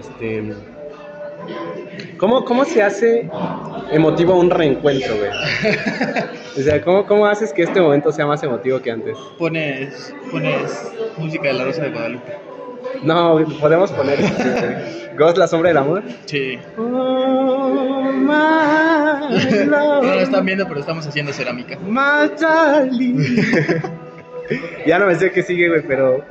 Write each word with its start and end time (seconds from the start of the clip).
Este, 0.00 0.54
¿cómo, 2.16 2.44
¿Cómo 2.44 2.64
se 2.64 2.82
hace 2.82 3.28
emotivo 3.90 4.38
un 4.38 4.50
reencuentro, 4.50 5.16
güey? 5.16 5.30
O 6.58 6.62
sea, 6.62 6.82
¿cómo, 6.82 7.06
¿cómo 7.06 7.26
haces 7.26 7.52
que 7.52 7.62
este 7.62 7.80
momento 7.80 8.10
sea 8.10 8.26
más 8.26 8.42
emotivo 8.42 8.80
que 8.80 8.90
antes? 8.90 9.16
Pones, 9.38 10.12
pones 10.32 10.92
música 11.16 11.46
de 11.48 11.54
la 11.54 11.64
Rosa 11.64 11.82
de 11.82 11.90
Guadalupe. 11.90 12.32
No, 13.04 13.38
podemos 13.60 13.92
poner 13.92 14.18
Ghost, 15.16 15.38
la 15.38 15.46
sombra 15.46 15.68
del 15.68 15.78
amor. 15.78 16.02
Sí. 16.26 16.58
Oh, 16.76 18.10
my 18.12 19.10
No 19.66 20.02
lo 20.02 20.20
están 20.20 20.44
viendo, 20.44 20.66
pero 20.66 20.80
estamos 20.80 21.06
haciendo 21.06 21.32
cerámica. 21.32 21.78
ya 24.86 24.98
no 24.98 25.06
me 25.06 25.14
sé 25.14 25.30
qué 25.30 25.44
sigue, 25.44 25.68
güey, 25.68 25.82
pero. 25.86 26.24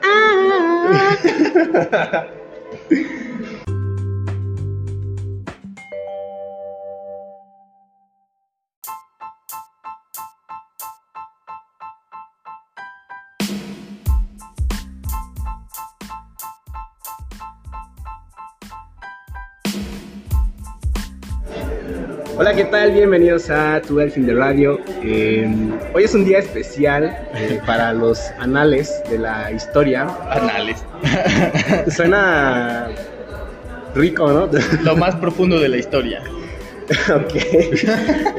Hola, 22.40 22.54
¿qué 22.54 22.64
tal? 22.64 22.94
Bienvenidos 22.94 23.50
a 23.50 23.82
Tu 23.82 23.98
Delfín 23.98 24.26
de 24.26 24.34
Radio. 24.34 24.80
Eh, 25.04 25.46
hoy 25.94 26.06
es 26.06 26.14
un 26.16 26.24
día 26.24 26.40
especial 26.40 27.28
eh, 27.36 27.60
para 27.66 27.92
los 27.92 28.32
anales 28.40 29.04
de 29.10 29.20
la 29.20 29.52
historia. 29.52 30.08
Anales. 30.30 30.82
Suena 31.94 32.88
rico, 33.94 34.32
¿no? 34.32 34.50
Lo 34.84 34.96
más 34.96 35.18
profundo 35.18 35.60
de 35.60 35.68
la 35.68 35.76
historia. 35.76 36.24
ok. 37.14 37.36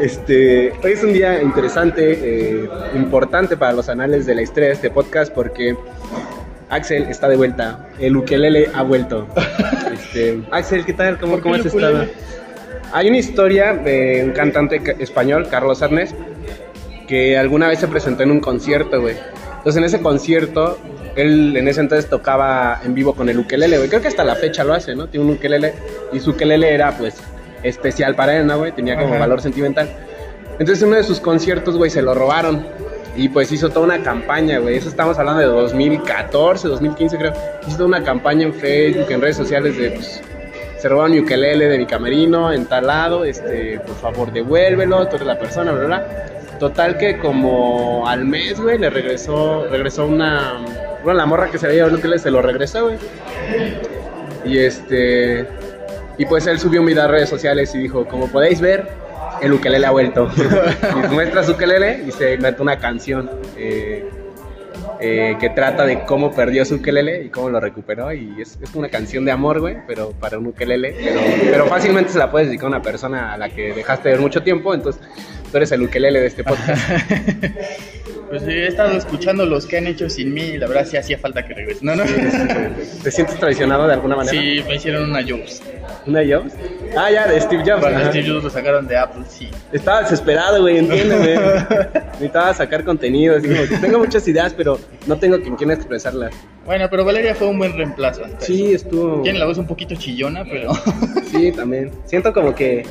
Este, 0.01 0.73
hoy 0.83 0.93
es 0.93 1.05
un 1.05 1.12
día 1.12 1.43
interesante, 1.43 2.62
eh, 2.62 2.71
importante 2.95 3.59
para 3.59 3.75
los 3.75 3.91
anales 3.91 4.25
de 4.25 4.34
la 4.34 4.41
historia 4.41 4.69
de 4.69 4.75
este 4.77 4.89
podcast 4.89 5.31
porque 5.31 5.77
Axel 6.71 7.03
está 7.03 7.28
de 7.28 7.37
vuelta. 7.37 7.87
El 7.98 8.17
ukelele 8.17 8.71
ha 8.73 8.83
vuelto. 8.83 9.28
Este, 9.93 10.41
Axel, 10.53 10.87
¿qué 10.87 10.95
tal? 10.95 11.19
¿Cómo, 11.19 11.33
¿Por 11.33 11.41
qué 11.41 11.43
cómo 11.43 11.55
has 11.56 11.67
estado? 11.67 12.06
Hay 12.93 13.09
una 13.09 13.19
historia 13.19 13.75
de 13.75 14.23
un 14.25 14.33
cantante 14.33 14.81
ca- 14.81 14.95
español, 14.99 15.49
Carlos 15.51 15.83
Arnes, 15.83 16.15
que 17.07 17.37
alguna 17.39 17.69
vez 17.69 17.79
se 17.81 17.89
presentó 17.89 18.23
en 18.23 18.31
un 18.31 18.41
concierto, 18.41 19.01
güey. 19.01 19.17
Entonces 19.59 19.77
en 19.77 19.85
ese 19.85 20.01
concierto, 20.01 20.79
él 21.17 21.57
en 21.57 21.69
ese 21.69 21.81
entonces 21.81 22.09
tocaba 22.09 22.81
en 22.85 22.95
vivo 22.95 23.15
con 23.15 23.29
el 23.29 23.39
ukelele, 23.39 23.77
güey. 23.77 23.89
Creo 23.89 24.01
que 24.01 24.09
hasta 24.09 24.25
la 24.25 24.35
fecha 24.37 24.65
lo 24.65 24.75
hace, 24.75 24.95
¿no? 24.95 25.09
Tiene 25.09 25.27
un 25.27 25.33
ukelele 25.33 25.75
y 26.13 26.21
su 26.21 26.31
ukelele 26.31 26.73
era, 26.73 26.97
pues, 26.97 27.17
especial 27.63 28.15
para 28.15 28.37
él, 28.39 28.47
¿no, 28.47 28.59
güey? 28.59 28.73
Tenía 28.73 28.95
como 28.97 29.11
Ajá. 29.11 29.19
valor 29.21 29.41
sentimental. 29.43 29.89
Entonces 30.53 30.83
en 30.83 30.89
uno 30.89 30.97
de 30.97 31.05
sus 31.05 31.21
conciertos, 31.21 31.77
güey, 31.77 31.91
se 31.91 32.03
lo 32.03 32.15
robaron. 32.15 32.65
Y 33.17 33.29
pues 33.29 33.51
hizo 33.51 33.71
toda 33.71 33.87
una 33.87 34.03
campaña, 34.05 34.59
güey. 34.61 34.77
Eso 34.77 34.89
estamos 34.89 35.19
hablando 35.19 35.41
de 35.41 35.47
2014, 35.47 36.69
2015 36.69 37.19
creo. 37.19 37.33
Hizo 37.67 37.77
toda 37.77 37.89
una 37.89 38.05
campaña 38.05 38.45
en 38.45 38.55
Facebook, 38.55 39.07
en 39.11 39.21
redes 39.21 39.37
sociales 39.37 39.77
de, 39.77 39.91
pues, 39.91 40.23
se 40.81 40.89
robaron 40.89 41.12
mi 41.12 41.20
ukelele 41.20 41.69
de 41.69 41.78
mi 41.78 41.86
camerino 41.86 42.53
en 42.53 42.67
tal 42.67 42.86
lado, 42.86 43.25
este, 43.25 43.78
por 43.81 43.97
favor 43.97 44.33
devuélvelo, 44.33 45.06
tú 45.09 45.17
eres 45.17 45.27
la 45.27 45.39
persona, 45.39 45.72
bla, 45.72 45.84
bla. 45.84 46.06
Total 46.59 46.97
que 46.97 47.19
como 47.19 48.06
al 48.09 48.25
mes, 48.25 48.61
güey, 48.61 48.78
le 48.78 48.91
regresó, 48.91 49.67
regresó 49.70 50.06
una, 50.06 50.59
bueno, 51.05 51.19
la 51.19 51.27
morra 51.27 51.50
que 51.50 51.59
se 51.59 51.67
había 51.67 51.84
llevado 51.84 52.12
el 52.12 52.19
se 52.19 52.31
lo 52.31 52.42
regresó, 52.42 52.84
güey. 52.84 52.98
Y 54.45 54.59
este, 54.59 55.47
y 56.17 56.25
pues 56.25 56.47
él 56.47 56.59
subió 56.59 56.83
a 57.03 57.06
redes 57.06 57.28
sociales 57.28 57.75
y 57.75 57.78
dijo, 57.78 58.06
como 58.06 58.28
podéis 58.28 58.61
ver, 58.61 58.89
el 59.42 59.53
ukelele 59.53 59.87
ha 59.87 59.91
vuelto. 59.91 60.31
y 61.05 61.09
muestra 61.09 61.44
su 61.44 61.53
ukelele 61.53 62.05
y 62.06 62.12
se 62.12 62.34
inventó 62.34 62.62
una 62.62 62.78
canción. 62.78 63.31
eh, 63.56 64.09
eh, 65.00 65.37
que 65.41 65.50
trata 65.50 65.84
de 65.84 66.05
cómo 66.05 66.31
perdió 66.33 66.65
su 66.65 66.77
ukelele 66.77 67.25
y 67.25 67.28
cómo 67.28 67.50
lo 67.50 67.61
recuperó. 67.61 68.12
Y 68.12 68.41
es, 68.41 68.59
es 68.62 68.75
una 68.75 68.88
canción 68.88 69.25
de 69.25 69.33
amor, 69.33 69.61
güey, 69.61 69.78
pero 69.87 70.12
para 70.12 70.38
un 70.38 70.47
ukelele. 70.49 70.94
Pero, 70.99 71.21
pero 71.50 71.66
fácilmente 71.66 72.12
se 72.12 72.19
la 72.19 72.31
puedes 72.31 72.49
dedicar 72.49 72.66
a 72.66 72.69
una 72.69 72.83
persona 72.83 73.33
a 73.33 73.38
la 73.38 73.49
que 73.49 73.72
dejaste 73.72 74.09
de 74.09 74.15
ver 74.15 74.22
mucho 74.22 74.43
tiempo. 74.43 74.75
Entonces, 74.75 75.03
tú 75.50 75.56
eres 75.56 75.72
el 75.72 75.83
ukelele 75.83 76.21
de 76.21 76.27
este 76.27 76.44
podcast. 76.44 76.81
Pues 78.31 78.45
he 78.45 78.69
estado 78.69 78.93
escuchando 78.97 79.45
los 79.45 79.67
que 79.67 79.79
han 79.79 79.89
hecho 79.89 80.09
sin 80.09 80.33
mí 80.33 80.43
y 80.43 80.59
la 80.59 80.69
verdad 80.69 80.87
sí 80.87 80.97
hacía 80.97 81.19
falta 81.19 81.45
que 81.45 81.53
regresen. 81.53 81.85
No, 81.85 81.97
no. 81.97 82.05
¿Te 83.03 83.11
sientes 83.11 83.37
traicionado 83.41 83.89
de 83.89 83.95
alguna 83.95 84.15
manera? 84.15 84.31
Sí, 84.41 84.63
me 84.69 84.77
hicieron 84.77 85.11
una 85.11 85.21
Jobs. 85.23 85.61
¿Una 86.07 86.21
Jobs? 86.25 86.53
Ah, 86.97 87.11
ya, 87.11 87.27
de 87.27 87.41
Steve 87.41 87.65
Jobs. 87.67 87.81
Cuando. 87.81 88.09
Steve 88.11 88.29
Jobs 88.29 88.45
lo 88.45 88.51
sacaron 88.51 88.87
de 88.87 88.97
Apple, 88.97 89.25
sí. 89.29 89.49
Estaba 89.73 90.03
desesperado, 90.03 90.61
güey, 90.63 90.79
entiéndeme. 90.79 91.35
Necesitaba 92.13 92.55
sacar 92.55 92.85
contenido. 92.85 93.37
Así 93.37 93.49
como, 93.49 93.63
que 93.69 93.77
tengo 93.79 93.99
muchas 93.99 94.27
ideas, 94.29 94.55
pero 94.57 94.79
no 95.09 95.17
tengo 95.19 95.41
con 95.43 95.57
quién 95.57 95.73
expresarlas. 95.73 96.33
Bueno, 96.65 96.87
pero 96.89 97.05
Valeria 97.05 97.35
fue 97.35 97.49
un 97.49 97.59
buen 97.59 97.77
reemplazo. 97.77 98.25
hasta 98.25 98.41
Sí, 98.47 98.67
eso. 98.67 98.85
estuvo. 98.85 99.23
Tiene 99.23 99.41
la 99.41 99.47
voz 99.47 99.59
un 99.59 99.67
poquito 99.67 99.97
chillona, 99.97 100.45
pero 100.45 100.71
Sí, 101.33 101.51
también. 101.51 101.91
Siento 102.05 102.33
como 102.33 102.55
que. 102.55 102.87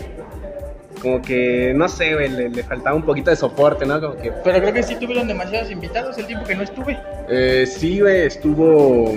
Como 1.01 1.21
que, 1.21 1.71
no 1.75 1.87
sé, 1.87 2.13
güey, 2.13 2.29
le, 2.29 2.49
le 2.49 2.63
faltaba 2.63 2.95
un 2.95 3.03
poquito 3.03 3.29
de 3.29 3.35
soporte, 3.37 3.85
¿no? 3.85 4.01
Como 4.01 4.15
que. 4.17 4.31
pero 4.43 4.59
creo 4.59 4.73
que 4.73 4.83
sí 4.83 4.95
tuvieron 4.95 5.27
demasiados 5.27 5.71
invitados 5.71 6.17
el 6.17 6.25
tiempo 6.27 6.45
que 6.45 6.55
no 6.55 6.63
estuve. 6.63 6.97
Eh, 7.29 7.65
sí, 7.65 7.99
güey, 8.01 8.21
estuvo. 8.23 9.11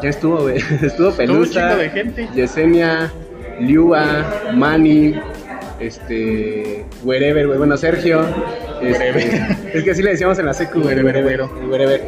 ¿Quién 0.00 0.10
estuvo, 0.10 0.42
güey? 0.42 0.56
Estuvo 0.82 1.12
Pelusa, 1.12 1.76
de 1.76 1.88
gente. 1.90 2.28
Yesenia, 2.34 3.12
Liua, 3.60 4.24
Manny, 4.54 5.14
este. 5.80 6.84
Wherever, 7.04 7.46
güey. 7.46 7.58
Bueno, 7.58 7.76
Sergio. 7.76 8.24
este, 8.80 9.46
es 9.78 9.84
que 9.84 9.90
así 9.90 10.02
le 10.02 10.10
decíamos 10.10 10.38
en 10.38 10.46
la 10.46 10.54
secu, 10.54 10.80
güey. 10.82 11.02
Wherever. 11.02 11.42
Wherever. 11.68 12.00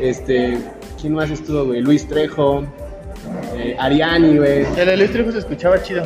Este. 0.00 0.58
¿Quién 1.00 1.14
más 1.14 1.30
estuvo, 1.30 1.64
güey? 1.66 1.80
Luis 1.80 2.06
Trejo. 2.08 2.64
eh, 3.56 3.76
Ariani, 3.78 4.36
güey. 4.38 4.66
El 4.76 4.86
de 4.86 4.96
Luis 4.96 5.10
Trejo 5.12 5.32
se 5.32 5.38
escuchaba 5.38 5.82
chido. 5.82 6.04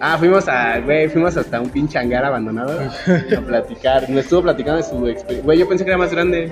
Ah, 0.00 0.16
fuimos 0.18 0.48
a, 0.48 0.80
güey, 0.80 1.08
fuimos 1.08 1.36
hasta 1.36 1.60
un 1.60 1.68
pinche 1.68 1.98
hangar 1.98 2.24
abandonado 2.24 2.78
a 3.36 3.40
platicar. 3.42 4.08
Me 4.08 4.20
estuvo 4.20 4.42
platicando 4.42 4.78
de 4.78 4.82
su 4.82 4.94
experiencia. 5.06 5.44
Güey, 5.44 5.58
yo 5.58 5.68
pensé 5.68 5.84
que 5.84 5.90
era 5.90 5.98
más 5.98 6.10
grande. 6.10 6.50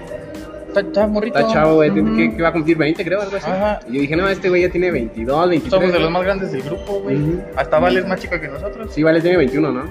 Está, 0.68 0.80
está 0.80 1.06
morrito. 1.06 1.38
Está 1.38 1.50
chavo, 1.52 1.76
güey, 1.76 1.90
tiene- 1.90 2.10
Ujú. 2.10 2.18
que, 2.18 2.36
que 2.36 2.42
va 2.42 2.48
a 2.50 2.52
cumplir 2.52 2.76
20, 2.76 3.02
creo, 3.04 3.22
algo 3.22 3.36
así. 3.36 3.50
Ajá. 3.50 3.80
Y 3.88 3.94
yo 3.94 4.00
dije, 4.02 4.16
no, 4.16 4.28
este 4.28 4.50
güey 4.50 4.62
ya 4.62 4.68
tiene 4.70 4.90
22, 4.90 5.48
23. 5.48 5.70
Somos 5.80 5.92
de 5.94 5.98
los 5.98 6.10
más 6.10 6.22
grandes 6.24 6.52
del 6.52 6.62
grupo, 6.62 7.00
güey. 7.00 7.18
Hasta 7.56 7.78
Vale 7.78 8.00
es 8.00 8.06
más 8.06 8.20
chica 8.20 8.38
que 8.38 8.48
nosotros. 8.48 8.92
Sí, 8.92 9.02
vale, 9.02 9.22
tiene 9.22 9.38
21, 9.38 9.72
¿no? 9.72 9.84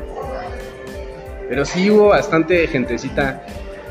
Pero 1.50 1.66
sí 1.66 1.90
hubo 1.90 2.10
bastante 2.10 2.68
gentecita. 2.68 3.42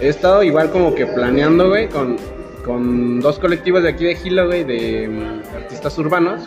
He 0.00 0.08
estado 0.08 0.42
igual 0.44 0.70
como 0.70 0.94
que 0.94 1.06
planeando, 1.06 1.70
güey, 1.70 1.88
con, 1.88 2.16
con 2.64 3.18
dos 3.20 3.38
colectivos 3.40 3.82
de 3.82 3.88
aquí 3.88 4.04
de 4.04 4.14
Gilo, 4.14 4.46
güey, 4.46 4.62
de 4.62 5.08
mm, 5.08 5.56
artistas 5.56 5.98
urbanos. 5.98 6.42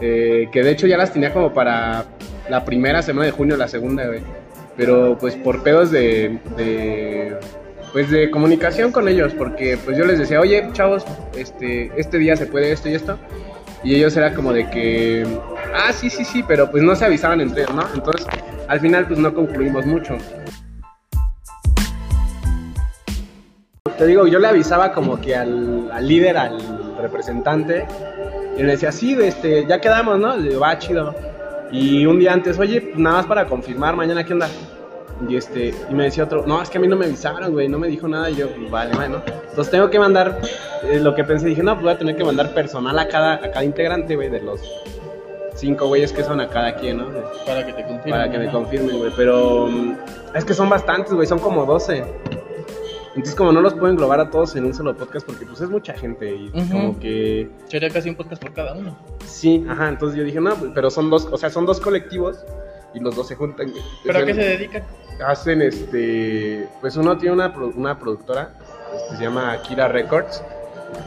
Eh, 0.00 0.48
que 0.52 0.62
de 0.62 0.70
hecho 0.70 0.86
ya 0.86 0.96
las 0.96 1.12
tenía 1.12 1.32
como 1.32 1.52
para 1.52 2.04
la 2.48 2.64
primera 2.64 3.02
semana 3.02 3.26
de 3.26 3.32
junio, 3.32 3.56
la 3.56 3.68
segunda. 3.68 4.04
Pero 4.76 5.16
pues 5.18 5.36
por 5.36 5.62
pedos 5.62 5.90
de, 5.90 6.38
pues 7.92 8.10
de 8.10 8.30
comunicación 8.30 8.92
con 8.92 9.08
ellos, 9.08 9.32
porque 9.34 9.78
pues 9.82 9.96
yo 9.96 10.04
les 10.04 10.18
decía, 10.18 10.40
oye, 10.40 10.68
chavos, 10.72 11.04
este, 11.34 11.90
este 11.96 12.18
día 12.18 12.36
se 12.36 12.46
puede 12.46 12.72
esto 12.72 12.88
y 12.88 12.94
esto. 12.94 13.18
Y 13.82 13.94
ellos 13.94 14.16
era 14.16 14.34
como 14.34 14.52
de 14.52 14.68
que, 14.68 15.24
ah, 15.74 15.92
sí, 15.92 16.10
sí, 16.10 16.24
sí, 16.24 16.44
pero 16.46 16.70
pues 16.70 16.82
no 16.82 16.94
se 16.94 17.04
avisaban 17.04 17.40
entre 17.40 17.62
ellos, 17.62 17.74
¿no? 17.74 17.84
Entonces, 17.94 18.26
al 18.68 18.80
final 18.80 19.06
pues 19.06 19.18
no 19.18 19.32
concluimos 19.32 19.86
mucho. 19.86 20.18
Te 23.96 24.06
digo, 24.06 24.26
yo 24.26 24.38
le 24.38 24.48
avisaba 24.48 24.92
como 24.92 25.18
que 25.20 25.34
al 25.34 26.06
líder, 26.06 26.36
al 26.36 26.58
representante, 27.00 27.86
y 28.56 28.62
le 28.62 28.72
decía, 28.72 28.92
sí, 28.92 29.16
este, 29.20 29.66
ya 29.66 29.80
quedamos, 29.80 30.18
¿no? 30.18 30.36
Le 30.36 30.50
digo, 30.50 30.60
va, 30.60 30.78
chido. 30.78 31.14
Y 31.70 32.06
un 32.06 32.18
día 32.18 32.32
antes, 32.32 32.58
oye, 32.58 32.80
pues 32.80 32.96
nada 32.96 33.16
más 33.16 33.26
para 33.26 33.46
confirmar, 33.46 33.96
mañana 33.96 34.24
qué 34.24 34.32
onda. 34.32 34.48
Y 35.28 35.36
este, 35.36 35.74
y 35.90 35.94
me 35.94 36.04
decía 36.04 36.24
otro, 36.24 36.44
no, 36.46 36.62
es 36.62 36.68
que 36.68 36.78
a 36.78 36.80
mí 36.80 36.88
no 36.88 36.96
me 36.96 37.06
avisaron, 37.06 37.52
güey, 37.52 37.68
no 37.68 37.78
me 37.78 37.88
dijo 37.88 38.06
nada. 38.06 38.30
Y 38.30 38.36
yo, 38.36 38.48
pues, 38.48 38.70
vale, 38.70 38.94
bueno. 38.94 39.22
Entonces 39.26 39.70
tengo 39.70 39.90
que 39.90 39.98
mandar, 39.98 40.40
eh, 40.84 41.00
lo 41.00 41.14
que 41.14 41.24
pensé, 41.24 41.48
dije, 41.48 41.62
no, 41.62 41.72
pues 41.74 41.84
voy 41.84 41.92
a 41.92 41.98
tener 41.98 42.16
que 42.16 42.24
mandar 42.24 42.52
personal 42.54 42.98
a 42.98 43.08
cada, 43.08 43.34
a 43.34 43.50
cada 43.50 43.64
integrante, 43.64 44.14
güey, 44.14 44.28
de 44.28 44.42
los 44.42 44.60
cinco 45.54 45.88
güeyes 45.88 46.12
que 46.12 46.22
son 46.22 46.40
a 46.40 46.48
cada 46.48 46.74
quien, 46.76 46.98
¿no? 46.98 47.06
Para 47.46 47.64
que 47.64 47.72
te 47.72 47.82
confirmen. 47.82 48.10
Para 48.10 48.30
que 48.30 48.38
me 48.38 48.50
confirmen, 48.50 48.98
güey. 48.98 49.12
Pero 49.16 49.66
mm, 49.66 49.96
es 50.34 50.44
que 50.44 50.54
son 50.54 50.68
bastantes, 50.68 51.12
güey, 51.12 51.26
son 51.26 51.38
como 51.38 51.64
12. 51.64 52.04
Entonces 53.16 53.34
como 53.34 53.50
no 53.50 53.60
los 53.60 53.74
puedo 53.74 53.88
englobar 53.88 54.20
a 54.20 54.30
todos 54.30 54.54
en 54.56 54.66
un 54.66 54.74
solo 54.74 54.94
podcast 54.96 55.26
porque 55.26 55.44
pues 55.46 55.60
es 55.60 55.68
mucha 55.70 55.94
gente 55.94 56.32
y 56.34 56.50
como 56.70 56.98
que... 57.00 57.50
Sería 57.66 57.90
casi 57.90 58.10
un 58.10 58.14
podcast 58.14 58.40
por 58.42 58.52
cada 58.52 58.74
uno. 58.74 58.96
Sí, 59.24 59.64
ajá, 59.68 59.88
entonces 59.88 60.18
yo 60.18 60.24
dije, 60.24 60.40
no, 60.40 60.54
pues, 60.54 60.70
pero 60.74 60.90
son 60.90 61.08
dos, 61.10 61.26
o 61.32 61.36
sea, 61.38 61.48
son 61.50 61.64
dos 61.66 61.80
colectivos 61.80 62.44
y 62.94 63.00
los 63.00 63.16
dos 63.16 63.26
se 63.28 63.34
juntan. 63.34 63.72
¿Pero 64.04 64.18
a 64.20 64.24
qué 64.24 64.34
se 64.34 64.40
dedican? 64.40 64.82
hacen 65.26 65.62
este 65.62 66.68
pues 66.82 66.94
uno 66.98 67.16
tiene 67.16 67.34
una, 67.34 67.48
una 67.74 67.98
productora 67.98 68.50
este, 68.94 69.16
se 69.16 69.22
llama 69.24 69.50
Akira 69.52 69.88
Records 69.88 70.42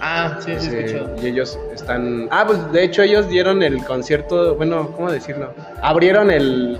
Ah, 0.02 0.38
sí, 0.40 0.52
sí, 0.58 0.68
Ese- 0.68 0.86
escuchado. 0.98 1.16
y 1.22 1.28
ellos 1.28 1.58
están. 1.74 2.28
Ah, 2.32 2.44
pues 2.46 2.72
de 2.72 2.84
hecho 2.84 3.02
ellos 3.02 3.30
dieron 3.30 3.64
el 3.64 3.84
concierto. 3.86 4.56
Bueno, 4.56 4.92
¿cómo 4.92 5.10
decirlo? 5.12 5.54
Abrieron 5.82 6.30
el, 6.32 6.78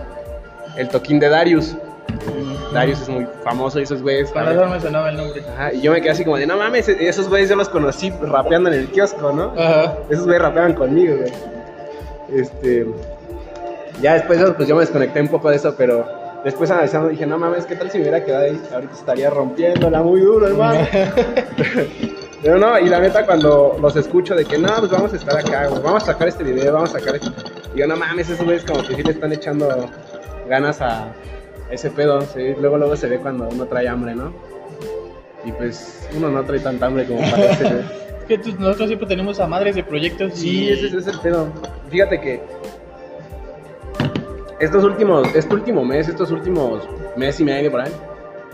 el 0.76 0.90
toquín 0.90 1.20
de 1.20 1.30
Darius. 1.30 1.76
Darius 2.74 3.02
es 3.02 3.10
muy 3.10 3.28
famoso 3.44 3.80
y 3.80 3.84
esos 3.84 4.02
güeyes. 4.02 4.32
Con 4.32 4.46
razón 4.46 4.72
me 4.72 4.80
sonaba 4.80 5.10
el 5.10 5.18
nombre. 5.18 5.44
Ajá, 5.54 5.74
y 5.74 5.82
yo 5.82 5.92
me 5.92 6.02
quedé 6.02 6.12
así 6.12 6.24
como 6.24 6.38
de, 6.38 6.46
no 6.46 6.58
mames, 6.58 6.88
esos 6.88 7.28
güeyes 7.28 7.50
yo 7.50 7.56
los 7.56 7.70
conocí 7.70 8.12
rapeando 8.22 8.72
en 8.72 8.80
el 8.80 8.88
kiosco, 8.90 9.32
¿no? 9.32 9.54
Ajá. 9.58 9.98
Esos 10.10 10.26
güeyes 10.26 10.42
rapeaban 10.42 10.74
conmigo, 10.74 11.18
güey. 11.18 11.32
Este. 12.34 12.86
Ya 14.02 14.14
después, 14.14 14.40
pues 14.56 14.68
yo 14.68 14.76
me 14.76 14.82
desconecté 14.82 15.20
un 15.20 15.28
poco 15.28 15.50
de 15.50 15.58
eso, 15.58 15.76
pero 15.78 16.06
después 16.44 16.72
analizando 16.72 17.10
dije, 17.10 17.26
no 17.26 17.38
mames, 17.38 17.66
¿qué 17.66 17.76
tal 17.76 17.90
si 17.92 17.98
me 17.98 18.04
hubiera 18.04 18.24
quedado 18.24 18.46
ahí? 18.46 18.62
Ahorita 18.74 18.94
estaría 18.94 19.30
rompiéndola 19.30 20.02
muy 20.02 20.22
duro, 20.22 20.48
hermano. 20.48 20.88
pero 22.42 22.58
no, 22.58 22.80
y 22.80 22.88
la 22.88 23.00
neta, 23.00 23.26
cuando 23.26 23.78
los 23.82 23.96
escucho 23.96 24.36
de 24.36 24.46
que 24.46 24.58
no, 24.58 24.74
pues 24.78 24.92
vamos 24.92 25.12
a 25.12 25.16
estar 25.18 25.38
acá, 25.38 25.68
güey, 25.68 25.82
vamos 25.82 26.04
a 26.04 26.06
sacar 26.08 26.28
este 26.30 26.44
video, 26.44 26.74
vamos 26.74 26.96
a 26.96 27.00
sacar 27.00 27.16
esto. 27.16 27.32
Y 27.76 27.80
yo, 27.80 27.88
no 27.88 27.98
mames, 27.98 28.30
esos 28.30 28.46
güeyes 28.46 28.64
como 28.64 28.82
que 28.84 28.96
sí 28.96 29.04
le 29.04 29.12
están 29.12 29.34
echando 29.34 29.90
ganas 30.48 30.82
a 30.82 31.08
ese 31.72 31.90
pedo. 31.92 32.22
sí, 32.22 32.56
Luego, 32.60 32.78
luego 32.78 32.96
se 32.96 33.08
ve 33.08 33.20
cuando 33.20 33.48
uno 33.50 33.66
trae 33.66 33.88
hambre, 33.88 34.16
¿no? 34.16 34.32
Y 35.46 35.52
pues 35.54 36.08
uno 36.16 36.30
no 36.30 36.44
trae 36.44 36.60
tanta 36.60 36.88
hambre 36.88 37.06
como 37.06 37.20
parece, 37.22 37.64
güey. 37.64 37.80
Es 38.20 38.26
que 38.28 38.38
tú- 38.38 38.56
nosotros 38.60 38.88
siempre 38.88 39.08
tenemos 39.08 39.40
a 39.40 39.48
madres 39.48 39.76
de 39.76 39.84
proyectos. 39.84 40.34
Sí, 40.36 40.66
y- 40.66 40.70
ese, 40.70 40.88
ese 40.88 40.98
es 40.98 41.08
el 41.08 41.20
pedo. 41.20 41.48
Fíjate 41.90 42.20
que 42.22 42.42
estos 44.60 44.84
últimos, 44.84 45.28
este 45.36 45.54
último 45.54 45.86
mes, 45.86 46.08
estos 46.10 46.32
últimos 46.32 46.84
mes 47.16 47.40
y 47.40 47.46
medio 47.46 47.72
por 47.72 47.82
ahí, 47.82 47.92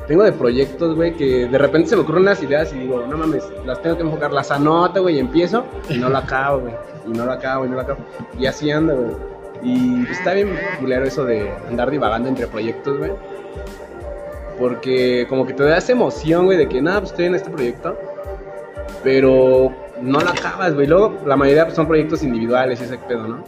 tengo 0.07 0.23
de 0.23 0.31
proyectos, 0.31 0.95
güey, 0.95 1.13
que 1.15 1.47
de 1.47 1.57
repente 1.57 1.89
se 1.89 1.95
me 1.95 2.03
ocurren 2.03 2.21
unas 2.21 2.41
ideas 2.43 2.71
y 2.73 2.77
digo, 2.79 3.05
no 3.09 3.17
mames, 3.17 3.43
las 3.65 3.81
tengo 3.81 3.97
que 3.97 4.03
enfocar, 4.03 4.31
las 4.31 4.51
anoto, 4.51 5.01
güey, 5.01 5.15
y 5.15 5.19
empiezo 5.19 5.65
y 5.89 5.97
no 5.97 6.09
lo 6.09 6.17
acabo, 6.19 6.59
güey. 6.59 6.73
Y 7.07 7.09
no 7.09 7.25
lo 7.25 7.31
acabo, 7.31 7.65
y 7.65 7.69
no 7.69 7.75
lo 7.75 7.81
acabo. 7.81 7.99
Y 8.39 8.45
así 8.45 8.69
ando, 8.69 8.95
güey. 8.95 9.15
Y 9.61 10.03
pues, 10.03 10.19
está 10.19 10.33
bien 10.33 10.49
culero 10.79 11.05
eso 11.05 11.25
de 11.25 11.49
andar 11.67 11.89
divagando 11.91 12.29
entre 12.29 12.47
proyectos, 12.47 12.97
güey. 12.97 13.11
Porque 14.59 15.25
como 15.27 15.45
que 15.45 15.53
te 15.53 15.63
da 15.63 15.77
esa 15.77 15.91
emoción, 15.91 16.45
güey, 16.45 16.57
de 16.57 16.69
que 16.69 16.81
nada, 16.81 16.99
pues 16.99 17.11
estoy 17.11 17.25
en 17.25 17.35
este 17.35 17.49
proyecto. 17.49 17.97
Pero 19.03 19.71
no 20.01 20.19
lo 20.19 20.29
acabas, 20.29 20.73
güey. 20.73 20.87
Luego 20.87 21.17
la 21.25 21.35
mayoría 21.35 21.65
pues, 21.65 21.75
son 21.75 21.87
proyectos 21.87 22.23
individuales 22.23 22.79
y 22.81 22.85
ese 22.85 22.97
pedo, 22.97 23.27
¿no? 23.27 23.43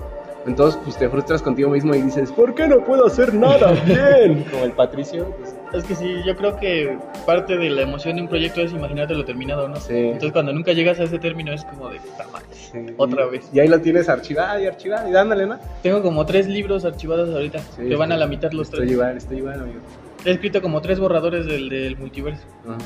Entonces, 0.46 0.80
pues 0.84 0.98
te 0.98 1.10
frustras 1.10 1.42
contigo 1.42 1.70
mismo 1.70 1.94
y 1.94 2.02
dices, 2.02 2.32
¿por 2.32 2.56
qué 2.56 2.68
no 2.68 2.80
puedo 2.84 3.06
hacer 3.06 3.34
nada 3.34 3.72
bien? 3.86 4.46
Como 4.50 4.64
el 4.64 4.72
Patricio. 4.72 5.26
Pues, 5.38 5.56
Es 5.74 5.84
que 5.84 5.96
sí, 5.96 6.16
yo 6.26 6.36
creo 6.38 6.56
que 6.58 6.98
parte 7.26 7.58
de 7.58 7.70
la 7.70 7.82
emoción 7.82 8.16
de 8.16 8.22
un 8.22 8.28
proyecto 8.30 8.62
es 8.62 8.72
imaginártelo 8.72 9.26
terminado, 9.26 9.68
¿no? 9.68 9.76
Sí. 9.78 9.94
Entonces 9.96 10.32
cuando 10.32 10.54
nunca 10.54 10.72
llegas 10.74 11.00
a 11.00 11.04
ese 11.04 11.20
término 11.20 11.52
es 11.54 11.64
como 11.66 11.90
de 11.90 12.00
puta 12.00 12.26
madre. 12.32 12.46
sí. 12.52 12.80
Otra 12.98 13.26
vez. 13.26 13.50
Y 13.54 13.60
ahí 13.60 13.68
lo 13.68 13.80
tienes 13.82 14.08
archivado 14.08 14.60
y 14.62 14.66
archivado 14.66 15.10
y 15.10 15.12
dándole, 15.12 15.46
¿no? 15.46 15.60
Tengo 15.84 16.02
como 16.02 16.26
tres 16.26 16.48
libros 16.48 16.86
archivados 16.86 17.30
ahorita, 17.34 17.60
Sí, 17.60 17.88
que 17.90 17.96
van 17.96 18.12
a 18.12 18.18
la 18.18 18.28
mitad 18.28 18.52
los 18.54 18.68
Estoy 18.68 18.80
tres. 18.82 18.92
igual, 18.94 19.18
estoy 19.18 19.38
igual, 19.38 19.60
amigo. 19.62 19.80
He 20.26 20.32
escrito 20.32 20.62
como 20.62 20.82
tres 20.82 21.00
borradores 21.00 21.46
del, 21.46 21.70
del 21.70 21.98
multiverso. 21.98 22.44
Ajá. 22.68 22.78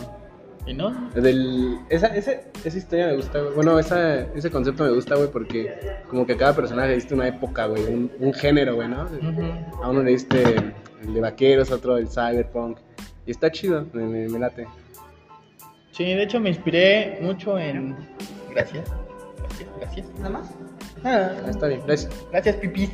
¿Y 0.68 0.76
no? 0.76 1.10
Del, 1.16 1.80
esa, 1.90 2.08
ese, 2.08 2.44
esa 2.64 2.78
historia 2.78 3.08
me 3.08 3.16
gusta, 3.16 3.40
güey. 3.42 3.56
Bueno, 3.56 3.80
esa, 3.80 4.22
ese 4.36 4.52
concepto 4.52 4.84
me 4.84 4.92
gusta, 4.92 5.16
güey, 5.16 5.28
porque 5.32 5.76
como 6.08 6.26
que 6.28 6.34
a 6.34 6.38
cada 6.38 6.56
personaje 6.56 6.90
le 6.90 6.96
diste 6.96 7.16
una 7.16 7.28
época, 7.28 7.66
güey, 7.66 7.84
un, 7.86 8.12
un 8.20 8.32
género, 8.34 8.76
güey, 8.76 8.88
¿no? 8.88 9.04
Ujú. 9.06 9.84
A 9.84 9.90
uno 9.90 10.04
le 10.04 10.12
diste 10.12 10.44
el 11.02 11.14
de 11.14 11.22
vaqueros, 11.22 11.72
otro 11.72 11.98
el 11.98 12.08
cyberpunk. 12.08 12.78
Y 13.26 13.32
está 13.32 13.52
chido, 13.52 13.86
me, 13.94 14.04
me- 14.04 14.30
me 14.30 14.40
late. 14.40 14.68
Sí, 15.92 16.04
de 16.06 16.24
hecho 16.24 16.40
me 16.40 16.50
inspiré 16.50 17.20
mucho 17.22 17.58
en... 17.60 17.96
Gracias. 18.54 18.90
Gracias, 19.38 19.70
gracias. 19.80 20.08
Nada 20.18 20.30
más. 20.30 20.50
Ah, 21.04 21.32
está 21.50 21.68
bien, 21.68 21.82
gracias. 21.86 22.12
Gracias, 22.32 22.56
pipí. 22.58 22.90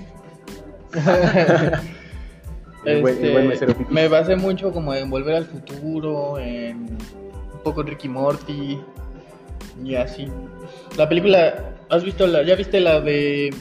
El 2.85 3.01
buen- 3.01 3.23
el 3.23 3.31
buen 3.33 3.47
mesero 3.49 3.75
pipí. 3.75 3.93
me 3.93 4.07
basé 4.07 4.35
mucho 4.35 4.71
como 4.71 4.93
en 4.93 5.09
Volver 5.09 5.35
al 5.35 5.45
Futuro, 5.45 6.37
en 6.39 6.77
un 6.77 7.59
poco 7.63 7.83
Ricky 7.83 8.07
Morty 8.07 8.79
y 9.83 9.95
así. 9.95 10.27
La 10.95 11.09
película, 11.09 11.71
¿has 11.89 12.03
visto 12.03 12.25
la, 12.27 12.43
ya 12.43 12.55
viste 12.55 12.79
la 12.79 13.01
de 13.01 13.53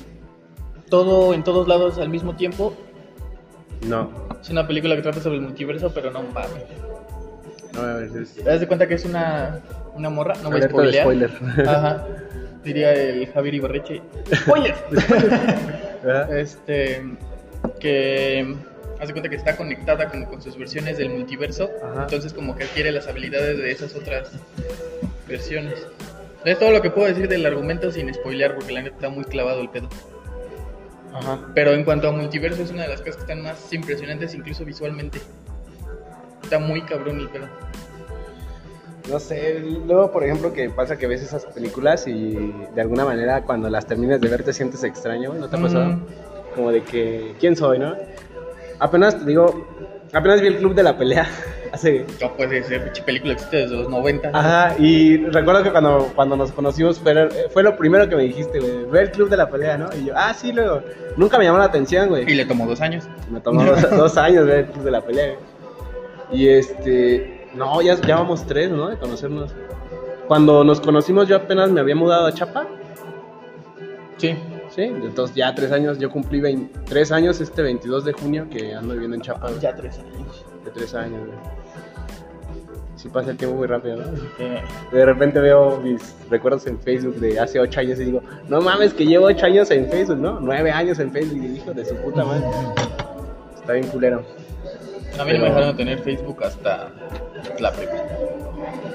todo 0.88 1.34
en 1.34 1.42
todos 1.42 1.66
lados 1.66 1.98
al 1.98 2.08
mismo 2.08 2.36
tiempo? 2.36 2.74
No, 3.82 4.10
Es 4.40 4.50
una 4.50 4.66
película 4.66 4.96
que 4.96 5.02
trata 5.02 5.20
sobre 5.20 5.36
el 5.36 5.42
multiverso, 5.42 5.92
pero 5.92 6.10
no 6.10 6.22
mames. 6.22 6.50
no, 7.72 7.80
a 7.80 7.94
ver, 7.94 8.10
es... 8.22 8.34
¿Te 8.34 8.42
das 8.42 8.60
de 8.60 8.66
cuenta 8.66 8.86
que 8.88 8.94
es 8.94 9.04
una, 9.04 9.60
una 9.94 10.10
morra? 10.10 10.34
No 10.42 10.50
voy 10.50 10.60
a 10.60 10.68
spoilear. 10.68 11.02
spoiler. 11.04 11.30
Ajá. 11.68 12.06
Diría 12.64 12.92
el 12.94 13.26
Javier 13.32 13.54
Ibarreche. 13.54 14.02
¡Spoiler! 14.34 14.74
Este 16.30 17.02
que 17.80 18.54
hace 19.00 19.12
cuenta 19.12 19.28
que 19.28 19.34
está 19.36 19.56
conectada 19.56 20.08
como 20.08 20.28
con 20.28 20.40
sus 20.40 20.56
versiones 20.56 20.98
del 20.98 21.10
multiverso 21.10 21.68
Ajá. 21.82 22.02
entonces 22.04 22.32
como 22.32 22.54
que 22.54 22.62
adquiere 22.64 22.92
las 22.92 23.08
habilidades 23.08 23.58
de 23.58 23.72
esas 23.72 23.94
otras 23.96 24.30
versiones 25.26 25.74
es 26.44 26.58
todo 26.60 26.70
lo 26.70 26.80
que 26.80 26.90
puedo 26.90 27.08
decir 27.08 27.26
del 27.28 27.44
argumento 27.44 27.90
sin 27.90 28.12
spoilear 28.14 28.54
porque 28.54 28.72
la 28.72 28.82
neta 28.82 28.94
está 28.94 29.08
muy 29.08 29.24
clavado 29.24 29.60
el 29.62 29.68
pedo 29.68 29.88
Ajá. 31.18 31.38
pero 31.54 31.72
en 31.72 31.84
cuanto 31.84 32.08
a 32.08 32.12
multiverso 32.12 32.62
es 32.62 32.70
una 32.70 32.82
de 32.82 32.88
las 32.88 33.00
cosas 33.00 33.16
que 33.16 33.22
están 33.22 33.42
más 33.42 33.72
impresionantes 33.72 34.34
incluso 34.34 34.64
visualmente 34.64 35.18
está 36.42 36.58
muy 36.58 36.82
cabrón 36.82 37.20
el 37.20 37.28
pedo 37.28 37.48
No 39.10 39.18
sé, 39.18 39.60
luego 39.86 40.10
por 40.12 40.24
ejemplo 40.24 40.52
que 40.52 40.68
pasa 40.70 40.96
que 40.96 41.06
ves 41.06 41.22
esas 41.22 41.44
películas 41.46 42.06
y 42.06 42.52
de 42.74 42.80
alguna 42.80 43.04
manera 43.04 43.42
cuando 43.42 43.68
las 43.70 43.86
terminas 43.86 44.20
de 44.20 44.28
ver 44.28 44.42
te 44.42 44.52
sientes 44.52 44.82
extraño, 44.84 45.32
¿no 45.34 45.48
te 45.48 45.56
ha 45.56 45.60
pasado? 45.60 45.86
Mm. 45.86 46.06
Como 46.54 46.72
de 46.72 46.82
que, 46.82 47.34
¿quién 47.38 47.54
soy, 47.54 47.78
no? 47.78 47.94
Apenas 48.78 49.18
te 49.18 49.24
digo, 49.26 49.66
apenas 50.12 50.40
vi 50.40 50.48
el 50.48 50.56
club 50.58 50.74
de 50.74 50.82
la 50.82 50.96
pelea 50.96 51.28
hace... 51.72 52.06
no 52.20 52.32
puede 52.34 52.62
ser 52.62 52.84
pinche 52.84 53.02
película 53.02 53.32
existe 53.34 53.56
desde 53.56 53.76
los 53.76 53.88
90 53.88 54.30
Ajá, 54.32 54.74
y 54.78 55.18
recuerdo 55.26 55.62
que 55.62 55.70
cuando, 55.70 56.10
cuando 56.14 56.36
nos 56.36 56.52
conocimos 56.52 56.98
fue, 56.98 57.28
fue 57.52 57.62
lo 57.62 57.76
primero 57.76 58.08
que 58.08 58.16
me 58.16 58.22
dijiste, 58.22 58.60
güey, 58.60 58.84
ve 58.90 59.00
el 59.02 59.10
club 59.10 59.28
de 59.28 59.36
la 59.36 59.50
pelea, 59.50 59.78
¿no? 59.78 59.88
Y 59.94 60.06
yo, 60.06 60.12
ah, 60.16 60.32
sí, 60.34 60.52
luego, 60.52 60.82
nunca 61.16 61.38
me 61.38 61.44
llamó 61.44 61.58
la 61.58 61.64
atención, 61.64 62.08
güey. 62.08 62.30
y 62.30 62.34
le 62.34 62.44
tomó 62.44 62.66
dos 62.66 62.80
años 62.80 63.04
Me 63.30 63.40
tomó 63.40 63.64
dos, 63.64 63.90
dos 63.96 64.16
años 64.16 64.46
ver 64.46 64.60
el 64.60 64.66
club 64.66 64.84
de 64.84 64.90
la 64.90 65.00
pelea. 65.00 65.34
güey. 65.34 65.56
Y 66.32 66.48
este. 66.48 67.48
No, 67.54 67.80
ya, 67.82 67.94
ya 68.02 68.16
vamos 68.16 68.46
tres, 68.46 68.70
¿no? 68.70 68.88
De 68.88 68.96
conocernos. 68.96 69.54
Cuando 70.28 70.64
nos 70.64 70.80
conocimos, 70.80 71.28
yo 71.28 71.36
apenas 71.36 71.70
me 71.70 71.80
había 71.80 71.94
mudado 71.94 72.26
a 72.26 72.32
Chapa. 72.32 72.66
sí 74.18 74.36
Sí, 74.70 74.82
entonces 74.82 75.34
ya 75.36 75.54
tres 75.54 75.72
años. 75.72 75.98
Yo 75.98 76.10
cumplí 76.10 76.40
20 76.40 76.80
tres 76.84 77.12
años 77.12 77.40
este 77.40 77.62
22 77.62 78.04
de 78.04 78.12
junio 78.12 78.48
que 78.50 78.74
ando 78.74 78.92
viviendo 78.94 79.16
en 79.16 79.22
Chapa. 79.22 79.50
ya 79.60 79.74
tres 79.74 79.98
años 80.00 80.44
De 80.66 80.70
tres 80.72 80.94
años. 80.94 81.22
Sí 82.96 83.08
pasa 83.08 83.30
el 83.30 83.36
tiempo 83.36 83.56
muy 83.56 83.66
rápido, 83.66 83.96
¿no? 83.96 84.04
De 84.90 85.04
repente 85.04 85.38
veo 85.38 85.78
mis 85.80 86.16
recuerdos 86.28 86.66
en 86.66 86.78
Facebook 86.80 87.16
de 87.16 87.38
hace 87.38 87.60
ocho 87.60 87.80
años 87.80 88.00
y 88.00 88.04
digo, 88.06 88.22
no 88.48 88.60
mames, 88.60 88.92
que 88.92 89.06
llevo 89.06 89.26
ocho 89.26 89.46
años 89.46 89.70
en 89.70 89.88
Facebook, 89.88 90.18
¿no? 90.18 90.40
Nueve 90.40 90.70
años 90.70 90.98
en 90.98 91.12
Facebook. 91.12 91.42
Y 91.42 91.56
hijo 91.58 91.72
de 91.72 91.84
su 91.84 91.94
puta 91.96 92.24
madre. 92.24 92.44
Está 93.54 93.74
bien 93.74 93.86
culero. 93.88 94.24
a 95.18 95.24
mí 95.24 95.32
me 95.32 95.44
dejaron 95.44 95.76
tener 95.76 95.98
Facebook 96.00 96.42
hasta 96.44 96.90
la 97.58 97.72
prepa 97.72 97.94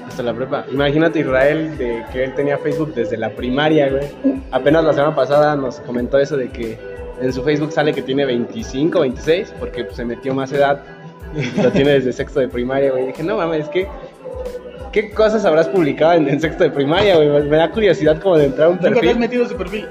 Hasta 0.08 0.22
la 0.22 0.34
prepa. 0.34 0.66
Imagínate 0.70 1.20
Israel, 1.20 1.78
de 1.78 2.04
que 2.12 2.24
él 2.24 2.34
tenía 2.34 2.58
Facebook 2.58 2.94
desde 2.94 3.16
la 3.16 3.30
primaria, 3.30 3.88
güey. 3.88 4.04
Apenas 4.50 4.84
la 4.84 4.92
semana 4.92 5.14
pasada 5.14 5.56
nos 5.56 5.80
comentó 5.80 6.18
eso 6.18 6.36
de 6.36 6.50
que 6.50 6.78
en 7.20 7.32
su 7.32 7.42
Facebook 7.44 7.72
sale 7.72 7.94
que 7.94 8.02
tiene 8.02 8.24
25, 8.24 9.00
26, 9.00 9.54
porque 9.60 9.86
se 9.92 10.04
metió 10.04 10.34
más 10.34 10.52
edad. 10.52 10.82
Lo 11.62 11.70
tiene 11.70 11.92
desde 11.92 12.12
sexto 12.12 12.40
de 12.40 12.48
primaria, 12.48 12.90
güey. 12.90 13.06
Dije, 13.06 13.22
no 13.22 13.36
mames, 13.36 13.68
¿qué, 13.68 13.88
¿qué 14.92 15.10
cosas 15.10 15.44
habrás 15.44 15.68
publicado 15.68 16.14
en, 16.14 16.28
en 16.28 16.40
sexto 16.40 16.64
de 16.64 16.70
primaria, 16.70 17.16
güey? 17.16 17.28
Me, 17.48 17.56
da 17.56 17.70
curiosidad 17.70 18.20
como 18.20 18.36
de 18.36 18.46
entrar 18.46 18.66
a 18.66 18.70
un 18.70 18.76
¿Nunca 18.76 18.88
te 18.88 18.94
has 18.94 19.00
perfil. 19.00 19.18
metido 19.18 19.48
su 19.48 19.56
perfil? 19.56 19.88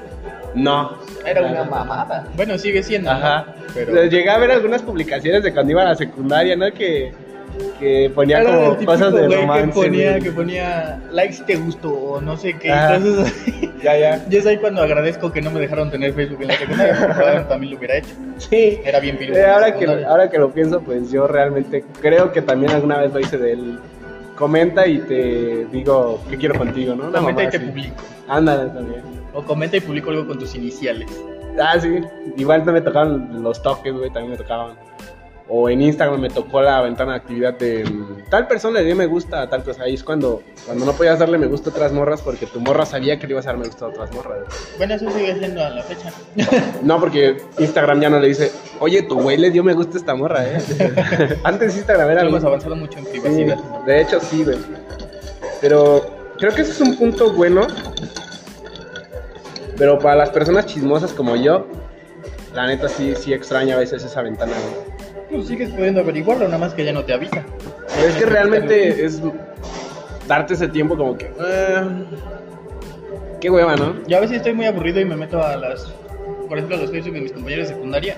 No. 0.54 0.98
Era 1.24 1.42
una 1.42 1.64
mamada. 1.64 2.26
Bueno, 2.36 2.58
sigue 2.58 2.82
siendo. 2.82 3.10
¿no? 3.10 3.16
Ajá. 3.16 3.46
Pero. 3.74 4.04
Llegué 4.04 4.28
a 4.28 4.38
ver 4.38 4.50
algunas 4.50 4.82
publicaciones 4.82 5.42
de 5.42 5.52
cuando 5.52 5.72
iba 5.72 5.82
a 5.82 5.86
la 5.86 5.94
secundaria, 5.94 6.56
¿no? 6.56 6.70
Que, 6.72 7.12
que 7.78 8.10
ponía 8.14 8.40
Era 8.40 8.54
como 8.56 8.72
típico 8.72 8.92
cosas 8.92 9.14
de 9.14 9.26
güey 9.26 9.40
romance. 9.40 9.66
que 9.66 9.72
ponía, 9.86 10.10
güey. 10.10 10.22
que 10.22 10.30
ponía 10.32 11.00
likes 11.10 11.32
si 11.34 11.42
te 11.44 11.56
gustó 11.56 11.90
o 11.92 12.20
no 12.20 12.36
sé 12.36 12.54
qué. 12.58 12.68
Entonces. 12.70 13.70
Ya, 13.82 13.96
ya. 13.98 14.24
Yo 14.28 14.38
es 14.38 14.46
ahí 14.46 14.58
cuando 14.58 14.80
agradezco 14.80 15.32
que 15.32 15.42
no 15.42 15.50
me 15.50 15.58
dejaron 15.58 15.90
tener 15.90 16.12
Facebook 16.14 16.40
en 16.42 16.48
la 16.48 16.56
secundaria, 16.56 17.48
también 17.48 17.72
lo 17.72 17.78
hubiera 17.78 17.96
hecho. 17.96 18.14
Sí. 18.38 18.78
Era 18.84 19.00
bien 19.00 19.18
pirujo. 19.18 19.36
Eh, 19.40 19.44
ahora, 19.44 19.76
que, 19.76 20.04
ahora 20.04 20.30
que 20.30 20.38
lo 20.38 20.52
pienso, 20.52 20.80
pues 20.82 21.10
yo 21.10 21.26
realmente 21.26 21.84
creo 22.00 22.30
que 22.30 22.42
también 22.42 22.70
alguna 22.70 22.98
vez 22.98 23.12
lo 23.12 23.18
hice 23.18 23.38
de 23.38 23.54
él. 23.54 23.80
Comenta 24.36 24.86
y 24.86 24.98
te 25.00 25.66
digo 25.72 26.20
qué 26.30 26.36
quiero 26.36 26.56
contigo, 26.56 26.94
¿no? 26.94 27.08
Una 27.08 27.18
Comenta 27.18 27.42
y 27.42 27.50
te 27.50 27.56
así. 27.56 27.66
publico. 27.66 28.02
Ándale 28.28 28.70
también. 28.70 29.02
O 29.34 29.42
comenta 29.42 29.76
y 29.76 29.80
publico 29.80 30.10
algo 30.10 30.28
con 30.28 30.38
tus 30.38 30.54
iniciales. 30.54 31.08
Ah, 31.60 31.74
sí. 31.80 32.02
Igual 32.36 32.64
no 32.64 32.72
me 32.72 32.82
tocaban 32.82 33.42
los 33.42 33.60
toques, 33.62 33.92
güey, 33.92 34.10
también 34.10 34.30
me 34.30 34.36
tocaban. 34.36 34.76
O 35.54 35.68
en 35.68 35.82
Instagram 35.82 36.18
me 36.18 36.30
tocó 36.30 36.62
la 36.62 36.80
ventana 36.80 37.12
de 37.12 37.18
actividad 37.18 37.52
de 37.58 37.84
mm, 37.84 38.30
tal 38.30 38.46
persona 38.48 38.78
le 38.80 38.86
dio 38.86 38.96
me 38.96 39.04
gusta 39.04 39.42
a 39.42 39.50
tal 39.50 39.62
cosa. 39.62 39.82
Ahí 39.82 39.92
es 39.92 40.02
cuando, 40.02 40.42
cuando 40.64 40.86
no 40.86 40.92
podías 40.94 41.18
darle 41.18 41.36
me 41.36 41.46
gusta 41.46 41.68
a 41.68 41.72
otras 41.74 41.92
morras 41.92 42.22
porque 42.22 42.46
tu 42.46 42.58
morra 42.58 42.86
sabía 42.86 43.18
que 43.18 43.26
le 43.26 43.34
ibas 43.34 43.44
a 43.46 43.50
dar 43.50 43.58
me 43.58 43.66
gusta 43.66 43.84
a 43.84 43.88
otras 43.88 44.10
morras. 44.14 44.38
Bueno, 44.78 44.94
eso 44.94 45.10
sigue 45.10 45.38
siendo 45.38 45.62
a 45.62 45.68
la 45.68 45.82
fecha. 45.82 46.10
No, 46.82 46.98
porque 46.98 47.36
Instagram 47.58 48.00
ya 48.00 48.08
no 48.08 48.18
le 48.18 48.28
dice, 48.28 48.50
oye, 48.80 49.02
tu 49.02 49.20
güey 49.20 49.36
le 49.36 49.50
dio 49.50 49.62
me 49.62 49.74
gusta 49.74 49.98
a 49.98 50.00
esta 50.00 50.14
morra, 50.14 50.42
¿eh? 50.42 50.58
Antes 51.44 51.76
Instagram 51.76 52.08
era... 52.10 52.22
Hemos 52.22 52.44
avanzado 52.44 52.74
mucho 52.74 52.98
en 53.00 53.04
Sí, 53.04 53.10
privacidad. 53.20 53.58
de 53.84 54.00
hecho 54.00 54.20
sí, 54.20 54.44
güey. 54.44 54.56
Pero 55.60 56.32
creo 56.38 56.54
que 56.54 56.62
ese 56.62 56.70
es 56.72 56.80
un 56.80 56.96
punto 56.96 57.30
bueno. 57.30 57.66
Pero 59.76 59.98
para 59.98 60.16
las 60.16 60.30
personas 60.30 60.64
chismosas 60.64 61.12
como 61.12 61.36
yo, 61.36 61.66
la 62.54 62.66
neta 62.66 62.88
sí, 62.88 63.14
sí 63.18 63.32
extraña 63.34 63.74
a 63.76 63.78
veces 63.78 64.02
esa 64.04 64.22
ventana, 64.22 64.52
güey. 64.52 64.92
Pues 65.32 65.46
sigues 65.48 65.70
pudiendo 65.70 66.00
averiguarlo, 66.00 66.44
nada 66.44 66.58
más 66.58 66.74
que 66.74 66.84
ya 66.84 66.92
no 66.92 67.04
te 67.04 67.14
avisa. 67.14 67.44
Es 68.06 68.14
que 68.16 68.26
realmente 68.26 69.04
es 69.04 69.20
darte 70.28 70.54
ese 70.54 70.68
tiempo 70.68 70.96
como 70.96 71.16
que... 71.16 71.26
eh, 71.26 72.04
qué 73.40 73.50
hueva, 73.50 73.76
¿no? 73.76 73.94
Yo 74.06 74.18
a 74.18 74.20
veces 74.20 74.36
estoy 74.38 74.52
muy 74.52 74.66
aburrido 74.66 75.00
y 75.00 75.04
me 75.04 75.16
meto 75.16 75.42
a 75.42 75.56
las, 75.56 75.86
por 76.48 76.58
ejemplo, 76.58 76.76
a 76.76 76.80
los 76.80 76.90
Facebook 76.90 77.14
de 77.14 77.20
mis 77.22 77.32
compañeros 77.32 77.68
de 77.68 77.74
secundaria 77.74 78.16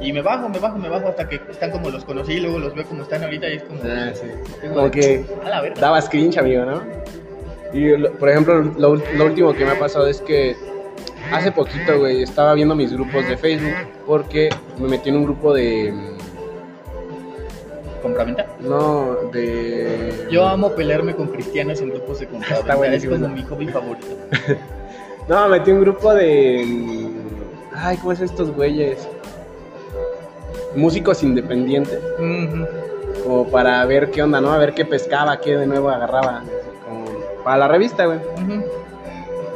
y 0.00 0.12
me 0.12 0.22
bajo, 0.22 0.48
me 0.48 0.58
bajo, 0.58 0.78
me 0.78 0.88
bajo 0.88 1.08
hasta 1.08 1.28
que 1.28 1.40
están 1.50 1.70
como 1.70 1.90
los 1.90 2.04
conocí 2.04 2.34
y 2.34 2.40
luego 2.40 2.58
los 2.58 2.74
veo 2.74 2.84
como 2.84 3.02
están 3.02 3.24
ahorita 3.24 3.48
y 3.48 3.56
es 3.56 3.62
como, 3.64 3.80
Ah, 3.84 4.10
sí. 4.14 4.26
Como 4.68 4.90
que 4.90 5.24
a 5.44 5.48
la 5.48 5.60
verga. 5.62 5.80
dabas 5.80 6.08
cringe, 6.08 6.38
amigo, 6.38 6.64
¿no? 6.64 6.82
Y, 7.72 7.96
lo- 7.96 8.12
por 8.12 8.28
ejemplo, 8.28 8.62
lo, 8.62 8.96
lo 8.96 9.24
último 9.24 9.54
que 9.54 9.64
me 9.64 9.70
ha 9.72 9.78
pasado 9.78 10.06
es 10.06 10.20
que 10.20 10.54
hace 11.32 11.50
poquito, 11.50 11.98
güey, 11.98 12.22
estaba 12.22 12.52
viendo 12.54 12.74
mis 12.74 12.92
grupos 12.92 13.26
de 13.28 13.36
Facebook 13.36 13.72
porque 14.06 14.50
me 14.78 14.88
metí 14.88 15.08
en 15.08 15.16
un 15.16 15.24
grupo 15.24 15.54
de... 15.54 15.92
¿Compraventa? 18.02 18.46
No, 18.60 19.14
de... 19.32 20.26
Yo 20.30 20.46
amo 20.46 20.72
pelearme 20.72 21.14
con 21.14 21.28
cristianos 21.28 21.80
en 21.80 21.90
grupos 21.90 22.18
de 22.20 22.26
compraventa, 22.26 22.74
Está 22.86 22.96
es 22.96 23.06
como 23.06 23.28
mi 23.28 23.42
hobby 23.44 23.68
favorito. 23.68 24.06
No, 25.28 25.48
me 25.48 25.60
metí 25.60 25.70
un 25.70 25.80
grupo 25.82 26.12
de... 26.12 27.08
Ay, 27.72 27.96
¿cómo 27.98 28.10
es 28.10 28.20
estos 28.20 28.50
güeyes? 28.50 29.08
Músicos 30.74 31.22
independientes. 31.22 32.00
Como 33.22 33.46
para 33.48 33.84
ver 33.86 34.10
qué 34.10 34.20
onda, 34.22 34.40
¿no? 34.40 34.52
A 34.52 34.58
ver 34.58 34.74
qué 34.74 34.84
pescaba, 34.84 35.40
qué 35.40 35.56
de 35.56 35.66
nuevo 35.66 35.90
agarraba. 35.90 36.42
Como 36.88 37.04
para 37.44 37.56
la 37.58 37.68
revista, 37.68 38.06
güey. 38.06 38.18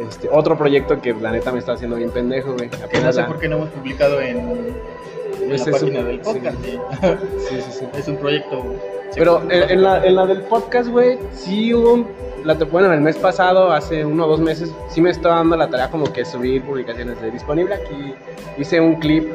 Este, 0.08 0.28
otro 0.30 0.56
proyecto 0.56 1.00
que 1.00 1.12
la 1.14 1.32
neta 1.32 1.50
me 1.50 1.58
está 1.58 1.72
haciendo 1.72 1.96
bien 1.96 2.10
pendejo, 2.10 2.52
güey. 2.54 2.68
Que 2.70 2.76
no 2.78 2.84
Apenas 2.84 3.14
sé 3.16 3.22
la- 3.22 3.26
por 3.26 3.40
qué 3.40 3.48
no 3.48 3.56
hemos 3.56 3.70
publicado 3.70 4.20
en, 4.20 4.76
en 5.46 5.54
Ese 5.54 5.70
la 5.70 5.76
es 5.76 5.82
un- 5.82 5.88
página 5.90 6.08
del 6.08 6.20
podcast. 6.20 6.58
sí. 6.64 6.78
sí. 7.48 7.70
Sí, 7.70 7.84
es 7.98 8.08
un 8.08 8.16
proyecto. 8.16 8.64
Pero 9.14 9.42
en, 9.50 9.70
en 9.70 9.82
la, 9.82 10.04
en 10.04 10.14
la 10.16 10.26
del 10.26 10.42
podcast, 10.42 10.88
güey, 10.90 11.18
sí 11.32 11.72
hubo. 11.74 12.06
La, 12.44 12.54
bueno, 12.54 12.92
el 12.92 13.00
mes 13.00 13.16
pasado, 13.16 13.72
hace 13.72 14.04
uno 14.04 14.26
o 14.26 14.28
dos 14.28 14.40
meses, 14.40 14.72
sí 14.88 15.00
me 15.00 15.10
estaba 15.10 15.36
dando 15.36 15.56
la 15.56 15.68
tarea 15.68 15.90
como 15.90 16.12
que 16.12 16.24
subir 16.24 16.62
publicaciones 16.62 17.20
de 17.20 17.30
disponible. 17.32 17.74
Aquí 17.74 18.14
hice 18.58 18.80
un 18.80 18.96
clip, 18.96 19.26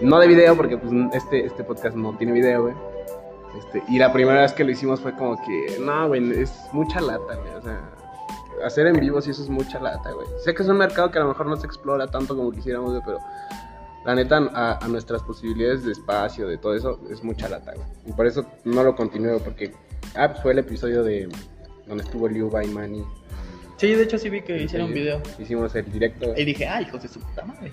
no 0.00 0.18
de 0.18 0.26
video, 0.26 0.56
porque 0.56 0.76
pues 0.76 0.92
este, 1.12 1.46
este 1.46 1.62
podcast 1.62 1.96
no 1.96 2.16
tiene 2.16 2.32
video, 2.32 2.62
güey. 2.62 2.74
Este, 3.58 3.82
y 3.88 3.98
la 3.98 4.12
primera 4.12 4.40
vez 4.40 4.52
que 4.52 4.64
lo 4.64 4.72
hicimos 4.72 5.00
fue 5.00 5.12
como 5.14 5.36
que, 5.44 5.78
no, 5.78 6.08
güey, 6.08 6.32
es 6.42 6.52
mucha 6.72 7.00
lata, 7.00 7.36
güey. 7.36 7.54
O 7.56 7.62
sea, 7.62 7.80
hacer 8.64 8.86
en 8.88 8.98
vivo 8.98 9.20
sí 9.20 9.30
eso 9.30 9.42
es 9.42 9.48
mucha 9.48 9.78
lata, 9.78 10.10
güey. 10.10 10.26
Sé 10.42 10.52
que 10.54 10.62
es 10.64 10.68
un 10.68 10.78
mercado 10.78 11.10
que 11.12 11.18
a 11.18 11.22
lo 11.22 11.28
mejor 11.28 11.46
no 11.46 11.56
se 11.56 11.66
explora 11.66 12.08
tanto 12.08 12.34
como 12.36 12.50
quisiéramos, 12.50 12.90
güey, 12.90 13.02
pero 13.06 13.18
la 14.04 14.14
neta, 14.14 14.38
a, 14.52 14.84
a 14.84 14.88
nuestras 14.88 15.22
posibilidades 15.22 15.84
de 15.84 15.92
espacio, 15.92 16.46
de 16.46 16.58
todo 16.58 16.74
eso, 16.74 17.00
es 17.10 17.22
mucha 17.22 17.48
lata, 17.48 17.72
güey. 17.74 17.86
Y 18.06 18.12
por 18.12 18.26
eso 18.26 18.46
no 18.64 18.82
lo 18.82 18.94
continúo, 18.94 19.38
porque 19.38 19.72
ah, 20.14 20.28
pues 20.28 20.42
fue 20.42 20.52
el 20.52 20.58
episodio 20.58 21.02
de 21.02 21.28
donde 21.86 22.04
estuvo 22.04 22.28
Liu 22.28 22.50
Bai 22.50 22.68
Mani. 22.68 23.04
Sí, 23.76 23.92
de 23.92 24.04
hecho 24.04 24.18
sí 24.18 24.30
vi 24.30 24.40
que 24.42 24.62
hicieron 24.62 24.88
un 24.88 24.94
video. 24.94 25.20
Hicimos 25.38 25.74
el 25.74 25.90
directo. 25.90 26.32
Y 26.36 26.44
dije, 26.44 26.66
ah, 26.66 26.80
hijos 26.80 27.02
de 27.02 27.08
su 27.08 27.20
puta 27.20 27.44
madre. 27.44 27.72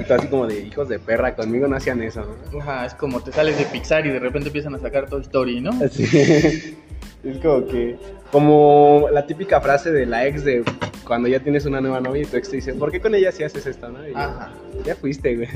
Y 0.00 0.04
todo 0.04 0.18
así 0.18 0.28
como 0.28 0.46
de 0.46 0.60
hijos 0.60 0.88
de 0.88 0.98
perra, 0.98 1.34
conmigo 1.34 1.66
no 1.66 1.76
hacían 1.76 2.02
eso, 2.02 2.24
¿no? 2.52 2.60
Ajá, 2.60 2.86
es 2.86 2.94
como 2.94 3.20
te 3.20 3.32
sales 3.32 3.58
de 3.58 3.64
Pixar 3.64 4.06
y 4.06 4.10
de 4.10 4.18
repente 4.18 4.48
empiezan 4.48 4.74
a 4.74 4.78
sacar 4.78 5.08
Toy 5.08 5.22
Story, 5.22 5.60
¿no? 5.60 5.70
Así. 5.84 6.76
Es 7.24 7.38
como 7.38 7.66
que, 7.66 7.98
como 8.30 9.08
la 9.12 9.26
típica 9.26 9.60
frase 9.60 9.90
de 9.90 10.06
la 10.06 10.24
ex 10.26 10.44
de 10.44 10.62
cuando 11.08 11.26
ya 11.26 11.40
tienes 11.40 11.64
una 11.64 11.80
nueva 11.80 12.00
novia 12.02 12.22
y 12.22 12.26
tu 12.26 12.36
ex 12.36 12.50
te 12.50 12.56
dice, 12.56 12.74
¿por 12.74 12.92
qué 12.92 13.00
con 13.00 13.14
ella 13.14 13.32
sí 13.32 13.42
haces 13.42 13.66
esto, 13.66 13.88
no? 13.88 14.06
Y 14.06 14.12
Ajá. 14.14 14.52
ya 14.84 14.94
fuiste, 14.94 15.34
güey. 15.34 15.48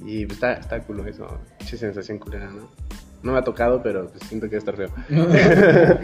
Y 0.00 0.24
pues, 0.24 0.38
está, 0.38 0.54
está 0.54 0.80
culo 0.80 1.06
eso, 1.06 1.28
mucha 1.60 1.76
sensación 1.76 2.18
culera, 2.18 2.50
¿no? 2.50 2.70
No 3.22 3.32
me 3.32 3.38
ha 3.38 3.44
tocado, 3.44 3.82
pero 3.82 4.08
pues, 4.08 4.24
siento 4.24 4.48
que 4.48 4.56
va 4.56 4.58
a 4.58 4.58
estar 4.58 4.76
feo. 4.76 4.88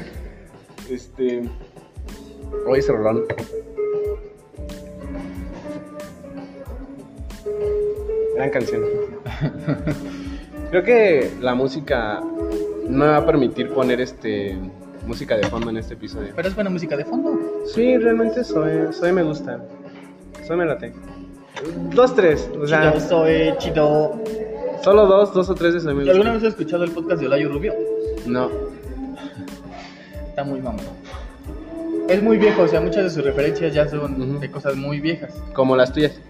este. 0.90 1.48
Hoy 2.66 2.78
es 2.78 2.88
rolón. 2.88 3.24
Gran 8.36 8.50
canción. 8.50 8.82
Creo 10.70 10.84
que 10.84 11.30
la 11.40 11.54
música 11.54 12.20
no 12.20 12.98
me 12.98 13.06
va 13.06 13.16
a 13.16 13.26
permitir 13.26 13.70
poner 13.70 14.02
este 14.02 14.56
música 15.08 15.36
de 15.36 15.44
fondo 15.48 15.70
en 15.70 15.78
este 15.78 15.94
episodio. 15.94 16.32
Pero 16.36 16.48
es 16.48 16.54
buena 16.54 16.70
música 16.70 16.96
de 16.96 17.04
fondo. 17.04 17.38
Sí, 17.74 17.96
realmente 17.96 18.44
soy, 18.44 18.92
soy 18.92 19.12
me 19.12 19.22
gusta. 19.22 19.60
Soy 20.46 20.56
me 20.56 20.66
late. 20.66 20.92
Dos, 21.94 22.14
tres. 22.14 22.48
O 22.60 22.66
sea, 22.66 22.92
chido, 22.92 23.08
soy 23.08 23.54
chido. 23.58 24.22
solo 24.82 25.06
dos, 25.06 25.34
dos 25.34 25.48
o 25.50 25.54
tres 25.54 25.74
de 25.74 25.80
soy 25.80 25.94
me 25.94 26.00
gusta. 26.00 26.12
¿Alguna 26.12 26.32
vez 26.34 26.42
has 26.44 26.50
escuchado 26.50 26.84
el 26.84 26.90
podcast 26.90 27.20
de 27.20 27.26
Olayo 27.26 27.48
Rubio? 27.48 27.74
No. 28.26 28.50
Está 30.28 30.44
muy 30.44 30.60
mamón. 30.60 30.84
Es 32.08 32.22
muy 32.22 32.38
viejo, 32.38 32.62
o 32.62 32.68
sea, 32.68 32.80
muchas 32.80 33.04
de 33.04 33.10
sus 33.10 33.24
referencias 33.24 33.74
ya 33.74 33.88
son 33.88 34.40
de 34.40 34.50
cosas 34.50 34.76
muy 34.76 35.00
viejas. 35.00 35.34
Como 35.52 35.76
las 35.76 35.92
tuyas. 35.92 36.20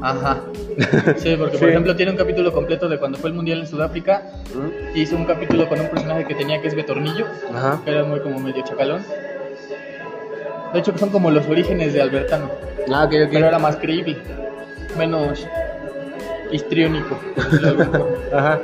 Ajá. 0.00 0.38
Sí, 1.18 1.36
porque 1.36 1.58
por 1.58 1.66
Sí. 1.66 1.66
ejemplo 1.66 1.94
tiene 1.96 2.12
un 2.12 2.16
capítulo 2.16 2.52
completo 2.52 2.88
de 2.88 2.98
cuando 2.98 3.18
fue 3.18 3.28
el 3.30 3.36
mundial 3.36 3.60
en 3.60 3.66
Sudáfrica. 3.66 4.22
y 4.94 5.02
Hizo 5.02 5.16
un 5.16 5.24
capítulo 5.26 5.68
con 5.68 5.80
un 5.80 5.88
personaje 5.88 6.24
que 6.24 6.34
tenía 6.34 6.60
que 6.62 6.68
es 6.68 6.74
Betornillo, 6.74 7.26
Ajá. 7.54 7.80
que 7.84 7.90
era 7.90 8.04
muy 8.04 8.20
como 8.20 8.40
medio 8.40 8.62
chacalón. 8.64 9.02
De 10.72 10.78
hecho, 10.78 10.92
que 10.94 10.98
son 10.98 11.10
como 11.10 11.30
los 11.30 11.46
orígenes 11.46 11.92
de 11.92 12.00
Albertano, 12.00 12.50
Ah, 12.90 13.04
ok, 13.04 13.12
ok. 13.26 13.28
pero 13.32 13.46
era 13.48 13.58
más 13.58 13.76
creíble, 13.76 14.16
menos 14.96 15.46
histriónico. 16.50 17.18
Ajá. 18.34 18.60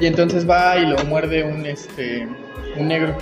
Y 0.00 0.06
entonces 0.06 0.48
va 0.48 0.78
y 0.78 0.86
lo 0.86 0.96
muerde 1.04 1.42
un 1.44 1.66
este 1.66 2.26
un 2.76 2.88
negro 2.88 3.14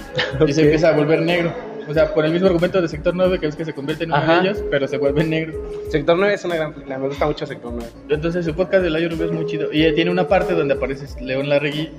y 0.47 0.53
se 0.53 0.63
empieza 0.63 0.91
a 0.91 0.93
volver 0.93 1.23
negro. 1.23 1.53
O 1.88 1.95
sea, 1.95 2.12
por 2.12 2.25
el 2.26 2.33
mismo 2.33 2.49
argumento 2.49 2.83
de 2.83 2.88
Sector 2.88 3.14
9, 3.14 3.40
que 3.40 3.47
es 3.47 3.57
que 3.57 3.64
se 3.64 3.73
convierte 3.73 4.04
en 4.04 4.11
uno 4.11 4.18
Ajá. 4.18 4.40
de 4.42 4.49
ellos, 4.50 4.62
pero 4.71 4.87
se 4.87 4.99
vuelve 4.99 5.25
negro. 5.25 5.54
Sector 5.88 6.18
9 6.18 6.35
es 6.35 6.45
una 6.45 6.57
gran 6.57 6.73
película. 6.75 6.99
Me 6.99 7.09
gusta 7.09 7.26
mucho 7.26 7.47
Sector 7.47 7.73
9. 7.73 7.90
Entonces 8.11 8.45
su 8.45 8.54
podcast 8.54 8.83
de 8.83 8.90
Layo 8.90 9.09
Rubio 9.09 9.25
es 9.25 9.33
muy 9.33 9.47
chido. 9.47 9.73
Y 9.73 9.85
eh, 9.85 9.92
tiene 9.92 10.11
una 10.11 10.28
parte 10.28 10.52
donde 10.54 10.75
aparece 10.75 11.07
León 11.23 11.49
Larregui. 11.49 11.90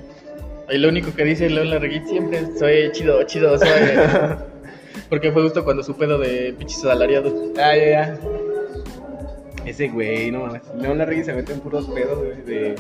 Y 0.70 0.78
lo 0.78 0.90
único 0.90 1.12
que 1.16 1.24
dice 1.24 1.50
León 1.50 1.72
Larregui 1.72 2.02
siempre 2.08 2.38
es 2.38 2.60
soy 2.60 2.92
chido, 2.92 3.24
chido, 3.24 3.58
soy. 3.58 3.68
Porque 5.10 5.32
fue 5.32 5.42
justo 5.42 5.64
cuando 5.64 5.82
su 5.82 5.98
pedo 5.98 6.20
de 6.20 6.54
pinches 6.56 6.78
asalariados. 6.86 7.34
Ah, 7.58 7.76
ya, 7.76 7.90
ya. 7.90 8.20
Ese 9.66 9.88
güey, 9.88 10.30
no 10.30 10.42
mames. 10.42 10.62
León 10.80 11.00
Larregui 11.00 11.24
se 11.24 11.34
mete 11.34 11.54
en 11.54 11.62
puros 11.62 11.88
pedos, 11.88 12.20
güey. 12.20 12.42
De. 12.44 12.76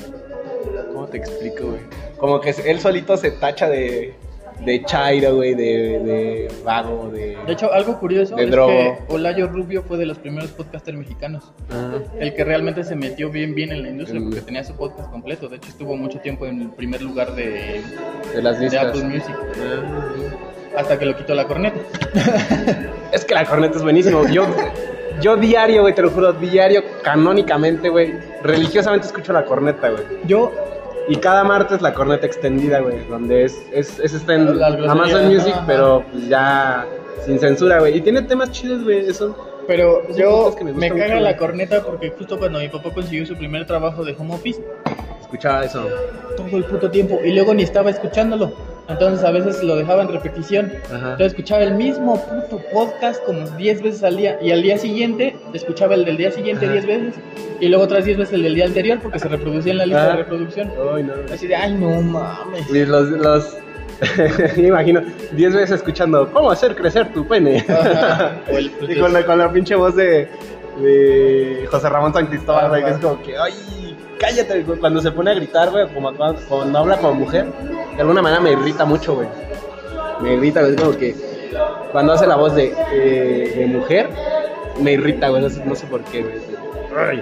¿Cómo 0.93 1.07
te 1.07 1.17
explico, 1.17 1.65
güey? 1.69 1.81
Como 2.17 2.39
que 2.39 2.53
él 2.65 2.79
solito 2.79 3.17
se 3.17 3.31
tacha 3.31 3.67
de. 3.67 4.13
De 4.65 4.83
chairo, 4.83 5.35
güey. 5.35 5.53
De, 5.55 5.99
de 5.99 6.51
vago, 6.63 7.09
de. 7.11 7.37
De 7.45 7.53
hecho, 7.53 7.71
algo 7.71 7.97
curioso 7.99 8.35
De 8.35 8.43
es 8.45 8.51
drogo. 8.51 8.69
que 8.71 8.97
Olayo 9.13 9.47
Rubio 9.47 9.83
fue 9.83 9.97
de 9.97 10.05
los 10.05 10.17
primeros 10.19 10.51
podcasters 10.51 10.97
mexicanos. 10.97 11.51
Ah. 11.71 11.93
El 12.19 12.33
que 12.33 12.43
realmente 12.43 12.83
se 12.83 12.95
metió 12.95 13.29
bien 13.29 13.55
bien 13.55 13.71
en 13.71 13.83
la 13.83 13.89
industria 13.89 14.21
porque 14.21 14.41
tenía 14.41 14.63
su 14.63 14.73
podcast 14.75 15.09
completo. 15.11 15.47
De 15.47 15.57
hecho, 15.57 15.69
estuvo 15.69 15.95
mucho 15.95 16.19
tiempo 16.19 16.45
en 16.45 16.61
el 16.61 16.69
primer 16.71 17.01
lugar 17.01 17.33
de, 17.35 17.81
De 18.35 18.41
las 18.41 18.57
de 18.59 18.65
listas. 18.65 18.85
Apple 18.87 19.03
Music. 19.05 19.35
Ah. 19.57 20.79
Hasta 20.79 20.99
que 20.99 21.05
lo 21.05 21.15
quitó 21.17 21.33
la 21.35 21.45
corneta. 21.47 21.79
Es 23.11 23.25
que 23.25 23.33
la 23.33 23.43
corneta 23.45 23.75
es 23.77 23.81
buenísimo. 23.83 24.27
Yo, 24.27 24.45
yo 25.19 25.35
diario, 25.35 25.81
güey, 25.81 25.95
te 25.95 26.03
lo 26.03 26.11
juro, 26.11 26.31
diario, 26.33 26.83
canónicamente, 27.01 27.89
güey, 27.89 28.13
religiosamente 28.43 29.07
escucho 29.07 29.33
la 29.33 29.45
corneta, 29.45 29.89
güey. 29.89 30.03
Yo, 30.27 30.51
Y 31.09 31.15
cada 31.15 31.43
martes 31.43 31.81
la 31.81 31.93
corneta 31.93 32.27
extendida, 32.27 32.79
güey, 32.79 33.03
donde 33.09 33.43
es, 33.43 33.59
es, 33.73 33.99
es 33.99 34.13
está 34.13 34.35
en 34.35 34.47
Amazon 34.87 35.27
Music, 35.27 35.53
ajá. 35.53 35.63
pero 35.65 36.05
pues 36.11 36.29
ya 36.29 36.85
sin 37.25 37.39
censura, 37.39 37.79
güey. 37.79 37.97
Y 37.97 38.01
tiene 38.01 38.21
temas 38.21 38.51
chidos, 38.51 38.83
güey, 38.83 39.09
eso. 39.09 39.35
pero 39.67 40.07
yo 40.15 40.55
me 40.63 40.71
me, 40.71 40.89
caga 40.89 41.15
mucho, 41.15 41.19
la 41.19 41.35
corneta 41.35 41.83
porque 41.83 42.11
justo 42.11 42.37
cuando 42.37 42.59
mi 42.59 42.69
papá 42.69 42.91
consiguió 42.93 43.25
su 43.25 43.35
primer 43.35 43.65
trabajo 43.65 44.05
de 44.05 44.15
home 44.17 44.35
office, 44.35 44.61
Escuchaba 45.19 45.63
eso. 45.65 45.85
todo 46.37 46.47
el 46.57 46.63
puto 46.63 46.89
tiempo 46.91 47.19
y 47.23 47.33
luego 47.33 47.53
ni 47.55 47.63
estaba 47.63 47.89
escuchándolo. 47.89 48.53
Entonces 48.89 49.23
a 49.23 49.31
veces 49.31 49.63
lo 49.63 49.75
dejaba 49.75 50.01
en 50.01 50.09
repetición. 50.09 50.71
Ajá. 50.87 50.95
Entonces 51.11 51.27
escuchaba 51.27 51.63
el 51.63 51.75
mismo 51.75 52.19
puto 52.25 52.61
podcast 52.73 53.23
como 53.23 53.47
10 53.51 53.81
veces 53.83 54.03
al 54.03 54.17
día. 54.17 54.37
Y 54.41 54.51
al 54.51 54.61
día 54.61 54.77
siguiente 54.77 55.35
escuchaba 55.53 55.93
el 55.95 56.05
del 56.05 56.17
día 56.17 56.31
siguiente 56.31 56.65
Ajá. 56.65 56.73
10 56.73 56.85
veces. 56.87 57.15
Y 57.59 57.67
luego 57.67 57.83
otras 57.85 58.05
10 58.05 58.17
veces 58.17 58.33
el 58.33 58.43
del 58.43 58.55
día 58.55 58.65
anterior 58.65 58.99
porque 59.01 59.19
se 59.19 59.27
reproducía 59.27 59.71
en 59.73 59.77
la 59.77 59.85
lista 59.85 60.03
Ah. 60.05 60.07
de 60.11 60.15
reproducción. 60.17 60.71
Ay, 60.95 61.03
no. 61.03 61.13
Así 61.33 61.47
de, 61.47 61.55
ay, 61.55 61.73
no 61.75 62.01
mames. 62.01 62.69
Y 62.69 62.85
los, 62.85 63.09
los... 63.09 63.57
me 64.57 64.67
imagino, 64.67 65.01
10 65.33 65.53
veces 65.55 65.71
escuchando 65.71 66.31
¿Cómo 66.31 66.49
hacer 66.51 66.73
crecer 66.73 67.11
tu 67.11 67.27
pene? 67.27 67.65
El- 68.47 68.71
y 68.89 68.97
con 68.97 69.11
la, 69.11 69.25
con 69.25 69.37
la 69.37 69.51
pinche 69.51 69.75
voz 69.75 69.93
de, 69.95 70.29
de 70.81 71.67
José 71.69 71.89
Ramón 71.89 72.13
San 72.13 72.27
Cristóbal, 72.27 72.69
güey, 72.69 72.83
que 72.85 72.91
es 72.91 72.97
como 72.97 73.21
que, 73.21 73.37
ay, 73.37 73.53
cállate, 74.17 74.63
güey", 74.63 74.79
cuando 74.79 75.01
se 75.01 75.11
pone 75.11 75.31
a 75.31 75.33
gritar, 75.33 75.69
güey, 75.71 75.85
como 75.93 76.13
cuando, 76.15 76.39
cuando 76.47 76.79
habla 76.79 76.95
como 76.97 77.13
mujer, 77.15 77.47
de 77.99 78.03
alguna 78.03 78.21
manera 78.21 78.41
me 78.41 78.53
irrita 78.53 78.85
mucho, 78.85 79.13
güey. 79.15 79.27
Me 80.21 80.35
irrita, 80.35 80.61
güey, 80.61 80.73
es 80.73 80.81
como 80.81 80.97
que 80.97 81.13
cuando 81.91 82.13
hace 82.13 82.25
la 82.25 82.37
voz 82.37 82.55
de, 82.55 82.73
eh, 82.93 83.55
de 83.57 83.65
mujer, 83.65 84.09
me 84.79 84.93
irrita, 84.93 85.27
güey, 85.27 85.41
no 85.41 85.49
sé, 85.49 85.65
no 85.65 85.75
sé 85.75 85.85
por 85.85 86.01
qué, 86.05 86.21
güey. 86.21 86.35
Ay. 86.97 87.21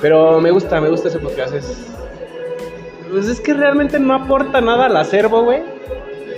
Pero 0.00 0.40
me 0.40 0.50
gusta, 0.50 0.80
me 0.80 0.88
gusta 0.88 1.06
ese 1.06 1.20
podcast, 1.20 1.54
es... 1.54 1.86
Pues 3.08 3.28
es 3.28 3.40
que 3.40 3.54
realmente 3.54 4.00
no 4.00 4.14
aporta 4.14 4.60
nada 4.60 4.86
al 4.86 4.96
acervo, 4.96 5.44
güey. 5.44 5.62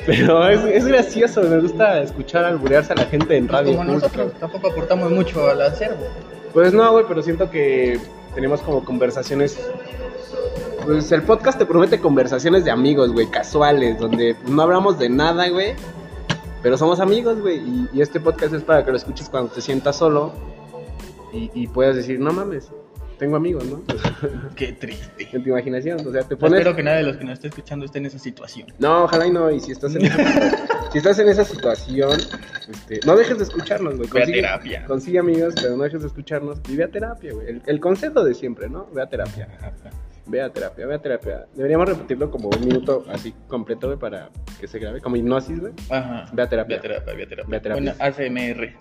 Pero 0.05 0.47
es, 0.51 0.63
es 0.63 0.87
gracioso, 0.87 1.41
me 1.45 1.61
gusta 1.61 1.99
escuchar 2.03 2.45
alburearse 2.45 2.93
a 2.93 2.97
la 2.97 3.07
gente 3.07 3.39
en 3.39 3.49
radio. 3.49 3.75
Como 3.75 3.85
nosotros 3.85 4.35
tampoco 4.39 4.69
aportamos 4.69 5.11
mucho 5.11 5.49
al 5.49 5.63
acervo. 5.63 6.09
Pues 6.53 6.75
no, 6.75 6.93
güey, 6.93 7.07
pero 7.09 7.23
siento 7.23 7.51
que 7.51 7.99
tenemos 8.35 8.61
como 8.61 8.85
conversaciones. 8.85 9.59
Pues 10.85 11.13
el 11.13 11.23
podcast 11.23 11.59
te 11.59 11.67
promete 11.67 12.01
conversaciones 12.01 12.65
de 12.65 12.71
amigos, 12.71 13.13
güey, 13.13 13.27
casuales, 13.31 13.99
donde 13.99 14.37
no 14.49 14.63
hablamos 14.63 14.99
de 14.99 15.09
nada, 15.09 15.49
güey. 15.49 15.75
Pero 16.63 16.77
somos 16.77 17.01
amigos, 17.01 17.41
güey. 17.41 17.59
Y, 17.59 17.89
y 17.93 18.01
este 18.03 18.21
podcast 18.21 18.53
es 18.55 18.63
para 18.63 18.85
que 18.85 18.91
lo 18.91 18.97
escuches 18.97 19.29
cuando 19.29 19.51
te 19.53 19.61
sientas 19.61 19.97
solo 19.97 20.33
y, 21.33 21.51
y 21.55 21.67
puedas 21.69 21.97
decir, 21.97 22.19
no 22.21 22.33
mames, 22.33 22.71
tengo 23.19 23.37
amigos, 23.37 23.65
¿no? 23.65 23.83
Qué 24.57 24.73
triste. 24.73 25.29
en 25.33 25.43
tu 25.45 25.51
imaginación, 25.51 26.07
o 26.07 26.11
sea, 26.13 26.23
te 26.23 26.37
pones. 26.37 26.59
Espero 26.61 26.75
que 26.77 26.83
nadie 26.83 26.99
de 26.99 27.03
los 27.05 27.17
que 27.17 27.25
nos 27.25 27.35
esté 27.35 27.49
escuchando 27.49 27.85
esté 27.87 27.99
en 27.99 28.07
esa 28.07 28.19
situación. 28.19 28.67
No, 28.79 29.05
ojalá 29.05 29.27
y 29.27 29.31
no. 29.31 29.51
Y 29.51 29.61
si 29.61 29.73
estás 29.73 29.95
en 29.95 30.07
esa, 30.07 30.51
si 30.93 30.99
estás 30.99 31.19
en 31.21 31.29
esa 31.29 31.45
situación, 31.45 32.19
este, 32.69 33.01
no 33.07 33.15
dejes 33.17 33.39
de 33.39 33.45
escucharnos, 33.45 33.97
güey. 33.97 34.09
Ve 34.09 34.19
a 34.21 34.25
Consigue- 34.25 34.35
terapia. 34.41 34.85
Consigue 34.87 35.19
amigos, 35.21 35.55
pero 35.61 35.77
no 35.77 35.85
dejes 35.85 36.01
de 36.01 36.09
escucharnos. 36.09 36.59
Y 36.69 36.77
ve 36.77 36.85
a 36.85 36.89
terapia, 36.89 37.33
güey. 37.33 37.47
El, 37.49 37.63
el 37.67 37.81
consejo 37.81 38.25
de 38.25 38.35
siempre, 38.35 38.69
¿no? 38.69 38.89
Ve 38.93 39.03
a 39.03 39.07
terapia. 39.07 39.49
Ve 40.27 40.41
a 40.41 40.53
terapia, 40.53 40.87
ve 40.87 40.95
a 40.95 40.99
terapia. 40.99 41.47
Deberíamos 41.55 41.89
repetirlo 41.89 42.31
como 42.31 42.49
un 42.49 42.61
minuto 42.65 43.05
así 43.09 43.35
completo, 43.49 43.99
para 43.99 44.31
que 44.61 44.69
se 44.69 44.79
grabe. 44.79 45.01
Como 45.01 45.17
hipnosis, 45.17 45.61
güey. 45.61 45.73
Ajá. 45.91 46.27
Ve 46.33 46.43
a 46.43 46.49
terapia. 46.49 46.77
Ve 46.77 46.79
a 46.79 46.83
terapia, 46.83 47.15
ve 47.15 47.23
a 47.23 47.29
terapia. 47.29 47.51
Ve 47.51 47.57
a 47.57 47.63
terapia. 47.63 47.83
Bueno, 47.83 48.05
ACMR. 48.05 48.73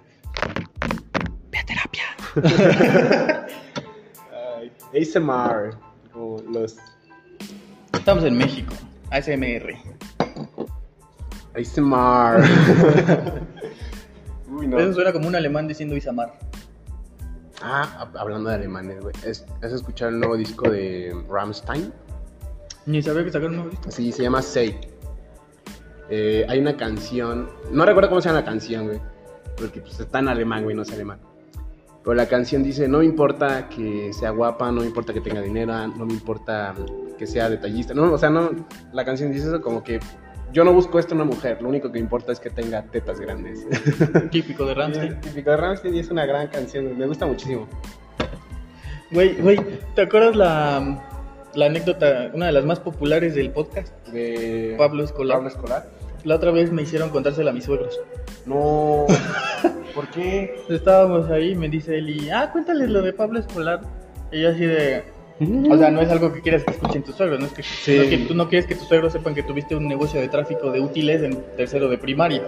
Ve 1.52 1.58
a 1.58 1.66
terapia. 1.66 2.04
Ay, 4.58 4.72
ASMR. 5.02 5.78
Como 6.12 6.38
los 6.52 6.78
Estamos 7.94 8.24
en 8.24 8.36
México. 8.36 8.74
ASMR. 9.12 9.76
ASMR. 11.56 12.44
Uy, 14.50 14.68
no. 14.68 14.80
Eso 14.80 14.94
suena 14.94 15.14
como 15.14 15.28
un 15.28 15.36
alemán 15.36 15.68
diciendo 15.68 15.96
Isamar. 15.96 16.34
Ah, 17.64 17.88
hab- 18.12 18.20
hablando 18.20 18.50
de 18.50 18.56
alemanes, 18.56 19.00
güey. 19.02 19.14
¿Es- 19.26 19.46
¿Has 19.62 19.72
escuchado 19.74 20.10
el 20.12 20.20
nuevo 20.20 20.36
disco 20.38 20.70
de 20.70 21.16
Rammstein? 21.30 21.94
Ni 22.86 23.02
sabía 23.02 23.24
que 23.24 23.32
sacaron 23.32 23.52
un 23.52 23.56
nuevo 23.58 23.72
disco. 23.72 23.92
Sí, 23.92 24.12
se 24.12 24.24
llama 24.24 24.42
Say. 24.42 24.80
Eh, 26.10 26.46
hay 26.50 26.60
una 26.60 26.76
canción, 26.76 27.50
no 27.72 27.86
recuerdo 27.86 28.10
cómo 28.10 28.22
se 28.22 28.28
llama 28.30 28.40
la 28.42 28.46
canción, 28.46 28.86
güey, 28.88 29.00
porque 29.56 29.80
pues 29.82 30.00
está 30.00 30.20
en 30.20 30.28
alemán, 30.28 30.64
güey, 30.64 30.76
no 30.76 30.82
es 30.82 30.92
alemán. 30.92 31.20
Pero 32.04 32.16
la 32.16 32.28
canción 32.28 32.64
dice, 32.64 32.88
no 32.88 32.98
me 32.98 33.06
importa 33.06 33.70
que 33.70 34.12
sea 34.12 34.32
guapa, 34.32 34.72
no 34.72 34.82
me 34.82 34.88
importa 34.88 35.14
que 35.14 35.22
tenga 35.22 35.40
dinero, 35.42 35.88
no 35.88 36.06
me 36.06 36.14
importa 36.14 36.74
que 37.18 37.28
sea 37.28 37.48
detallista. 37.50 37.94
No, 37.94 38.12
o 38.12 38.18
sea, 38.18 38.30
no, 38.30 38.50
la 38.92 39.06
canción 39.06 39.32
dice 39.32 39.48
eso 39.48 39.62
como 39.62 39.84
que 39.84 40.00
yo 40.52 40.64
no 40.64 40.74
busco 40.74 41.00
esto 41.00 41.14
en 41.14 41.22
una 41.22 41.30
mujer, 41.30 41.62
lo 41.62 41.70
único 41.70 41.92
que 41.92 42.00
importa 42.00 42.32
es 42.32 42.40
que 42.40 42.50
tenga 42.50 42.84
tetas 42.84 43.20
grandes. 43.20 43.66
Típico 44.32 44.66
de 44.66 44.74
Ramstein. 44.74 45.22
típico 45.22 45.52
de 45.52 45.58
Rammstein 45.58 45.96
y 45.96 46.00
es 46.00 46.10
una 46.10 46.26
gran 46.26 46.48
canción, 46.48 46.98
me 46.98 47.06
gusta 47.08 47.26
muchísimo. 47.26 47.68
Güey, 49.12 49.36
güey, 49.42 49.60
¿te 49.96 50.04
acuerdas 50.04 50.36
la, 50.36 51.04
la 51.54 51.66
anécdota, 51.66 52.32
una 52.34 52.48
de 52.48 52.52
las 52.54 52.66
más 52.66 52.80
populares 52.80 53.36
del 53.36 53.52
podcast? 53.52 53.94
De 54.08 54.76
Pablo 54.78 55.04
Escolar. 55.04 55.38
Pablo 55.38 55.50
Escolar. 55.50 55.90
La 56.24 56.36
otra 56.36 56.52
vez 56.52 56.72
me 56.72 56.84
hicieron 56.84 57.10
contársela 57.10 57.52
a 57.52 57.54
mis 57.54 57.66
suegros. 57.66 58.00
No, 58.46 59.06
¿por 59.96 60.08
qué? 60.12 60.64
Estábamos 60.70 61.30
ahí, 61.30 61.56
me 61.56 61.68
dice 61.68 61.98
él 61.98 62.10
y, 62.10 62.30
ah, 62.30 62.50
cuéntales 62.52 62.90
lo 62.90 63.02
de 63.02 63.14
Pablo 63.14 63.40
Escolar. 63.40 63.82
Y 64.32 64.42
yo 64.42 64.50
así 64.50 64.66
de, 64.66 65.04
o 65.72 65.78
sea, 65.78 65.90
no 65.90 66.02
es 66.02 66.10
algo 66.10 66.32
que 66.32 66.42
quieras 66.42 66.64
que 66.64 66.72
escuchen 66.72 67.02
tus 67.04 67.16
suegros, 67.16 67.40
no 67.40 67.46
es 67.48 67.52
que, 67.54 67.64
Sí. 67.64 67.98
no 67.98 68.10
que 68.10 68.18
tú 68.20 68.34
no 68.36 68.48
quieres 68.50 68.68
que 68.68 68.76
tus 68.76 68.88
suegros 68.88 69.14
sepan 69.14 69.34
que 69.34 69.44
tuviste 69.44 69.76
un 69.76 69.88
negocio 69.88 70.20
de 70.22 70.28
tráfico 70.28 70.72
de 70.72 70.80
útiles 70.80 71.24
en 71.24 71.42
tercero 71.58 71.90
de 71.90 71.98
primaria. 71.98 72.44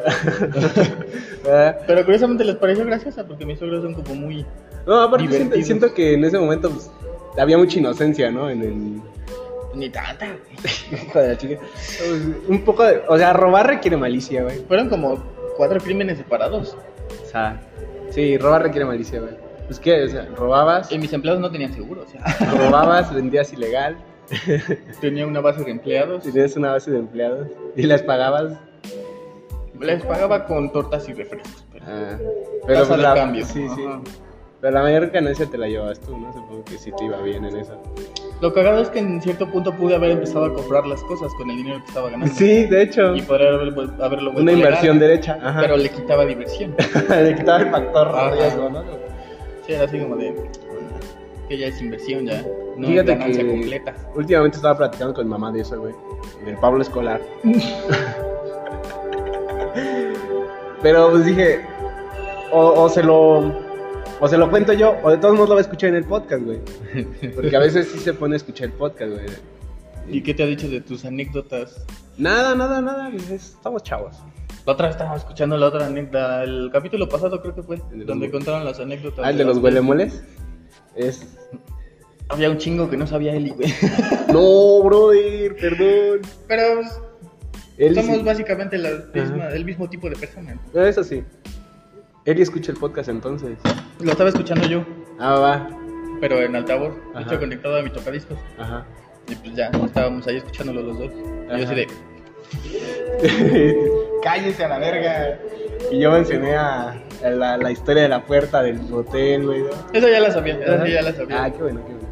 Ah, 1.50 1.76
Pero 1.88 2.04
curiosamente 2.04 2.44
les 2.44 2.56
pareció 2.56 2.86
graciosa 2.86 3.26
porque 3.26 3.46
mis 3.46 3.60
suegros 3.60 3.84
son 3.84 3.94
como 3.94 4.16
muy... 4.16 4.46
No, 4.86 5.02
aparte 5.02 5.28
siento, 5.30 5.56
siento 5.62 5.94
que 5.94 6.14
en 6.14 6.24
ese 6.26 6.38
momento 6.38 6.70
pues, 6.70 6.92
había 7.38 7.58
mucha 7.58 7.80
inocencia, 7.80 8.30
¿no? 8.32 8.50
En 8.50 8.62
el... 8.62 9.02
Ni 9.76 9.90
tanta, 9.90 10.28
güey. 10.28 11.38
Chica. 11.38 11.60
Un 12.48 12.62
poco 12.64 12.84
de... 12.84 13.02
O 13.08 13.18
sea, 13.18 13.34
robar 13.34 13.66
requiere 13.68 13.98
malicia, 13.98 14.44
güey. 14.44 14.60
Fueron 14.68 14.88
como 14.90 15.24
cuatro 15.58 15.80
crímenes 15.80 16.18
separados. 16.20 16.78
O 17.24 17.26
sea, 17.26 17.60
sí, 18.12 18.38
robar 18.38 18.62
requiere 18.62 18.86
malicia, 18.86 19.20
güey. 19.20 19.34
Pues 19.68 19.80
que, 19.80 20.04
o 20.04 20.08
sea, 20.10 20.28
robabas, 20.36 20.92
Y 20.92 20.98
mis 21.00 21.14
empleados 21.14 21.42
no 21.42 21.50
tenían 21.52 21.74
seguro, 21.74 22.04
o 22.06 22.08
sea, 22.10 22.22
robabas, 22.58 23.14
vendías 23.14 23.52
ilegal, 23.54 23.98
tenía 25.02 25.26
una 25.28 25.40
base 25.42 25.64
de 25.64 25.72
empleados. 25.72 26.24
tenías 26.24 26.56
una 26.56 26.72
base 26.72 26.92
de 26.92 27.00
empleados 27.00 27.48
y 27.76 27.84
les 27.84 28.02
pagabas. 28.04 28.54
Les 29.80 30.04
pagaba 30.04 30.46
con 30.46 30.72
tortas 30.72 31.08
y 31.10 31.14
refrescos. 31.14 31.66
pero- 31.72 31.86
ah, 31.88 32.18
Tasa 32.68 32.88
pues, 32.88 33.00
la, 33.02 33.14
cambio. 33.16 33.46
Sí, 33.46 33.68
sí. 33.76 33.84
Pero 34.62 34.76
la 34.76 34.82
mayor 34.84 35.10
ganancia 35.10 35.46
te 35.46 35.58
la 35.58 35.68
llevabas 35.68 36.00
tú, 36.00 36.16
¿no? 36.18 36.32
Supongo 36.32 36.64
que 36.64 36.78
sí 36.78 36.90
te 36.98 37.04
iba 37.04 37.22
bien 37.22 37.44
en 37.44 37.58
eso. 37.58 37.74
Lo 38.40 38.54
cagado 38.54 38.82
es 38.82 38.88
que 38.90 39.00
en 39.00 39.22
cierto 39.22 39.50
punto 39.52 39.74
pude 39.76 39.94
haber 39.96 40.12
empezado 40.12 40.46
a 40.46 40.54
comprar 40.54 40.86
las 40.88 41.04
cosas 41.04 41.34
con 41.38 41.50
el 41.50 41.58
dinero 41.58 41.80
que 41.82 41.88
estaba 41.88 42.10
ganando. 42.10 42.34
Sí, 42.34 42.66
de 42.68 42.82
hecho. 42.84 43.14
Y 43.14 43.22
haber, 43.22 43.74
vuel- 43.74 44.02
haberlo 44.02 44.32
vuelto 44.32 44.42
Una 44.42 44.52
inversión 44.54 45.00
legal, 45.00 45.10
derecha. 45.10 45.38
Ajá. 45.42 45.60
Pero 45.60 45.76
le 45.76 45.90
quitaba 45.90 46.26
diversión. 46.26 46.76
Le 47.10 47.36
quitaba 47.36 47.60
el 47.60 47.72
factor 47.72 48.34
riesgo, 48.34 48.70
¿no? 48.70 48.84
Sí, 49.66 49.74
era 49.74 49.86
así 49.86 50.00
como 50.00 50.16
de. 50.18 50.34
Que 51.50 51.58
ya 51.58 51.68
es 51.68 51.82
inversión, 51.82 52.26
ya. 52.26 52.42
No 52.78 52.88
Fíjate 52.88 53.12
es 53.14 53.18
ganancia 53.20 53.44
que 53.44 53.50
completa. 53.50 53.96
últimamente 54.16 54.58
estaba 54.58 54.78
platicando 54.78 55.14
con 55.14 55.26
mi 55.26 55.30
mamá 55.32 55.52
de 55.52 55.62
eso, 55.62 55.80
güey. 55.80 55.94
Del 56.46 56.58
Pablo 56.58 56.82
Escolar. 56.82 57.22
Pero 60.82 61.10
pues 61.12 61.26
dije, 61.26 61.62
o, 62.52 62.84
o 62.84 62.90
se 62.90 63.04
lo 63.04 63.54
o 64.20 64.28
se 64.28 64.38
lo 64.38 64.50
cuento 64.50 64.74
yo, 64.74 64.96
o 65.04 65.12
de 65.12 65.18
todos 65.18 65.34
modos 65.34 65.50
lo 65.50 65.56
voy 65.56 65.62
a 65.62 65.66
escuchar 65.66 65.90
en 65.90 65.96
el 65.96 66.06
podcast, 66.06 66.44
güey. 66.44 66.60
Porque 67.36 67.56
a 67.56 67.60
veces 67.60 67.88
sí 67.90 68.00
se 68.00 68.14
pone 68.14 68.36
a 68.36 68.38
escuchar 68.38 68.68
el 68.68 68.74
podcast, 68.74 69.12
güey. 69.12 69.26
¿Y 70.10 70.22
qué 70.22 70.34
te 70.34 70.44
ha 70.44 70.46
dicho 70.46 70.68
de 70.68 70.82
tus 70.82 71.06
anécdotas? 71.06 71.86
Nada, 72.18 72.56
nada, 72.56 72.82
nada, 72.82 73.10
es- 73.10 73.32
estamos 73.32 73.84
chavos. 73.84 74.18
La 74.66 74.74
otra 74.74 74.88
vez 74.88 74.96
estábamos 74.96 75.20
escuchando 75.22 75.58
la 75.58 75.68
otra 75.68 75.86
anécdota. 75.88 76.44
El 76.44 76.70
capítulo 76.72 77.10
pasado 77.10 77.42
creo 77.42 77.54
que 77.56 77.64
fue. 77.64 77.78
De 77.92 78.06
Donde 78.06 78.32
contaron 78.32 78.64
las 78.64 78.80
anécdotas. 78.80 79.26
Ah, 79.26 79.30
el 79.32 79.38
de 79.38 79.44
los 79.46 79.58
huelemoles. 79.58 80.24
Es. 80.96 81.36
Había 82.30 82.50
un 82.50 82.58
chingo 82.58 82.90
que 82.90 82.96
no 82.98 83.06
sabía 83.06 83.34
Eli, 83.36 83.50
güey. 83.52 83.74
No, 84.32 84.82
brother, 84.84 85.56
perdón. 85.58 86.22
Pero 86.48 86.82
pues, 87.78 87.96
somos 87.96 88.18
sí- 88.18 88.24
básicamente 88.24 88.78
la 88.78 88.90
misma- 89.14 89.50
el 89.54 89.66
mismo 89.66 89.90
tipo 89.90 90.10
de 90.10 90.16
persona. 90.16 90.58
No, 90.74 90.82
Eso 90.82 91.04
sí. 91.04 91.24
Eli 92.26 92.42
escucha 92.42 92.72
el 92.72 92.78
podcast 92.78 93.10
entonces. 93.10 93.58
Lo 94.00 94.12
estaba 94.12 94.30
escuchando 94.30 94.66
yo, 94.66 94.86
Ah, 95.20 95.38
va. 95.40 95.70
pero 96.22 96.40
en 96.42 96.56
altavoz. 96.56 96.96
De 96.96 97.20
Ajá. 97.20 97.22
hecho, 97.30 97.40
conectado 97.40 97.76
a 97.78 97.82
mi 97.82 97.90
tocadiscos. 97.90 98.38
Ajá. 98.58 98.86
Y 99.30 99.36
pues 99.36 99.56
ya, 99.56 99.68
estábamos 99.86 100.26
ahí 100.28 100.38
escuchándolo 100.38 100.82
los 100.84 100.98
dos. 101.00 101.12
Y 101.12 101.60
yo 101.60 101.66
así 101.66 101.76
de. 101.76 101.88
Cállese 104.24 104.64
a 104.64 104.70
la 104.70 104.80
verga. 104.80 105.40
Y 105.92 106.00
yo 106.00 106.12
mencioné 106.12 106.56
a, 106.56 106.96
a 107.24 107.30
la, 107.30 107.58
la 107.58 107.72
historia 107.72 108.04
de 108.04 108.10
la 108.10 108.24
puerta 108.24 108.64
del 108.64 108.80
hotel, 108.92 109.46
güey. 109.46 109.62
¿no? 109.64 109.70
Eso 109.92 110.08
ya 110.08 110.20
la 110.20 110.32
sabía, 110.32 110.56
sí 110.86 110.92
ya 110.92 111.02
la 111.02 111.14
sabía. 111.14 111.44
Ah, 111.44 111.52
qué 111.52 111.62
bueno, 111.62 111.82
qué 111.86 111.94
bueno. 111.94 112.08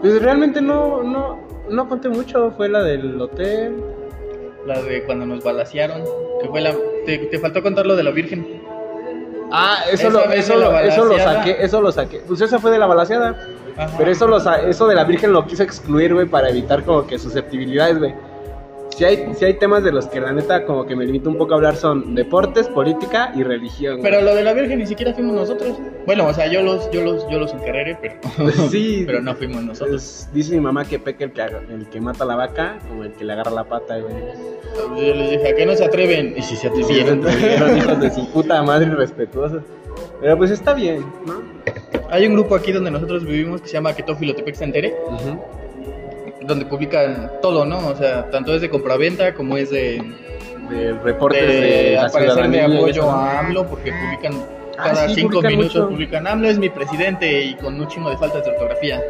Pues 0.00 0.22
realmente 0.22 0.60
no, 0.60 1.02
no, 1.02 1.38
no 1.68 1.88
conté 1.88 2.08
mucho. 2.08 2.50
Fue 2.56 2.68
la 2.68 2.82
del 2.82 3.20
hotel. 3.20 3.76
La 4.66 4.80
de 4.80 5.04
cuando 5.04 5.26
nos 5.26 5.44
balasearon. 5.44 6.02
Que 6.40 6.48
fue 6.48 6.60
la. 6.60 6.74
Te, 7.06 7.18
te 7.18 7.38
faltó 7.38 7.62
contar 7.62 7.86
lo 7.86 7.96
de 7.96 8.02
la 8.02 8.10
Virgen. 8.10 8.62
Ah, 9.52 9.84
eso, 9.92 10.10
lo, 10.10 10.24
eso, 10.32 10.56
lo, 10.56 10.78
eso 10.80 11.04
lo 11.04 11.18
saqué, 11.18 11.56
eso 11.60 11.80
lo 11.80 11.92
saqué. 11.92 12.22
Pues 12.26 12.40
esa 12.40 12.58
fue 12.58 12.70
de 12.70 12.78
la 12.78 12.86
balaseada. 12.86 13.38
Ajá. 13.76 13.94
Pero 13.98 14.10
eso, 14.10 14.26
lo, 14.26 14.38
eso 14.38 14.86
de 14.88 14.94
la 14.94 15.04
Virgen 15.04 15.32
lo 15.32 15.46
quise 15.46 15.62
excluir, 15.62 16.14
güey, 16.14 16.26
para 16.26 16.48
evitar 16.48 16.82
como 16.82 17.06
que 17.06 17.18
susceptibilidades, 17.18 17.98
güey. 17.98 18.14
Si 18.96 19.04
hay, 19.04 19.34
si 19.34 19.44
hay 19.44 19.54
temas 19.54 19.82
de 19.82 19.92
los 19.92 20.06
que 20.06 20.20
la 20.20 20.32
neta 20.32 20.64
como 20.64 20.86
que 20.86 20.94
me 20.96 21.04
limito 21.04 21.28
un 21.30 21.36
poco 21.38 21.52
a 21.54 21.56
hablar 21.56 21.76
son 21.76 22.14
deportes, 22.14 22.68
política 22.68 23.32
y 23.34 23.42
religión. 23.42 23.98
güey. 23.98 24.10
Pero 24.10 24.22
lo 24.24 24.34
de 24.34 24.42
la 24.44 24.52
Virgen 24.52 24.78
ni 24.78 24.86
siquiera 24.86 25.12
fuimos 25.14 25.34
nosotros. 25.34 25.76
Bueno, 26.06 26.26
o 26.26 26.32
sea, 26.34 26.46
yo 26.46 26.62
los, 26.62 26.90
yo 26.90 27.02
los, 27.02 27.28
yo 27.30 27.38
los 27.38 27.52
encarré, 27.52 27.96
pero, 28.00 28.14
sí, 28.70 29.02
pero 29.06 29.20
no 29.20 29.34
fuimos 29.34 29.62
nosotros. 29.64 30.02
es- 30.02 30.28
dice 30.32 30.54
mi 30.54 30.60
mamá 30.60 30.84
que 30.84 30.98
peca 30.98 31.24
el 31.24 31.32
que, 31.32 31.42
el 31.42 31.86
que 31.90 32.00
mata 32.00 32.24
la 32.24 32.36
vaca 32.36 32.78
como 32.88 33.04
el 33.04 33.12
que 33.12 33.24
le 33.24 33.32
agarra 33.32 33.50
la 33.50 33.64
pata, 33.64 33.98
güey. 33.98 34.14
Yo 34.96 35.14
les 35.14 35.30
dije, 35.30 35.48
¿a 35.50 35.54
qué 35.56 35.66
no 35.66 35.74
se 35.74 35.84
atreven? 35.84 36.34
Y 36.36 36.42
si 36.42 36.56
se 36.56 36.68
Y 36.68 36.70
sí, 36.84 37.00
atrevieron. 37.00 37.20
los 37.22 37.76
hijos 37.76 38.00
de 38.00 38.10
su 38.10 38.28
puta 38.30 38.62
madre 38.62 38.86
irrespetuosos. 38.88 39.62
Pero 40.20 40.36
pues 40.38 40.50
está 40.50 40.74
bien, 40.74 41.04
¿no? 41.26 41.42
Hay 42.10 42.26
un 42.26 42.34
grupo 42.34 42.54
aquí 42.54 42.72
donde 42.72 42.90
nosotros 42.90 43.24
vivimos 43.24 43.60
que 43.60 43.68
se 43.68 43.74
llama 43.74 43.94
Ketófilo 43.94 44.34
Tepec 44.34 44.54
Santere, 44.54 44.94
donde 46.46 46.66
publican 46.66 47.30
todo, 47.42 47.64
¿no? 47.64 47.88
O 47.88 47.94
sea, 47.96 48.28
tanto 48.30 48.54
es 48.54 48.60
de 48.60 48.70
compraventa 48.70 49.34
como 49.34 49.56
es 49.56 49.70
de, 49.70 50.02
De 50.70 50.92
reportes 51.02 51.46
de, 51.46 51.60
de, 51.60 51.92
la 51.94 52.04
al 52.04 52.10
parecer 52.10 52.48
de 52.50 52.62
apoyo 52.62 53.10
a 53.10 53.38
AMLO, 53.40 53.66
porque 53.66 53.92
publican 53.92 54.32
Ah, 54.76 54.90
cada 54.90 55.08
sí, 55.08 55.14
cinco 55.16 55.28
publican 55.34 55.52
minutos 55.52 55.74
mucho. 55.76 55.88
publican 55.88 56.26
AMLO 56.26 56.48
es 56.48 56.58
mi 56.58 56.68
presidente 56.68 57.42
y 57.44 57.54
con 57.54 57.78
un 57.80 57.86
chingo 57.86 58.10
de 58.10 58.16
faltas 58.16 58.44
de 58.44 58.50
ortografía. 58.50 59.00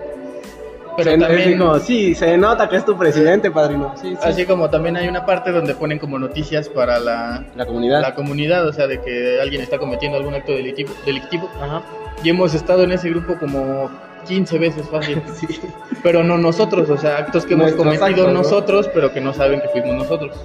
Pero 0.97 1.11
Se- 1.11 1.19
también, 1.19 1.61
sí, 1.83 2.15
se 2.15 2.37
nota 2.37 2.69
que 2.69 2.77
es 2.77 2.85
tu 2.85 2.97
presidente, 2.97 3.51
padrino. 3.51 3.95
Sí, 3.97 4.11
sí. 4.11 4.17
así 4.29 4.45
como 4.45 4.69
también 4.71 4.97
hay 4.97 5.09
una 5.09 5.25
parte 5.27 5.51
donde 5.53 5.75
ponen 5.75 5.99
como 5.99 6.19
noticias 6.19 6.69
para 6.69 6.99
la, 7.01 7.45
La 7.57 7.67
comunidad. 7.67 8.01
la 8.03 8.15
comunidad, 8.15 8.69
o 8.69 8.73
sea, 8.73 8.87
de 8.87 9.01
que 9.01 9.41
alguien 9.41 9.63
está 9.63 9.79
cometiendo 9.79 10.19
algún 10.19 10.35
acto 10.35 10.53
delictivo, 10.53 10.91
delictivo. 11.07 11.49
Ajá. 11.61 11.83
Y 12.23 12.29
hemos 12.31 12.55
estado 12.55 12.85
en 12.85 12.93
ese 12.93 13.09
grupo 13.11 13.37
como 13.41 13.91
15 14.25 14.59
veces 14.59 14.89
fácil. 14.89 15.23
Pero 16.03 16.23
no 16.23 16.37
nosotros, 16.39 16.91
o 16.91 16.99
sea, 16.99 17.19
actos 17.19 17.47
que 17.47 17.55
hemos 17.55 17.75
Nuestros 17.75 17.85
cometido 17.85 18.07
actos, 18.07 18.27
¿no? 18.27 18.33
nosotros, 18.33 18.91
pero 18.93 19.13
que 19.13 19.23
no 19.23 19.33
saben 19.33 19.61
que 19.63 19.69
fuimos 19.69 19.95
nosotros. 19.95 20.37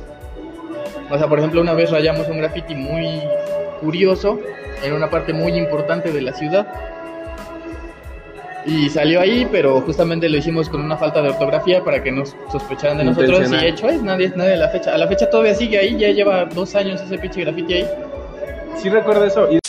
O 1.10 1.18
sea, 1.18 1.28
por 1.28 1.40
ejemplo, 1.40 1.60
una 1.60 1.74
vez 1.74 1.92
rayamos 1.92 2.30
un 2.30 2.38
graffiti 2.38 2.76
muy 2.76 3.22
curioso 3.82 4.40
en 4.84 4.94
una 4.94 5.10
parte 5.10 5.34
muy 5.34 5.54
importante 5.54 6.12
de 6.12 6.22
la 6.22 6.34
ciudad. 6.34 6.68
Y 8.66 8.90
salió 8.90 9.20
ahí, 9.20 9.48
pero 9.52 9.82
justamente 9.82 10.30
lo 10.30 10.38
hicimos 10.38 10.70
con 10.70 10.82
una 10.82 10.96
falta 10.98 11.22
de 11.22 11.30
ortografía 11.30 11.84
para 11.84 12.04
que 12.04 12.12
nos 12.12 12.36
sospecharan 12.52 13.00
de 13.00 13.06
nosotros. 13.06 13.52
Y 13.52 13.66
hecho 13.66 13.90
es, 13.90 14.02
nadie, 14.02 14.32
nadie 14.36 14.54
a 14.54 14.58
la 14.58 14.70
fecha. 14.70 14.94
A 14.94 14.98
la 14.98 15.08
fecha 15.08 15.30
todavía 15.30 15.56
sigue 15.56 15.78
ahí, 15.78 15.98
ya 15.98 16.10
lleva 16.10 16.46
dos 16.46 16.76
años 16.76 17.02
ese 17.02 17.18
pinche 17.18 17.42
graffiti 17.42 17.74
ahí. 17.74 17.88
Sí 18.78 18.90
recuerdo 18.90 19.26
eso. 19.26 19.52
Y... 19.52 19.60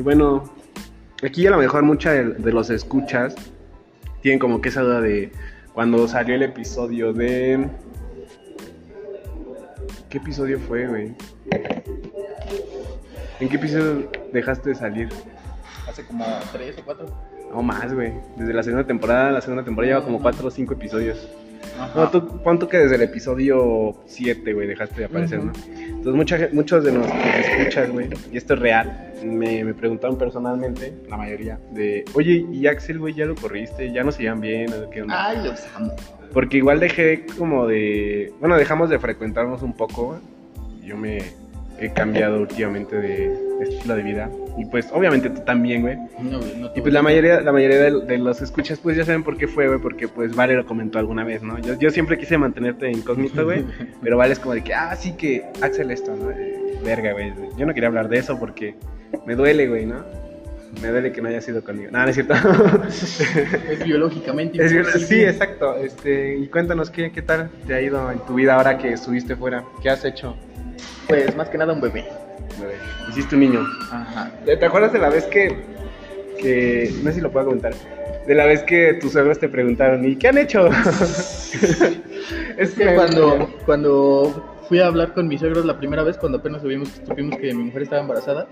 Y 0.00 0.02
bueno, 0.02 0.50
aquí 1.22 1.46
a 1.46 1.50
lo 1.50 1.58
mejor 1.58 1.82
mucha 1.82 2.12
de, 2.12 2.24
de 2.32 2.52
los 2.52 2.70
escuchas 2.70 3.34
tienen 4.22 4.38
como 4.38 4.62
que 4.62 4.70
esa 4.70 4.80
duda 4.80 5.02
de 5.02 5.30
cuando 5.74 6.08
salió 6.08 6.36
el 6.36 6.42
episodio 6.42 7.12
de... 7.12 7.68
¿Qué 10.08 10.16
episodio 10.16 10.58
fue, 10.58 10.86
güey? 10.86 11.14
¿En 13.40 13.48
qué 13.50 13.56
episodio 13.56 14.10
dejaste 14.32 14.70
de 14.70 14.74
salir? 14.74 15.10
Hace 15.86 16.06
como 16.06 16.24
tres 16.50 16.78
o 16.78 16.82
cuatro. 16.86 17.06
No 17.52 17.60
más, 17.60 17.92
güey. 17.92 18.14
Desde 18.38 18.54
la 18.54 18.62
segunda 18.62 18.86
temporada, 18.86 19.30
la 19.32 19.42
segunda 19.42 19.64
temporada 19.64 19.92
lleva 19.92 20.06
como 20.06 20.22
cuatro 20.22 20.48
o 20.48 20.50
cinco 20.50 20.72
episodios. 20.72 21.28
Ajá. 21.78 21.92
No, 21.94 22.10
tú, 22.10 22.42
pon 22.42 22.58
tú 22.58 22.68
que 22.68 22.78
desde 22.78 22.96
el 22.96 23.02
episodio 23.02 23.96
7, 24.06 24.52
güey, 24.52 24.68
dejaste 24.68 25.00
de 25.00 25.04
aparecer. 25.06 25.42
¿no? 25.42 25.52
Entonces, 25.78 26.14
mucha, 26.14 26.48
muchos 26.52 26.84
de 26.84 26.92
nuestros 26.92 27.24
escuchas, 27.24 27.90
güey, 27.90 28.08
y 28.32 28.36
esto 28.36 28.54
es 28.54 28.60
real, 28.60 29.12
me, 29.24 29.64
me 29.64 29.74
preguntaron 29.74 30.16
personalmente, 30.16 30.94
la 31.08 31.16
mayoría, 31.16 31.58
de, 31.72 32.04
oye, 32.14 32.46
¿y 32.50 32.66
Axel, 32.66 32.98
güey, 32.98 33.14
ya 33.14 33.26
lo 33.26 33.34
corriste? 33.34 33.92
¿Ya 33.92 34.02
no 34.02 34.12
se 34.12 34.22
llevan 34.22 34.40
bien? 34.40 34.72
¿O 34.72 34.90
qué 34.90 35.02
onda?" 35.02 35.28
Ay, 35.28 35.38
los 35.44 35.66
amo. 35.76 35.92
Porque 36.32 36.58
igual 36.58 36.78
dejé 36.80 37.26
como 37.36 37.66
de. 37.66 38.32
Bueno, 38.38 38.56
dejamos 38.56 38.88
de 38.88 38.98
frecuentarnos 38.98 39.62
un 39.62 39.72
poco. 39.72 40.18
Yo 40.82 40.96
me 40.96 41.18
he 41.78 41.92
cambiado 41.92 42.40
últimamente 42.40 42.96
de 42.96 43.49
estilo 43.62 43.96
de 43.96 44.02
vida. 44.02 44.30
Y 44.58 44.64
pues, 44.66 44.88
obviamente 44.92 45.30
tú 45.30 45.40
también, 45.42 45.82
güey. 45.82 45.96
No, 46.18 46.38
güey, 46.38 46.56
no 46.56 46.70
Y 46.74 46.80
pues 46.80 46.92
la 46.92 47.02
mayoría, 47.02 47.40
la 47.40 47.52
mayoría 47.52 47.78
de, 47.78 48.04
de 48.04 48.18
los 48.18 48.42
escuchas, 48.42 48.78
pues 48.78 48.96
ya 48.96 49.04
saben 49.04 49.22
por 49.22 49.36
qué 49.36 49.48
fue, 49.48 49.68
güey. 49.68 49.80
Porque 49.80 50.08
pues 50.08 50.34
Vale 50.34 50.54
lo 50.54 50.66
comentó 50.66 50.98
alguna 50.98 51.24
vez, 51.24 51.42
¿no? 51.42 51.58
Yo, 51.58 51.78
yo 51.78 51.90
siempre 51.90 52.18
quise 52.18 52.38
mantenerte 52.38 52.90
incógnito, 52.90 53.44
güey. 53.44 53.64
pero 54.02 54.16
Vale 54.16 54.32
es 54.32 54.38
como 54.38 54.54
de 54.54 54.62
que, 54.62 54.74
ah, 54.74 54.94
sí 54.96 55.12
que 55.16 55.44
Axel 55.60 55.90
esto, 55.90 56.14
¿no? 56.16 56.30
Eh, 56.30 56.78
verga, 56.84 57.12
güey. 57.12 57.32
Yo 57.56 57.66
no 57.66 57.74
quería 57.74 57.88
hablar 57.88 58.08
de 58.08 58.18
eso 58.18 58.38
porque 58.38 58.74
me 59.26 59.34
duele, 59.34 59.68
güey, 59.68 59.86
¿no? 59.86 60.04
Me 60.80 60.88
duele 60.88 61.12
que 61.12 61.20
no 61.20 61.28
haya 61.28 61.40
sido 61.40 61.64
conmigo. 61.64 61.90
No, 61.90 61.98
no 61.98 62.08
es 62.08 62.14
cierto. 62.14 62.34
Es 63.70 63.84
biológicamente 63.84 64.64
Es 64.64 65.06
sí, 65.08 65.22
exacto. 65.22 65.76
Este, 65.76 66.36
y 66.36 66.46
cuéntanos 66.48 66.90
qué, 66.90 67.10
qué 67.10 67.22
tal 67.22 67.50
te 67.66 67.74
ha 67.74 67.80
ido 67.80 68.10
en 68.10 68.20
tu 68.20 68.34
vida 68.34 68.54
ahora 68.54 68.78
que 68.78 68.92
estuviste 68.92 69.34
fuera. 69.34 69.64
¿Qué 69.82 69.90
has 69.90 70.04
hecho? 70.04 70.36
Pues 71.08 71.34
más 71.36 71.48
que 71.48 71.58
nada 71.58 71.72
un 71.72 71.80
bebé. 71.80 72.06
Hiciste 73.08 73.34
un 73.34 73.40
niño. 73.40 73.66
Ajá. 73.90 74.30
¿Te 74.44 74.64
acuerdas 74.64 74.92
de 74.92 74.98
la 74.98 75.08
vez 75.08 75.24
que, 75.26 75.56
que 76.40 76.90
no 77.02 77.10
sé 77.10 77.16
si 77.16 77.20
lo 77.20 77.30
puedo 77.30 77.46
comentar, 77.46 77.72
de 78.26 78.34
la 78.34 78.44
vez 78.46 78.62
que 78.62 78.94
tus 78.94 79.12
suegros 79.12 79.38
te 79.38 79.48
preguntaron, 79.48 80.04
¿y 80.04 80.16
qué 80.16 80.28
han 80.28 80.38
hecho? 80.38 80.68
Es 82.58 82.74
que 82.74 82.94
cuando, 82.94 83.48
cuando 83.66 84.58
fui 84.68 84.78
a 84.80 84.86
hablar 84.86 85.14
con 85.14 85.26
mis 85.26 85.40
suegros 85.40 85.64
la 85.64 85.78
primera 85.78 86.02
vez, 86.02 86.16
cuando 86.16 86.38
apenas 86.38 86.62
supimos, 86.62 86.88
supimos 87.06 87.36
que 87.38 87.52
mi 87.54 87.64
mujer 87.64 87.82
estaba 87.82 88.02
embarazada. 88.02 88.46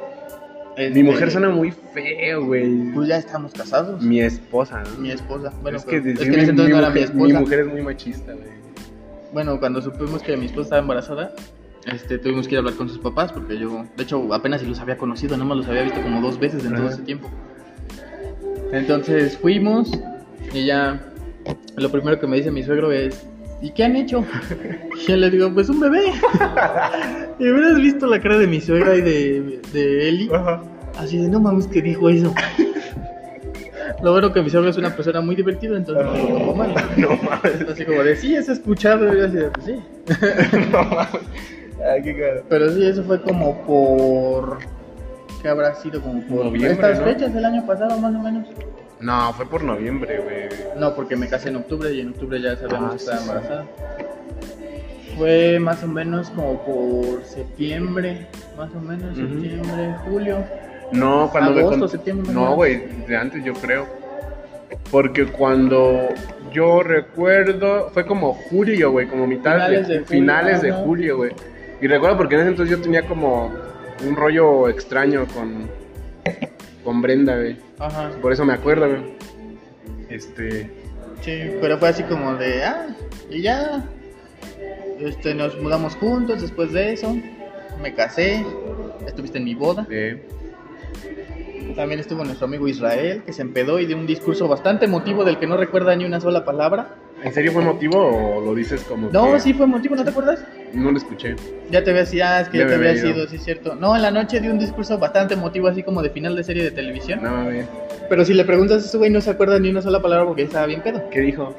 Mi 0.77 0.85
este, 0.85 1.03
mujer 1.03 1.31
suena 1.31 1.49
muy 1.51 1.73
feo, 1.93 2.45
güey. 2.47 2.93
Pues 2.95 3.09
ya 3.09 3.19
estamos 3.19 3.53
casados. 3.53 4.01
Mi 4.03 4.21
esposa, 4.21 4.83
¿no? 4.83 4.99
Mi 5.01 5.11
esposa. 5.11 5.53
Bueno, 5.63 5.79
es 5.79 5.85
que, 5.85 6.01
pero- 6.01 6.13
es 6.15 6.19
que 6.21 6.25
en 6.27 6.35
ese 6.35 6.43
mi- 6.45 6.49
entonces 6.51 6.67
mi 6.67 6.73
no 6.73 6.79
era 6.79 6.89
mi 6.89 6.95
mujer- 7.01 7.05
esposa. 7.11 7.27
Mi 7.27 7.33
mujer 7.35 7.61
es 7.61 7.67
muy 7.67 7.83
machista, 7.83 8.33
güey. 8.33 8.49
Bueno, 9.33 9.59
cuando 9.61 9.83
supimos 9.83 10.23
que 10.23 10.37
mi 10.37 10.47
esposa 10.47 10.63
estaba 10.63 10.83
embarazada, 10.83 11.33
este, 11.87 12.19
tuvimos 12.19 12.47
que 12.47 12.55
ir 12.55 12.59
a 12.59 12.61
hablar 12.61 12.75
con 12.75 12.89
sus 12.89 12.99
papás 12.99 13.33
porque 13.33 13.59
yo, 13.59 13.85
de 13.97 14.03
hecho, 14.03 14.33
apenas 14.35 14.61
si 14.61 14.67
los 14.67 14.81
había 14.81 14.99
conocido, 14.99 15.37
nada 15.37 15.49
más 15.49 15.59
los 15.59 15.69
había 15.69 15.83
visto 15.83 16.01
como 16.03 16.21
dos 16.21 16.39
veces 16.39 16.65
en 16.65 16.75
todo 16.75 16.89
ese 16.89 17.03
tiempo. 17.03 17.31
Entonces 18.73 19.37
fuimos 19.39 19.91
y 20.53 20.67
ya 20.67 21.01
lo 21.77 21.91
primero 21.91 22.19
que 22.21 22.27
me 22.27 22.37
dice 22.37 22.51
mi 22.51 22.63
suegro 22.63 22.93
es, 22.93 23.27
¿y 23.63 23.71
qué 23.71 23.85
han 23.85 23.97
hecho? 23.97 24.25
Y 24.99 25.11
yo 25.11 25.17
le 25.17 25.31
digo, 25.31 25.53
pues 25.53 25.69
un 25.69 25.81
bebé. 25.81 26.13
y 27.39 27.51
hubieras 27.51 27.77
visto 27.77 28.07
la 28.07 28.21
cara 28.21 28.39
de 28.39 28.47
mi 28.47 28.61
suegra 28.61 28.97
y 28.97 29.01
de, 29.01 29.61
de 29.73 30.09
Eli, 30.09 30.31
así 30.99 31.19
de, 31.19 31.29
no 31.29 31.41
mames, 31.41 31.67
que 31.67 31.81
dijo 31.81 32.11
eso. 32.11 32.35
Lo 34.03 34.13
bueno 34.13 34.33
que 34.33 34.43
mi 34.43 34.51
suegro 34.51 34.71
es 34.71 34.77
una 34.77 34.95
persona 34.95 35.21
muy 35.21 35.35
divertida, 35.35 35.77
entonces 35.77 36.05
no 36.05 36.13
lo 36.13 36.39
tomó 36.39 36.55
mal. 36.55 36.75
No 36.97 37.11
mames, 37.17 37.69
Así 37.69 37.85
como 37.85 38.03
de, 38.03 38.17
sí, 38.17 38.37
has 38.37 38.49
escuchado, 38.49 39.13
y 39.13 39.19
yo 39.19 39.27
así 39.27 39.37
de, 39.37 39.51
pues 39.51 39.67
sí. 39.67 39.75
no 40.73 40.83
mames. 40.85 41.58
Ay, 41.85 42.03
qué 42.03 42.17
cagado. 42.19 42.43
Pero 42.49 42.73
sí, 42.73 42.85
eso 42.87 43.03
fue 43.05 43.21
como 43.23 43.63
por. 43.65 44.59
¿Qué 45.43 45.49
habrá 45.49 45.75
sido? 45.77 46.01
Como 46.03 46.21
por 46.23 46.47
Noviembre, 46.47 46.73
estas 46.73 46.99
¿no? 46.99 47.05
fechas 47.05 47.33
del 47.35 47.45
año 47.45 47.65
pasado, 47.67 47.97
más 47.99 48.15
o 48.15 48.19
menos. 48.19 48.49
No, 49.01 49.33
fue 49.35 49.47
por 49.47 49.63
noviembre, 49.63 50.19
güey. 50.19 50.49
No, 50.77 50.95
porque 50.97 51.15
me 51.15 51.29
casé 51.29 51.51
en 51.51 51.57
octubre 51.57 51.93
y 51.93 52.01
en 52.01 52.09
octubre 52.09 52.41
ya 52.41 52.57
sabemos 52.57 52.83
Ah, 52.85 52.91
que 52.91 52.97
estaba 52.97 53.19
sí, 53.19 53.25
sí. 53.25 53.31
embarazada. 53.31 53.65
Fue 55.17 55.59
más 55.61 55.83
o 55.83 55.89
menos 55.89 56.31
como 56.31 56.59
por 56.65 57.25
septiembre, 57.25 58.27
más 58.57 58.71
o 58.75 58.81
menos, 58.81 59.17
septiembre, 59.17 59.95
julio. 60.09 60.39
No, 60.93 61.29
cuando 61.31 61.53
me 61.53 61.61
Agosto, 61.61 61.81
con- 61.81 61.89
septiembre, 61.89 62.33
No, 62.33 62.55
güey, 62.55 62.83
de 63.07 63.17
antes 63.17 63.45
yo 63.45 63.53
creo. 63.55 63.87
Porque 64.91 65.27
cuando 65.27 66.09
yo 66.53 66.83
recuerdo, 66.83 67.91
fue 67.93 68.07
como 68.07 68.33
julio, 68.33 68.91
güey, 68.93 69.07
como 69.07 69.27
mitad 69.27 69.55
Finales 69.55 69.89
de, 69.89 70.01
finales 70.05 70.63
de 70.63 70.73
julio, 70.73 71.17
güey. 71.19 71.33
Y 71.81 71.87
recuerdo 71.87 72.17
porque 72.17 72.35
en 72.35 72.41
ese 72.43 72.51
entonces 72.51 72.77
yo 72.77 72.83
tenía 72.83 73.07
como 73.07 73.53
un 74.07 74.17
rollo 74.17 74.69
extraño 74.69 75.27
con 75.35 75.69
con 76.85 77.03
Brenda, 77.03 77.37
güey. 77.37 77.57
Ajá. 77.79 78.11
Por 78.21 78.33
eso 78.33 78.45
me 78.45 78.53
acuerdo, 78.55 78.89
güey. 78.89 79.03
Este, 80.09 80.71
Sí, 81.21 81.51
pero 81.61 81.79
fue 81.79 81.89
así 81.89 82.03
como 82.05 82.35
de, 82.37 82.65
ah, 82.65 82.87
y 83.29 83.43
ya. 83.43 83.85
Este, 85.01 85.35
nos 85.35 85.61
mudamos 85.61 85.97
juntos 85.97 86.41
después 86.41 86.73
de 86.73 86.93
eso. 86.93 87.15
Me 87.83 87.95
casé. 87.95 88.45
Estuviste 89.07 89.39
en 89.39 89.45
mi 89.45 89.55
boda. 89.55 89.87
eh, 89.91 90.23
También 91.77 92.01
estuvo 92.01 92.25
nuestro 92.25 92.47
amigo 92.47 92.67
Israel, 92.69 93.23
que 93.27 93.33
se 93.33 93.43
empedó 93.43 93.79
y 93.81 93.87
dio 93.87 93.97
un 93.97 94.07
discurso 94.07 94.49
bastante 94.49 94.87
emotivo 94.87 95.25
del 95.25 95.39
que 95.39 95.47
no 95.47 95.57
recuerda 95.57 95.95
ni 95.97 96.05
una 96.05 96.21
sola 96.21 96.45
palabra. 96.45 96.95
¿En 97.23 97.33
serio 97.33 97.53
fue 97.53 97.63
motivo 97.63 97.99
o 97.99 98.41
lo 98.41 98.55
dices 98.55 98.83
como 98.85 99.09
No, 99.11 99.33
que 99.33 99.41
sí 99.41 99.53
fue 99.55 99.67
emotivo, 99.67 99.97
¿no 99.97 100.05
te 100.05 100.11
acuerdas? 100.11 100.45
no 100.73 100.91
lo 100.93 100.99
escuché? 100.99 101.35
Ya 101.71 101.83
te 101.83 101.91
había 101.91 102.05
sido, 102.07 102.25
ah, 102.27 102.41
es 102.41 102.49
que 102.49 102.59
Ya 102.59 102.65
ya 102.65 102.69
te 102.69 102.75
había 102.77 102.91
había 102.91 103.03
ido. 103.05 103.15
sido, 103.15 103.29
sí 103.29 103.37
es 103.37 103.45
cierto. 103.45 103.75
No, 103.75 103.97
en 103.97 104.03
la 104.03 104.11
noche 104.11 104.41
dio 104.41 104.51
un 104.51 104.59
discurso 104.59 104.99
bastante 104.99 105.35
emotivo, 105.35 105.69
así 105.69 105.83
como 105.83 106.03
de 106.03 106.11
final 106.11 106.37
de 106.37 106.45
serie 106.45 106.63
de 106.65 106.71
televisión. 106.71 107.21
No, 107.23 107.31
mames. 107.31 107.67
Pero 108.09 108.25
si 108.25 108.35
le 108.35 108.45
preguntas 108.45 108.83
a 108.83 108.87
ese 108.87 108.99
güey, 108.99 109.11
no 109.11 109.21
se 109.21 109.31
acuerda 109.31 109.59
ni 109.59 109.71
una 109.71 109.81
sola 109.83 110.01
palabra 110.03 110.27
porque 110.27 110.43
estaba 110.43 110.67
bien 110.67 110.83
pedo. 110.83 111.09
¿Qué 111.11 111.21
dijo? 111.21 111.55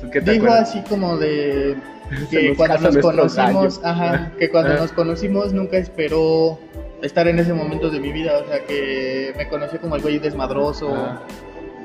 ¿Tú 0.00 0.10
qué 0.10 0.20
te 0.20 0.32
Dijo 0.32 0.46
acuerdas? 0.46 0.70
así 0.70 0.82
como 0.88 1.16
de. 1.18 1.76
Se 2.30 2.40
que 2.40 2.54
cuando 2.56 2.78
nos 2.90 2.98
conocimos, 2.98 3.80
ajá, 3.84 4.12
Ah, 4.12 4.32
que 4.38 4.50
cuando 4.50 4.72
ah. 4.74 4.76
nos 4.80 4.92
conocimos 4.92 5.52
nunca 5.54 5.78
esperó 5.78 6.58
estar 7.00 7.26
en 7.28 7.38
ese 7.38 7.52
momento 7.54 7.88
de 7.90 8.00
mi 8.00 8.12
vida, 8.12 8.38
o 8.44 8.46
sea, 8.48 8.60
que 8.66 9.32
me 9.36 9.48
conoció 9.48 9.80
como 9.80 9.96
el 9.96 10.02
güey 10.02 10.18
desmadroso, 10.18 10.92
Ah. 10.94 11.22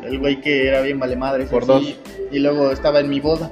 El 0.08 0.20
güey 0.20 0.42
que 0.42 0.68
era 0.70 0.82
bien 0.82 1.00
vale 1.00 1.16
madre, 1.16 1.46
Por 1.46 1.64
así, 1.72 1.98
y 2.32 2.40
luego 2.40 2.72
estaba 2.72 3.00
en 3.00 3.10
mi 3.10 3.20
boda, 3.20 3.52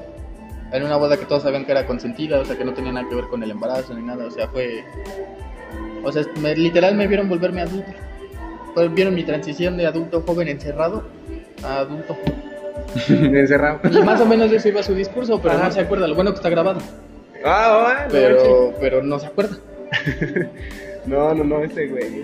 en 0.71 0.83
una 0.83 0.97
boda 0.97 1.17
que 1.17 1.25
todos 1.25 1.43
sabían 1.43 1.65
que 1.65 1.71
era 1.71 1.85
consentida, 1.85 2.39
o 2.39 2.45
sea, 2.45 2.57
que 2.57 2.65
no 2.65 2.73
tenía 2.73 2.91
nada 2.91 3.07
que 3.07 3.15
ver 3.15 3.25
con 3.25 3.43
el 3.43 3.51
embarazo 3.51 3.93
ni 3.93 4.03
nada, 4.03 4.25
o 4.25 4.31
sea, 4.31 4.47
fue, 4.47 4.83
o 6.03 6.11
sea, 6.11 6.23
me- 6.41 6.55
literal 6.55 6.95
me 6.95 7.07
vieron 7.07 7.29
volverme 7.29 7.61
adulto, 7.61 7.91
Pues, 8.73 8.93
vieron 8.93 9.15
mi 9.15 9.23
transición 9.23 9.77
de 9.77 9.85
adulto 9.87 10.21
joven 10.25 10.47
encerrado 10.49 11.03
a 11.63 11.77
adulto, 11.79 12.17
Encerrado. 13.09 13.79
y 13.89 14.01
más 14.03 14.19
o 14.21 14.25
menos 14.25 14.51
eso 14.51 14.67
iba 14.69 14.83
su 14.83 14.93
discurso, 14.95 15.39
pero 15.41 15.53
Ajá. 15.55 15.65
no 15.65 15.71
se 15.71 15.79
acuerda, 15.81 16.07
lo 16.07 16.15
bueno 16.15 16.31
que 16.31 16.37
está 16.37 16.49
grabado. 16.49 16.79
Ah, 17.45 17.85
ah, 17.99 18.03
no, 18.07 18.11
pero, 18.11 18.73
pero 18.79 19.03
no 19.03 19.19
se 19.19 19.27
acuerda. 19.27 19.57
No, 21.05 21.35
no, 21.35 21.43
no, 21.43 21.61
ese 21.63 21.85
güey. 21.85 22.23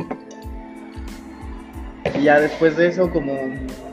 Y 2.19 2.23
ya 2.23 2.39
después 2.39 2.75
de 2.77 2.87
eso, 2.87 3.09
como 3.09 3.33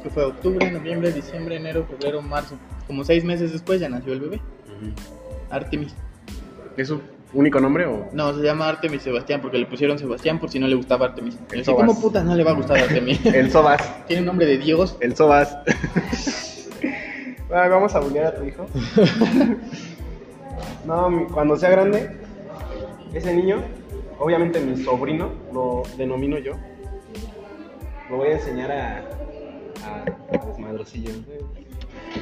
que 0.02 0.10
fue 0.10 0.24
octubre, 0.24 0.70
noviembre, 0.70 1.12
diciembre, 1.12 1.56
enero, 1.56 1.86
febrero, 1.88 2.22
marzo, 2.22 2.56
como 2.86 3.04
seis 3.04 3.24
meses 3.24 3.52
después 3.52 3.80
ya 3.80 3.88
nació 3.88 4.12
el 4.12 4.20
bebé, 4.20 4.40
Artemis. 5.50 5.94
¿Es 6.76 6.88
su 6.88 7.00
único 7.34 7.60
nombre 7.60 7.86
o...? 7.86 8.08
No, 8.12 8.34
se 8.34 8.42
llama 8.42 8.68
Artemis 8.68 9.02
Sebastián 9.02 9.40
porque 9.42 9.58
le 9.58 9.66
pusieron 9.66 9.98
Sebastián 9.98 10.38
por 10.38 10.50
si 10.50 10.58
no 10.58 10.66
le 10.66 10.74
gustaba 10.76 11.06
Artemis. 11.06 11.38
El 11.52 11.60
así 11.60 11.70
Sobas. 11.70 11.86
como 11.86 12.00
puta 12.00 12.22
no 12.22 12.34
le 12.34 12.44
va 12.44 12.52
a 12.52 12.54
gustar 12.54 12.78
Artemis. 12.78 13.24
El 13.26 13.50
Sobas. 13.50 14.06
Tiene 14.06 14.20
un 14.20 14.26
nombre 14.26 14.46
de 14.46 14.58
Dios. 14.58 14.96
El 15.00 15.14
Sobas. 15.14 15.58
Ay, 17.50 17.70
vamos 17.70 17.94
a 17.94 18.00
bullear 18.00 18.26
a 18.26 18.34
tu 18.36 18.44
hijo. 18.44 18.66
No, 20.84 21.26
cuando 21.34 21.56
sea 21.56 21.68
grande, 21.68 22.08
ese 23.12 23.34
niño, 23.34 23.62
obviamente 24.18 24.58
mi 24.58 24.82
sobrino, 24.82 25.32
lo 25.52 25.82
denomino 25.98 26.38
yo, 26.38 26.52
lo 28.10 28.16
voy 28.16 28.28
a 28.28 28.32
enseñar 28.32 28.70
a, 28.72 28.98
a 29.84 30.46
desmadrocillo. 30.46 31.10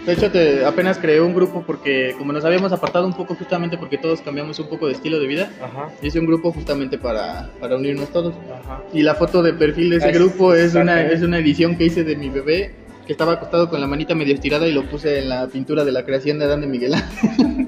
De 0.04 0.12
hecho, 0.12 0.30
te, 0.30 0.64
apenas 0.64 0.98
creé 0.98 1.20
un 1.20 1.32
grupo 1.34 1.62
porque 1.66 2.14
como 2.18 2.32
nos 2.32 2.44
habíamos 2.44 2.72
apartado 2.72 3.06
un 3.06 3.14
poco 3.14 3.34
justamente 3.36 3.78
porque 3.78 3.96
todos 3.98 4.20
cambiamos 4.20 4.58
un 4.58 4.68
poco 4.68 4.86
de 4.88 4.92
estilo 4.94 5.18
de 5.20 5.26
vida, 5.26 5.50
Ajá. 5.62 5.90
hice 6.02 6.18
un 6.18 6.26
grupo 6.26 6.52
justamente 6.52 6.98
para, 6.98 7.50
para 7.60 7.76
unirnos 7.76 8.08
todos. 8.10 8.34
Ajá. 8.64 8.82
Y 8.92 9.02
la 9.02 9.14
foto 9.14 9.42
de 9.42 9.52
perfil 9.54 9.90
de 9.90 9.96
ese 9.98 10.10
Es- 10.10 10.18
grupo 10.18 10.54
es 10.54 10.74
una, 10.74 11.02
es 11.02 11.22
una 11.22 11.38
edición 11.38 11.76
que 11.76 11.84
hice 11.84 12.02
de 12.04 12.16
mi 12.16 12.28
bebé 12.28 12.74
que 13.06 13.12
estaba 13.12 13.34
acostado 13.34 13.70
con 13.70 13.80
la 13.80 13.86
manita 13.86 14.16
medio 14.16 14.34
estirada 14.34 14.66
y 14.66 14.72
lo 14.72 14.82
puse 14.90 15.20
en 15.20 15.28
la 15.28 15.46
pintura 15.46 15.84
de 15.84 15.92
la 15.92 16.04
creación 16.04 16.40
de 16.40 16.46
Adán 16.46 16.62
de 16.62 16.66
Miguel. 16.66 16.94
Ángel. 16.94 17.66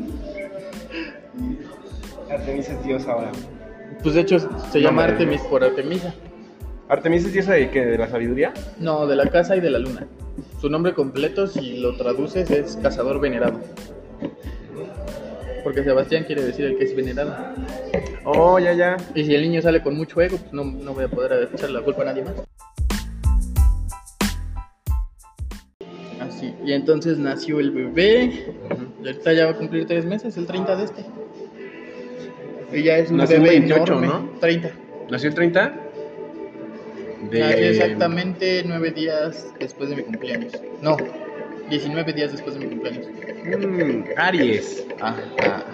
Artemis 2.30 2.68
es 2.68 2.84
dios 2.84 3.06
ahora. 3.06 3.30
Pues 4.02 4.14
de 4.16 4.20
hecho 4.22 4.38
se 4.70 4.80
llama 4.80 5.06
Nombre 5.06 5.24
de 5.26 5.32
Artemis 5.32 5.40
por 5.48 5.64
Artemisa. 5.64 6.14
¿Artemis 6.88 7.24
es 7.26 7.32
diosa 7.34 7.52
de 7.52 7.70
qué? 7.70 7.84
¿De 7.84 7.98
la 7.98 8.08
sabiduría? 8.08 8.54
No, 8.78 9.06
de 9.06 9.14
la 9.14 9.26
casa 9.26 9.56
y 9.56 9.60
de 9.60 9.70
la 9.70 9.78
luna. 9.78 10.06
Su 10.60 10.70
nombre 10.70 10.94
completo, 10.94 11.46
si 11.46 11.78
lo 11.78 11.96
traduces, 11.96 12.50
es 12.50 12.78
cazador 12.82 13.20
venerado. 13.20 13.60
Porque 15.62 15.84
Sebastián 15.84 16.24
quiere 16.24 16.42
decir 16.42 16.64
el 16.64 16.78
que 16.78 16.84
es 16.84 16.96
venerado. 16.96 17.36
Oh, 18.24 18.58
ya, 18.58 18.72
ya. 18.72 18.96
Y 19.14 19.24
si 19.24 19.34
el 19.34 19.42
niño 19.42 19.60
sale 19.60 19.82
con 19.82 19.96
mucho 19.96 20.20
ego, 20.22 20.38
pues 20.38 20.52
no, 20.52 20.64
no 20.64 20.94
voy 20.94 21.04
a 21.04 21.08
poder 21.08 21.50
echarle 21.52 21.78
la 21.78 21.84
culpa 21.84 22.02
a 22.02 22.04
nadie 22.06 22.24
más. 22.24 22.34
Así, 26.20 26.54
y 26.64 26.72
entonces 26.72 27.18
nació 27.18 27.60
el 27.60 27.70
bebé. 27.70 28.54
Ahorita 29.00 29.32
ya 29.34 29.44
va 29.46 29.50
a 29.52 29.56
cumplir 29.56 29.86
tres 29.86 30.06
meses, 30.06 30.36
el 30.38 30.46
30 30.46 30.76
de 30.76 30.84
este. 30.84 31.04
Y 32.72 32.82
ya 32.82 32.96
es 32.96 33.10
un 33.10 33.18
Nació 33.18 33.36
el 33.36 33.42
bebé 33.42 33.58
28, 33.60 33.82
enorme. 33.82 34.06
¿no? 34.06 34.30
30. 34.40 34.70
¿Nació 35.10 35.28
el 35.28 35.34
30? 35.34 35.87
De... 37.30 37.40
Nació 37.40 37.68
exactamente 37.68 38.62
nueve 38.66 38.90
días 38.90 39.52
después 39.58 39.90
de 39.90 39.96
mi 39.96 40.02
cumpleaños. 40.02 40.52
No, 40.82 40.96
19 41.68 42.12
días 42.12 42.32
después 42.32 42.54
de 42.54 42.60
mi 42.64 42.70
cumpleaños. 42.74 43.06
Mm, 43.44 44.04
Aries. 44.16 44.86
Ajá. 45.00 45.64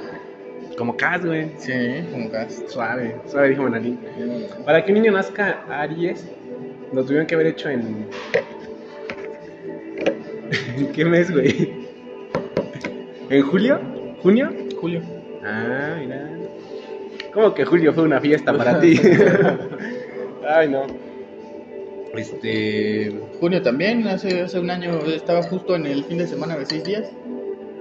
Como 0.76 0.96
Cas, 0.96 1.24
güey. 1.24 1.50
Sí, 1.58 1.72
como 2.10 2.28
gas. 2.30 2.64
Suave, 2.68 3.16
suave, 3.26 3.50
dijo 3.50 3.62
Manalín. 3.62 3.98
Para 4.64 4.84
que 4.84 4.92
un 4.92 5.00
niño 5.00 5.12
nazca 5.12 5.64
Aries, 5.68 6.26
lo 6.92 7.04
tuvieron 7.04 7.26
que 7.26 7.34
haber 7.34 7.48
hecho 7.48 7.68
en. 7.68 8.08
¿En 10.76 10.92
qué 10.92 11.04
mes, 11.04 11.30
güey? 11.30 11.72
¿En 13.30 13.42
julio? 13.42 13.80
¿Junio? 14.22 14.52
Julio. 14.80 15.00
Ah, 15.44 15.96
mira. 16.00 16.28
¿Cómo 17.32 17.54
que 17.54 17.64
julio 17.64 17.92
fue 17.92 18.04
una 18.04 18.20
fiesta 18.20 18.56
para 18.56 18.80
ti? 18.80 19.00
Ay, 20.48 20.68
no. 20.68 20.86
Este. 22.16 23.12
Junio 23.40 23.62
también, 23.62 24.06
hace, 24.06 24.42
hace 24.42 24.58
un 24.58 24.70
año 24.70 25.00
estaba 25.06 25.42
justo 25.42 25.74
en 25.74 25.86
el 25.86 26.04
fin 26.04 26.18
de 26.18 26.26
semana 26.26 26.56
de 26.56 26.66
seis 26.66 26.84
días. 26.84 27.10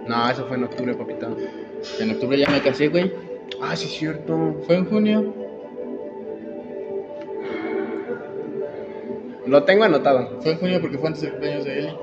No, 0.07 0.29
eso 0.29 0.45
fue 0.47 0.57
en 0.57 0.63
octubre, 0.63 0.93
papito. 0.95 1.37
En 1.99 2.11
octubre 2.11 2.37
ya 2.37 2.49
me 2.49 2.61
casé, 2.61 2.87
güey. 2.87 3.11
Ah, 3.61 3.75
sí, 3.75 3.85
es 3.85 3.91
cierto. 3.93 4.61
Fue 4.65 4.75
en 4.75 4.85
junio. 4.85 5.33
Lo 9.45 9.63
tengo 9.63 9.83
anotado. 9.83 10.41
Fue 10.41 10.53
en 10.53 10.57
junio 10.57 10.81
porque 10.81 10.97
fue 10.97 11.07
antes 11.07 11.21
del 11.21 11.31
cumpleaños 11.31 11.65
de 11.65 11.79
Eli. 11.79 11.93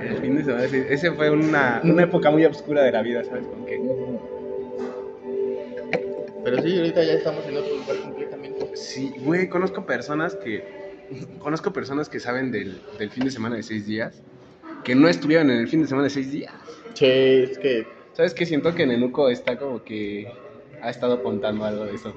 El 0.00 0.16
fin 0.18 0.36
de 0.36 0.44
semana. 0.44 0.64
ese 0.64 0.92
ese 0.92 1.12
fue 1.12 1.30
una, 1.30 1.80
una 1.84 2.02
época 2.02 2.30
muy 2.30 2.44
oscura 2.44 2.82
de 2.82 2.92
la 2.92 3.02
vida, 3.02 3.22
¿sabes? 3.24 3.46
Con 3.46 3.64
que. 3.66 3.80
Pero 6.42 6.62
sí, 6.62 6.78
ahorita 6.78 7.04
ya 7.04 7.12
estamos 7.12 7.46
en 7.46 7.56
otro 7.58 7.76
lugar 7.76 7.96
completamente. 8.02 8.76
Sí, 8.76 9.12
güey, 9.24 9.48
conozco 9.48 9.84
personas 9.84 10.34
que. 10.36 10.79
Conozco 11.38 11.72
personas 11.72 12.08
que 12.08 12.20
saben 12.20 12.50
del, 12.52 12.80
del 12.98 13.10
fin 13.10 13.24
de 13.24 13.30
semana 13.30 13.56
de 13.56 13.62
seis 13.62 13.86
días. 13.86 14.22
Que 14.84 14.94
no 14.94 15.08
estuvieron 15.08 15.50
en 15.50 15.58
el 15.60 15.68
fin 15.68 15.82
de 15.82 15.88
semana 15.88 16.04
de 16.04 16.10
seis 16.10 16.30
días. 16.32 16.52
Sí, 16.94 17.06
es 17.06 17.58
que 17.58 17.86
¿Sabes 18.12 18.34
qué? 18.34 18.44
Siento 18.46 18.74
que 18.74 18.86
Nenuco 18.86 19.28
está 19.28 19.56
como 19.58 19.82
que. 19.84 20.30
Ha 20.82 20.88
estado 20.90 21.22
contando 21.22 21.64
algo 21.64 21.84
de 21.84 21.94
eso. 21.94 22.12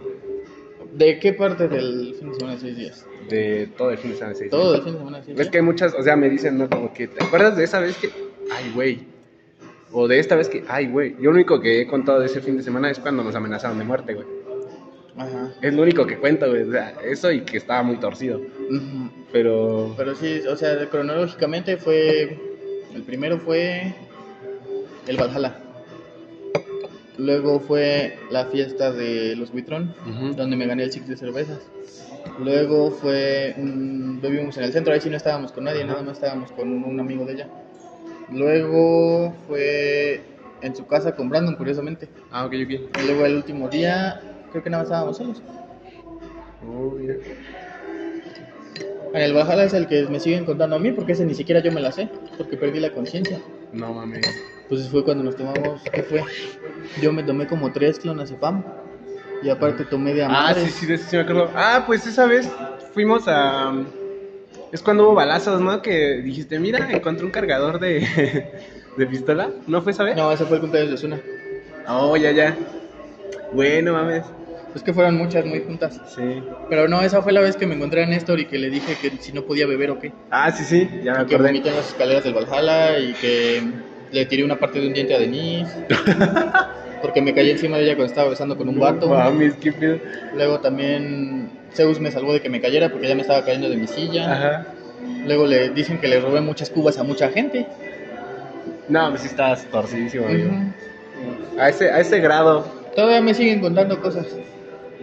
¿De 0.93 1.19
qué 1.19 1.33
parte 1.33 1.67
del 1.67 2.15
fin 2.17 2.29
de 2.29 2.35
semana 2.35 2.53
de 2.55 2.59
seis 2.61 2.77
días? 2.77 3.05
De 3.29 3.67
todo 3.77 3.89
el 3.91 3.97
fin 3.97 4.11
de 4.11 4.17
semana 4.17 4.33
de 4.33 4.39
seis 4.39 4.51
Todo 4.51 4.75
el 4.75 4.81
días. 4.81 4.83
fin 4.85 4.93
de 4.93 4.99
semana 4.99 5.17
de 5.17 5.23
seis 5.25 5.37
Ves 5.37 5.45
días. 5.45 5.51
que 5.51 5.57
hay 5.57 5.63
muchas, 5.63 5.93
o 5.95 6.03
sea, 6.03 6.15
me 6.15 6.29
dicen, 6.29 6.57
¿no? 6.57 6.69
Como 6.69 6.93
que, 6.93 7.07
¿te 7.07 7.23
acuerdas 7.23 7.55
de 7.57 7.63
esa 7.63 7.79
vez 7.79 7.97
que. 7.97 8.09
Ay, 8.51 8.71
güey. 8.73 8.99
O 9.91 10.07
de 10.07 10.19
esta 10.19 10.35
vez 10.35 10.49
que, 10.49 10.63
ay, 10.67 10.87
güey. 10.87 11.15
Yo 11.17 11.25
lo 11.25 11.31
único 11.31 11.59
que 11.59 11.81
he 11.81 11.87
contado 11.87 12.19
de 12.19 12.25
ese 12.27 12.41
fin 12.41 12.57
de 12.57 12.63
semana 12.63 12.89
es 12.89 12.99
cuando 12.99 13.23
nos 13.23 13.35
amenazaron 13.35 13.77
de 13.77 13.83
muerte, 13.85 14.13
güey. 14.13 14.27
Ajá. 15.17 15.53
Es 15.61 15.73
lo 15.73 15.83
único 15.83 16.05
que 16.07 16.17
cuento, 16.17 16.49
güey. 16.49 16.63
O 16.63 16.71
sea, 16.71 16.93
eso 17.03 17.31
y 17.31 17.41
que 17.41 17.57
estaba 17.57 17.83
muy 17.83 17.97
torcido. 17.97 18.41
Pero. 19.31 19.93
Pero 19.97 20.15
sí, 20.15 20.41
o 20.47 20.55
sea, 20.55 20.87
cronológicamente 20.89 21.77
fue. 21.77 22.39
El 22.93 23.03
primero 23.03 23.37
fue. 23.39 23.93
El 25.07 25.17
Valhalla. 25.17 25.59
Luego 27.17 27.59
fue 27.59 28.17
la 28.31 28.45
fiesta 28.45 28.91
de 28.91 29.35
los 29.35 29.51
Buitrón, 29.51 29.93
donde 30.35 30.55
me 30.55 30.65
gané 30.65 30.83
el 30.83 30.91
six 30.91 31.07
de 31.07 31.15
cervezas. 31.15 31.59
Luego 32.39 32.89
fue. 32.89 33.53
mm, 33.55 34.19
bebimos 34.19 34.57
en 34.57 34.63
el 34.63 34.73
centro, 34.73 34.93
ahí 34.93 35.01
sí 35.01 35.09
no 35.09 35.17
estábamos 35.17 35.51
con 35.51 35.65
nadie, 35.65 35.85
nada 35.85 36.01
más 36.01 36.15
estábamos 36.17 36.51
con 36.51 36.71
un 36.71 36.99
amigo 36.99 37.25
de 37.25 37.33
ella. 37.33 37.47
Luego 38.31 39.35
fue 39.47 40.21
en 40.61 40.75
su 40.75 40.87
casa 40.87 41.15
con 41.15 41.29
Brandon, 41.29 41.55
curiosamente. 41.55 42.09
Ah, 42.31 42.45
ok, 42.45 42.53
ok. 42.63 42.69
Y 42.71 43.05
luego 43.05 43.25
el 43.25 43.35
último 43.35 43.69
día, 43.69 44.19
creo 44.53 44.63
que 44.63 44.69
nada 44.69 44.83
más 44.83 44.89
estábamos 44.89 45.17
solos. 45.17 45.41
Oh. 46.65 46.95
En 49.13 49.21
el 49.21 49.33
Valhalla 49.33 49.63
es 49.63 49.73
el 49.73 49.87
que 49.87 50.03
me 50.07 50.19
siguen 50.19 50.45
contando 50.45 50.75
a 50.75 50.79
mí, 50.79 50.91
porque 50.91 51.13
ese 51.13 51.25
ni 51.25 51.33
siquiera 51.33 51.61
yo 51.61 51.71
me 51.71 51.81
la 51.81 51.91
sé, 51.91 52.07
porque 52.37 52.55
perdí 52.55 52.79
la 52.79 52.91
conciencia. 52.91 53.39
No 53.71 53.93
mames. 53.93 54.21
Pues 54.69 54.87
fue 54.89 55.03
cuando 55.03 55.23
nos 55.23 55.35
tomamos, 55.35 55.81
¿qué 55.91 56.03
fue? 56.03 56.23
Yo 57.01 57.11
me 57.11 57.23
tomé 57.23 57.47
como 57.47 57.71
tres 57.71 57.99
clonazepam 57.99 58.63
y 59.41 59.49
aparte 59.49 59.85
tomé 59.85 60.13
de 60.13 60.23
Ah, 60.23 60.53
sí, 60.55 60.69
sí, 60.69 60.85
de 60.85 60.95
eso 60.95 61.05
sí 61.09 61.15
me 61.15 61.23
acuerdo. 61.23 61.49
Ah, 61.55 61.83
pues 61.85 62.05
esa 62.05 62.27
vez 62.27 62.49
fuimos 62.93 63.23
a. 63.27 63.73
Es 64.71 64.81
cuando 64.81 65.03
hubo 65.03 65.15
balazos, 65.15 65.61
¿no? 65.61 65.81
Que 65.81 66.21
dijiste, 66.21 66.59
mira, 66.59 66.91
encontré 66.91 67.25
un 67.25 67.31
cargador 67.31 67.79
de, 67.79 68.07
de 68.97 69.07
pistola. 69.07 69.49
¿No 69.67 69.81
fue 69.81 69.91
esa 69.91 70.03
vez? 70.03 70.15
No, 70.15 70.31
ese 70.31 70.45
fue 70.45 70.57
el 70.57 70.61
cumpleaños 70.61 70.91
de 70.91 70.97
Zuna. 70.97 71.19
Oh, 71.87 72.15
ya, 72.15 72.31
ya. 72.31 72.55
Bueno, 73.51 73.93
mames. 73.93 74.23
Es 74.75 74.81
que 74.83 74.93
fueron 74.93 75.17
muchas 75.17 75.45
muy 75.45 75.61
juntas. 75.61 75.99
Sí. 76.07 76.41
Pero 76.69 76.87
no, 76.87 77.01
esa 77.01 77.21
fue 77.21 77.31
la 77.31 77.41
vez 77.41 77.55
que 77.55 77.67
me 77.67 77.75
encontré 77.75 78.03
a 78.03 78.07
Néstor 78.07 78.39
y 78.39 78.45
que 78.45 78.57
le 78.57 78.69
dije 78.69 78.97
que 79.01 79.11
si 79.19 79.31
no 79.31 79.43
podía 79.43 79.67
beber 79.67 79.91
o 79.91 79.99
qué. 79.99 80.11
Ah, 80.31 80.51
sí, 80.51 80.63
sí, 80.63 80.89
ya 81.03 81.13
me 81.13 81.25
que 81.25 81.35
acordé. 81.35 81.49
vomité 81.49 81.69
en 81.69 81.75
las 81.75 81.87
escaleras 81.89 82.23
del 82.23 82.33
Valhalla 82.33 82.99
y 82.99 83.13
que 83.13 83.61
le 84.11 84.25
tiré 84.25 84.43
una 84.43 84.57
parte 84.57 84.79
de 84.79 84.87
un 84.87 84.93
diente 84.93 85.13
a 85.13 85.19
Denise. 85.19 85.85
porque 87.03 87.21
me 87.21 87.33
caí 87.33 87.51
encima 87.51 87.77
de 87.77 87.83
ella 87.83 87.95
cuando 87.95 88.11
estaba 88.11 88.29
besando 88.29 88.57
con 88.57 88.69
un 88.69 88.79
vato. 88.79 89.09
Mames, 89.09 89.55
qué 89.55 89.73
pedo. 89.73 89.99
Luego 90.35 90.59
también 90.59 91.49
Zeus 91.73 91.99
me 91.99 92.09
salvó 92.11 92.33
de 92.33 92.41
que 92.41 92.49
me 92.49 92.61
cayera 92.61 92.89
porque 92.89 93.07
ya 93.09 93.15
me 93.15 93.21
estaba 93.21 93.43
cayendo 93.43 93.69
de 93.69 93.75
mi 93.75 93.87
silla. 93.87 94.31
Ajá. 94.31 94.65
Luego 95.25 95.45
le 95.45 95.69
dicen 95.69 95.99
que 95.99 96.07
le 96.07 96.19
robé 96.21 96.41
muchas 96.41 96.69
cubas 96.69 96.97
a 96.97 97.03
mucha 97.03 97.29
gente. 97.29 97.67
No, 98.87 99.09
pues 99.09 99.21
sí 99.21 99.27
estabas 99.27 99.65
torcidísimo, 99.65 100.25
amigo. 100.27 100.49
Ujú. 100.49 101.59
A 101.59 101.69
ese, 101.69 101.91
a 101.91 101.99
ese 101.99 102.19
grado. 102.19 102.65
Todavía 102.95 103.21
me 103.21 103.33
siguen 103.33 103.59
contando 103.59 103.99
cosas. 104.01 104.25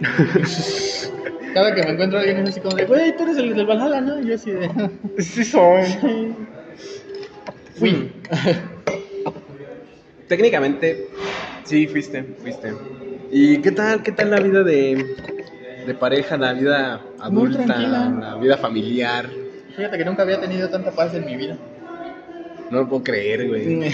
Cada 1.53 1.75
que 1.75 1.83
me 1.83 1.91
encuentro 1.91 2.17
a 2.17 2.21
alguien 2.21 2.39
es 2.39 2.49
así 2.49 2.61
como 2.61 2.75
de, 2.75 2.85
güey, 2.85 3.15
tú 3.15 3.23
eres 3.23 3.37
el 3.37 3.53
del 3.55 3.65
Valhalla, 3.65 4.01
¿no? 4.01 4.19
Y 4.21 4.27
yo 4.27 4.35
así 4.35 4.51
de, 4.51 4.69
Sí 5.19 5.43
soy. 5.43 5.83
fui. 7.77 8.11
Técnicamente, 10.27 11.07
sí, 11.65 11.87
fuiste, 11.87 12.23
fuiste. 12.41 12.73
¿Y 13.31 13.57
qué 13.61 13.71
tal, 13.71 14.01
qué 14.01 14.11
tal 14.13 14.31
la 14.31 14.39
vida 14.39 14.63
de, 14.63 15.05
de 15.85 15.93
pareja, 15.93 16.37
la 16.37 16.53
vida 16.53 17.01
adulta, 17.19 17.65
la 17.67 18.35
vida 18.37 18.57
familiar? 18.57 19.29
Fíjate 19.75 19.97
que 19.97 20.05
nunca 20.05 20.23
había 20.23 20.39
tenido 20.39 20.69
tanta 20.69 20.91
paz 20.91 21.13
en 21.15 21.25
mi 21.25 21.35
vida. 21.35 21.57
No 22.69 22.81
lo 22.81 22.87
puedo 22.89 23.03
creer, 23.03 23.47
güey. 23.47 23.91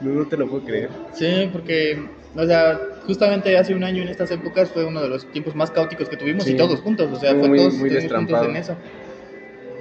No, 0.00 0.10
no 0.10 0.26
te 0.26 0.36
lo 0.36 0.48
puedo 0.48 0.64
creer. 0.64 0.90
Sí, 1.12 1.48
porque, 1.52 2.08
o 2.34 2.44
sea, 2.44 2.80
justamente 3.06 3.56
hace 3.56 3.74
un 3.74 3.84
año 3.84 4.02
en 4.02 4.08
estas 4.08 4.30
épocas 4.30 4.70
fue 4.70 4.84
uno 4.84 5.02
de 5.02 5.08
los 5.08 5.26
tiempos 5.32 5.54
más 5.54 5.70
caóticos 5.70 6.08
que 6.08 6.16
tuvimos 6.16 6.44
Sí. 6.44 6.52
y 6.52 6.56
todos 6.56 6.80
juntos, 6.80 7.10
o 7.12 7.16
sea, 7.20 7.34
fue 7.34 7.48
muy- 7.48 7.58
todos 7.58 7.74
muy 7.74 7.90
juntos 7.90 8.42
en 8.48 8.56
eso. 8.56 8.76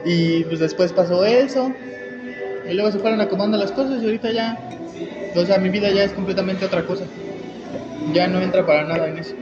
Y 0.06 0.44
pues 0.46 0.60
después 0.60 0.92
pasó 0.94 1.24
eso, 1.26 1.76
y 2.70 2.74
luego 2.74 2.92
se 2.92 3.00
fueron 3.00 3.22
acomodando 3.22 3.58
las 3.58 3.72
cosas 3.72 4.02
y 4.02 4.06
ahorita 4.06 4.32
ya, 4.32 4.58
o 5.36 5.46
sea, 5.46 5.58
mi 5.60 5.70
vida 5.70 5.90
ya 5.92 6.04
es 6.04 6.12
completamente 6.14 6.66
otra 6.66 6.84
cosa. 6.86 7.06
Ya 8.14 8.28
no 8.28 8.42
entra 8.42 8.66
para 8.66 8.84
nada 8.84 9.08
en 9.08 9.20
eso. 9.20 9.36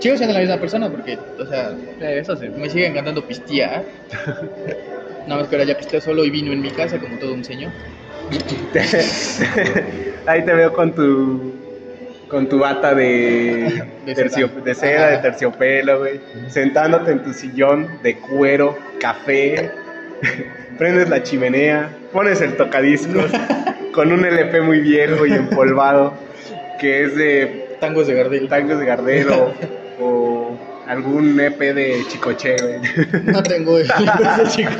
Sigo 0.00 0.16
siendo 0.16 0.34
la 0.34 0.40
misma 0.40 0.58
persona 0.58 0.90
porque, 0.90 1.16
o 1.38 1.46
sea, 1.46 1.76
Eso 2.00 2.36
sí. 2.36 2.46
me 2.56 2.68
sigue 2.68 2.86
encantando 2.88 3.26
pistear. 3.26 3.84
Nada 5.26 5.40
más 5.40 5.48
que 5.48 5.54
ahora 5.54 5.64
ya 5.66 5.76
pisteo 5.76 6.00
solo 6.00 6.24
y 6.24 6.30
vino 6.30 6.52
en 6.52 6.60
mi 6.60 6.70
casa 6.70 6.98
como 6.98 7.16
todo 7.18 7.32
un 7.34 7.44
señor. 7.44 7.70
Ahí 10.26 10.44
te 10.44 10.52
veo 10.52 10.72
con 10.72 10.92
tu 10.94 11.61
con 12.32 12.48
tu 12.48 12.58
bata 12.58 12.94
de 12.94 13.84
De 14.06 14.14
tercio- 14.16 14.48
seda. 14.48 14.64
de 14.64 14.74
seda, 14.74 15.06
de 15.10 15.18
terciopelo, 15.18 15.98
güey, 16.00 16.20
sentándote 16.48 17.12
en 17.12 17.22
tu 17.22 17.32
sillón 17.32 17.86
de 18.02 18.16
cuero, 18.16 18.76
café, 19.00 19.70
prendes 20.78 21.08
la 21.10 21.22
chimenea, 21.22 21.90
pones 22.12 22.40
el 22.40 22.56
tocadiscos 22.56 23.26
con 23.94 24.10
un 24.10 24.24
LP 24.24 24.62
muy 24.62 24.80
viejo 24.80 25.26
y 25.26 25.32
empolvado 25.34 26.14
que 26.80 27.04
es 27.04 27.14
de 27.16 27.76
Tangos 27.78 28.06
de 28.06 28.14
Gardel. 28.14 28.48
tangos 28.48 28.78
de 28.80 28.86
Gardero 28.86 29.52
o 30.00 30.56
algún 30.88 31.38
EP 31.38 31.58
de 31.60 32.02
Chicoche, 32.08 32.56
güey. 32.60 33.22
No 33.24 33.42
tengo 33.42 33.78
ese 33.78 33.92
chico 34.48 34.70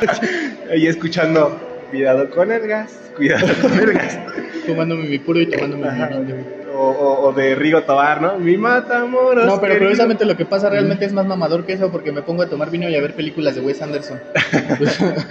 Ahí 0.71 0.87
escuchando 0.87 1.61
cuidado 1.91 2.29
con 2.31 2.51
el 2.51 2.67
gas, 2.67 2.99
cuidado 3.17 3.47
con 3.61 3.79
el 3.79 3.93
gas. 3.93 4.19
fumándome 4.67 5.05
mi 5.05 5.19
puro 5.19 5.41
y 5.41 5.47
tomándome 5.47 5.87
mi. 6.25 6.62
O, 6.75 6.79
o- 6.91 7.29
o 7.29 7.33
de 7.33 7.55
Rigo 7.55 7.83
Tobar, 7.83 8.21
¿no? 8.23 8.39
Mi 8.39 8.57
matamoros. 8.57 9.45
No, 9.47 9.61
pero 9.61 9.79
precisamente 9.79 10.25
lo 10.25 10.37
que 10.37 10.45
pasa 10.47 10.71
realmente 10.71 11.05
es 11.05 11.13
más 11.13 11.27
mamador 11.27 11.65
que 11.67 11.75
eso 11.75 11.91
porque 11.91 12.13
me 12.13 12.23
pongo 12.23 12.43
a 12.43 12.49
tomar 12.49 12.71
vino 12.71 12.89
y 12.89 12.97
a 12.97 13.01
ver 13.01 13.15
películas 13.15 13.55
de 13.55 13.61
Wes 13.61 13.83
Anderson. 13.83 14.19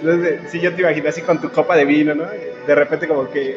Entonces, 0.00 0.40
sí, 0.50 0.58
yo 0.60 0.74
te 0.74 0.82
imagino 0.82 1.08
así 1.08 1.22
con 1.22 1.40
tu 1.40 1.48
copa 1.50 1.76
de 1.76 1.84
vino, 1.84 2.14
¿no? 2.14 2.24
De 2.66 2.74
repente 2.74 3.06
como 3.06 3.30
que 3.30 3.56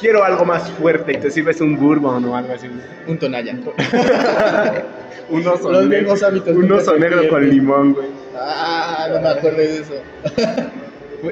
quiero 0.00 0.24
algo 0.24 0.44
más 0.44 0.68
fuerte 0.72 1.12
y 1.12 1.16
te 1.18 1.30
sirves 1.30 1.60
un 1.60 1.76
bourbon 1.76 2.24
o 2.24 2.36
algo 2.36 2.52
así. 2.52 2.66
Un 3.06 3.18
tonalla. 3.18 3.54
Un 5.28 5.44
oso 5.48 5.72
Los 5.72 5.86
negro, 5.88 6.14
hábitos 6.24 6.54
un 6.56 6.70
oso 6.70 6.96
negro 6.96 7.26
con 7.28 7.48
limón, 7.50 7.94
güey. 7.94 8.06
Ah, 8.38 9.08
no 9.10 9.20
me 9.20 9.28
acuerdo 9.28 9.58
de 9.58 9.78
eso. 9.80 9.94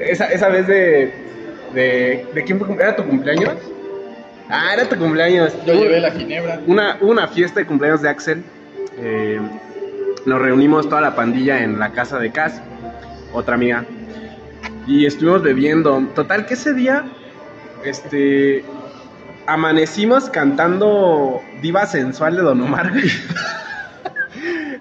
Esa, 0.01 0.25
esa 0.31 0.49
vez 0.49 0.67
de, 0.67 1.13
de... 1.73 2.25
¿De 2.33 2.43
quién 2.43 2.59
fue? 2.59 2.73
¿Era 2.75 2.93
tu 2.97 3.05
cumpleaños? 3.05 3.53
Ah, 4.49 4.73
era 4.73 4.87
tu 4.87 4.95
cumpleaños. 4.97 5.53
Yo 5.65 5.73
llevé 5.73 5.99
la 5.99 6.11
ginebra. 6.11 6.59
una, 6.67 6.97
una 7.01 7.27
fiesta 7.27 7.59
de 7.59 7.65
cumpleaños 7.65 8.01
de 8.01 8.09
Axel. 8.09 8.43
eh, 8.97 9.39
nos 10.25 10.41
reunimos 10.41 10.89
toda 10.89 11.01
la 11.01 11.15
pandilla 11.15 11.63
en 11.63 11.77
la 11.77 11.91
casa 11.91 12.17
de 12.17 12.31
Cas, 12.31 12.59
otra 13.33 13.55
amiga. 13.55 13.85
Y 14.87 15.05
estuvimos 15.05 15.43
bebiendo. 15.43 15.99
Total 16.15 16.45
que 16.47 16.55
ese 16.55 16.73
día, 16.73 17.05
este, 17.83 18.63
amanecimos 19.47 20.29
cantando 20.29 21.41
Diva 21.61 21.85
Sensual 21.85 22.35
de 22.35 22.41
Don 22.41 22.61
Omar. 22.61 22.91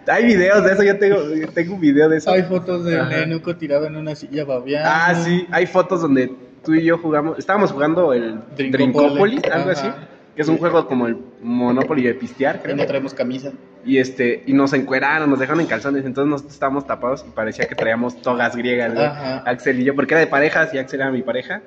Hay 0.07 0.25
videos 0.27 0.63
de 0.65 0.73
eso, 0.73 0.83
yo 0.83 0.99
tengo, 0.99 1.17
tengo 1.55 1.75
un 1.75 1.81
video 1.81 2.09
de 2.11 2.19
eso. 2.19 2.31
Hay 2.31 2.43
fotos 2.43 2.85
de. 2.85 3.03
Nenuco 3.05 3.57
tirado 3.57 3.87
en 3.87 3.97
una 3.97 4.15
silla 4.15 4.45
babeando. 4.45 4.91
Ah, 4.93 5.15
sí, 5.15 5.47
hay 5.51 5.67
fotos 5.67 6.03
donde 6.03 6.31
tú 6.65 6.75
y 6.75 6.85
yo 6.85 6.99
jugamos, 6.99 7.39
estábamos 7.39 7.73
jugando 7.73 8.13
el. 8.13 8.41
Drinkopoly, 8.57 9.41
algo 9.53 9.71
Ajá. 9.71 9.73
así, 9.73 9.89
que 10.35 10.43
es 10.43 10.49
un 10.49 10.59
juego 10.59 10.87
como 10.87 11.07
el 11.07 11.17
Monopoly 11.43 12.03
de 12.03 12.15
pistear, 12.15 12.61
creo. 12.63 12.77
no 12.77 12.87
traemos 12.87 13.15
camisa. 13.15 13.53
Y 13.85 13.99
este, 13.99 14.43
y 14.47 14.53
nos 14.53 14.73
encueraron, 14.73 15.29
nos 15.31 15.39
dejaron 15.39 15.61
en 15.61 15.67
calzones, 15.67 16.05
entonces 16.05 16.31
nosotros 16.31 16.55
estábamos 16.55 16.87
tapados 16.87 17.25
y 17.29 17.31
parecía 17.31 17.67
que 17.67 17.75
traíamos 17.75 18.21
togas 18.23 18.57
griegas. 18.57 18.97
Ajá. 18.99 19.43
Axel 19.47 19.81
y 19.81 19.85
yo, 19.85 19.95
porque 19.95 20.15
era 20.15 20.21
de 20.21 20.27
parejas 20.27 20.73
y 20.73 20.79
Axel 20.79 21.01
era 21.01 21.11
mi 21.11 21.23
pareja. 21.23 21.61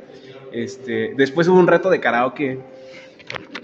Este, 0.52 1.14
después 1.16 1.48
hubo 1.48 1.60
un 1.60 1.68
reto 1.68 1.90
de 1.90 2.00
karaoke, 2.00 2.60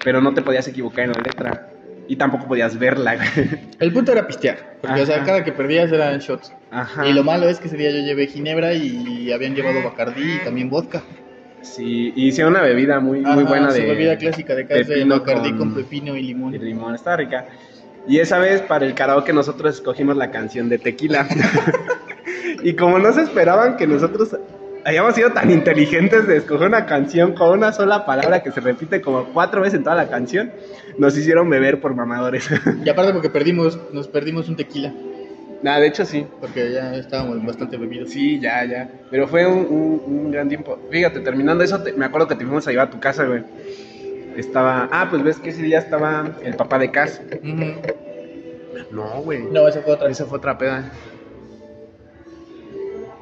pero 0.04 0.22
no 0.22 0.34
te 0.34 0.42
podías 0.42 0.68
equivocar 0.68 1.06
en 1.06 1.12
la 1.14 1.22
letra. 1.22 1.70
Y 2.06 2.18
tampoco 2.18 2.48
podías 2.48 2.78
verla. 2.78 3.18
El 3.80 3.94
punto 3.94 4.12
era 4.12 4.28
pistear. 4.28 4.76
Porque, 4.82 5.02
o 5.02 5.06
sea, 5.06 5.24
cada 5.24 5.44
que 5.46 5.54
perdías 5.54 5.90
eran 5.90 6.20
shots. 6.20 6.52
Ajá. 6.70 7.08
Y 7.08 7.14
lo 7.14 7.24
malo 7.24 7.48
es 7.48 7.60
que 7.60 7.68
ese 7.68 7.78
día 7.78 7.92
yo 7.92 8.00
llevé 8.00 8.28
ginebra 8.28 8.74
y 8.74 9.32
habían 9.32 9.56
llevado 9.56 9.82
bacardí 9.82 10.34
y 10.34 10.44
también 10.44 10.70
vodka. 10.70 11.02
Sí, 11.64 12.14
y 12.16 12.28
hicieron 12.28 12.54
una 12.54 12.62
bebida 12.62 13.00
muy, 13.00 13.22
muy 13.22 13.44
buena 13.44 13.72
su 13.72 13.78
de. 13.78 13.86
bebida 13.86 14.18
clásica 14.18 14.54
de 14.54 14.68
casa 14.68 14.94
de 14.94 15.06
bacardí 15.06 15.50
con- 15.52 15.60
con... 15.60 15.74
pepino 15.76 16.16
y 16.16 16.22
limón. 16.22 16.54
Y 16.54 16.60
limón, 16.60 16.94
está 16.96 17.16
rica. 17.16 17.46
Y 18.08 18.20
esa 18.20 18.38
vez 18.38 18.62
para 18.62 18.86
el 18.86 18.94
karaoke 18.94 19.32
nosotros 19.32 19.76
escogimos 19.76 20.18
la 20.18 20.30
canción 20.30 20.68
de 20.70 20.78
Tequila. 20.78 21.28
y 22.64 22.74
como 22.76 23.00
no 23.00 23.14
se 23.14 23.22
esperaban 23.22 23.78
que 23.78 23.88
nosotros 23.88 24.36
hayamos 24.86 25.16
sido 25.16 25.32
tan 25.32 25.50
inteligentes 25.50 26.28
de 26.28 26.38
escoger 26.38 26.68
una 26.68 26.86
canción 26.86 27.34
con 27.34 27.58
una 27.58 27.72
sola 27.72 28.06
palabra 28.06 28.44
que 28.44 28.52
se 28.52 28.60
repite 28.60 29.00
como 29.02 29.26
cuatro 29.34 29.62
veces 29.62 29.76
en 29.76 29.84
toda 29.84 29.96
la 29.96 30.10
canción, 30.10 30.52
nos 30.98 31.18
hicieron 31.18 31.50
beber 31.50 31.80
por 31.80 31.96
mamadores. 31.96 32.50
Y 32.84 32.90
aparte 32.90 33.14
porque 33.14 33.30
perdimos, 33.30 33.80
nos 33.94 34.10
perdimos 34.10 34.50
un 34.50 34.58
tequila. 34.58 34.94
Nada, 35.64 35.80
de 35.80 35.88
hecho 35.88 36.06
sí. 36.06 36.28
Porque 36.42 36.72
ya 36.74 36.94
estábamos 36.96 37.44
bastante 37.46 37.78
bebidos. 37.78 38.10
Sí, 38.10 38.40
ya, 38.40 38.64
ya. 38.66 38.90
Pero 39.10 39.28
fue 39.28 39.48
un, 39.48 39.60
un- 39.70 40.04
un 40.06 40.32
gran 40.32 40.48
tiempo. 40.50 40.78
Fíjate, 40.92 41.22
terminando 41.22 41.64
eso, 41.64 41.82
te- 41.82 41.94
me 41.94 42.06
acuerdo 42.06 42.28
que 42.28 42.36
te 42.36 42.44
fuimos 42.46 42.68
a 42.68 42.72
llevar 42.72 42.88
a 42.88 42.92
tu 42.92 43.00
casa, 43.00 43.24
güey. 43.26 43.44
Estaba. 44.36 44.90
Ah, 44.92 45.08
pues 45.10 45.24
ves 45.24 45.40
que 45.40 45.50
ese 45.52 45.62
día 45.64 45.80
estaba 45.80 46.30
el 46.44 46.56
papá 46.56 46.78
de 46.80 46.92
Cas. 46.92 47.22
No, 48.92 49.22
güey. 49.24 49.44
No, 49.52 49.68
esa 49.68 49.82
fue 49.82 49.94
otra. 49.94 50.10
Esa 50.10 50.26
fue 50.26 50.38
otra 50.38 50.58
peda. 50.58 50.92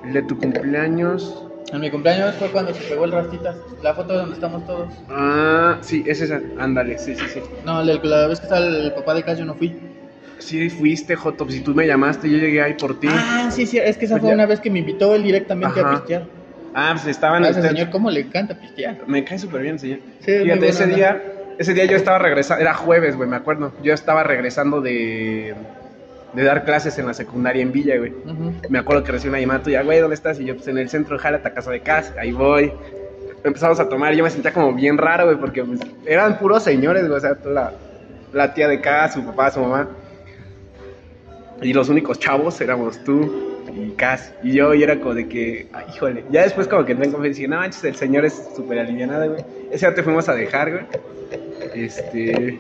El 0.04 0.13
de 0.13 0.21
tu 0.23 0.38
cumpleaños. 0.38 1.45
En 1.71 1.80
mi 1.80 1.91
cumpleaños 1.91 2.36
fue 2.36 2.49
cuando 2.49 2.73
se 2.73 2.82
pegó 2.89 3.06
el 3.06 3.12
rastitas. 3.12 3.56
La 3.84 3.93
foto 3.93 4.13
donde 4.13 4.34
estamos 4.34 4.65
todos. 4.65 4.91
Ah, 5.10 5.77
sí, 5.82 6.04
es 6.08 6.21
esa. 6.21 6.41
Ándale, 6.58 6.97
sí, 6.97 7.15
sí, 7.15 7.25
sí. 7.34 7.41
No, 7.65 7.84
la, 7.84 7.93
la 8.04 8.27
vez 8.27 8.39
que 8.39 8.45
estaba 8.47 8.65
el 8.65 8.91
papá 8.93 9.13
de 9.13 9.23
Cas 9.23 9.38
yo 9.38 9.45
no 9.45 9.54
fui. 9.54 9.73
Sí, 10.41 10.69
fuiste, 10.69 11.15
Joto. 11.15 11.47
Si 11.49 11.62
tú 11.62 11.73
me 11.75 11.86
llamaste, 11.88 12.30
yo 12.30 12.38
llegué 12.38 12.62
ahí 12.62 12.73
por 12.73 12.99
ti. 12.99 13.08
Ah, 13.10 13.49
sí, 13.51 13.65
sí, 13.65 13.77
es 13.77 13.97
que 13.97 14.06
esa 14.06 14.15
Pues 14.15 14.21
fue 14.21 14.30
ya- 14.30 14.36
una 14.36 14.45
vez 14.45 14.60
que 14.60 14.69
me 14.69 14.80
invitó 14.80 15.15
él 15.15 15.23
directamente 15.23 15.80
Ajá. 15.80 15.89
a 15.89 15.95
pistear. 15.97 16.23
Ah, 16.73 16.91
pues 16.93 17.08
estaban 17.08 17.43
A 17.43 17.49
ese 17.49 17.60
ustedes- 17.60 17.77
señor, 17.77 17.91
¿cómo 17.91 18.10
le 18.10 18.21
encanta 18.21 18.60
pistear? 18.60 18.97
Me 19.08 19.23
cae 19.23 19.38
súper 19.39 19.62
bien, 19.62 19.77
señor. 19.80 19.99
Sí, 20.19 20.32
Fíjate, 20.43 20.67
ese 20.69 20.84
onda. 20.86 20.95
día, 20.95 21.23
ese 21.60 21.73
día 21.73 21.86
yo 21.86 21.95
estaba 21.97 22.17
regresando, 22.19 22.62
era 22.62 22.73
jueves, 22.73 23.15
güey, 23.15 23.30
me 23.30 23.36
acuerdo. 23.36 23.73
Yo 23.84 23.93
estaba 23.93 24.23
regresando 24.23 24.82
de, 24.82 25.54
de 26.34 26.43
dar 26.43 26.63
clases 26.65 26.97
en 26.97 27.06
la 27.08 27.13
secundaria 27.13 27.62
en 27.62 27.71
Villa, 27.71 27.97
güey. 27.97 28.13
Me 28.69 28.80
acuerdo 28.80 29.04
que 29.04 29.12
recibí 29.12 29.30
una 29.30 29.39
llamada 29.39 29.63
tuya, 29.63 29.84
güey, 29.84 29.99
¿dónde 29.99 30.15
estás? 30.15 30.39
Y 30.39 30.45
yo, 30.45 30.56
pues 30.56 30.67
en 30.69 30.77
el 30.77 30.89
centro, 30.89 31.19
jálate 31.19 31.47
a 31.49 31.54
casa 31.54 31.71
de 31.71 31.82
casa, 31.82 32.13
ahí 32.19 32.32
voy. 32.32 32.71
Empezamos 33.43 33.80
a 33.80 33.89
tomar 33.89 34.13
y 34.13 34.17
yo 34.17 34.23
me 34.23 34.30
sentía 34.30 34.54
como 34.54 34.73
bien 34.73 34.97
raro, 34.97 35.25
güey, 35.25 35.38
porque 35.38 35.63
pues, 35.63 35.80
eran 36.06 36.38
puros 36.39 36.63
señores, 36.63 37.04
güey, 37.06 37.17
o 37.17 37.21
sea, 37.21 37.36
toda 37.36 37.54
la, 37.54 37.73
la 38.34 38.54
tía 38.54 38.67
de 38.67 38.80
casa, 38.80 39.15
su 39.15 39.25
papá, 39.25 39.51
su 39.51 39.60
mamá. 39.60 39.89
Y 41.62 41.74
los 41.74 41.89
únicos 41.89 42.19
chavos 42.19 42.60
éramos 42.62 43.04
tú 43.04 43.50
y 43.76 43.91
Cas 43.91 44.34
y 44.43 44.54
yo, 44.54 44.74
y 44.74 44.84
era 44.84 45.00
como 45.00 45.13
de 45.13 45.28
que, 45.30 45.67
ay, 45.74 45.86
híjole. 45.95 46.24
Ya 46.32 46.41
después, 46.43 46.67
como 46.67 46.84
que 46.84 46.91
entré 46.93 47.08
en 47.08 47.13
confianza 47.13 47.38
y 47.39 47.41
dije, 47.43 47.47
no 47.47 47.58
manches, 47.58 47.84
el 47.84 47.95
señor 47.95 48.26
es 48.26 48.50
súper 48.56 48.80
alivianado, 48.80 49.30
güey. 49.32 49.43
Ese 49.71 49.86
día 49.86 49.95
te 49.95 50.04
fuimos 50.04 50.28
a 50.28 50.34
dejar, 50.36 50.71
güey. 50.71 50.84
Este. 51.76 52.60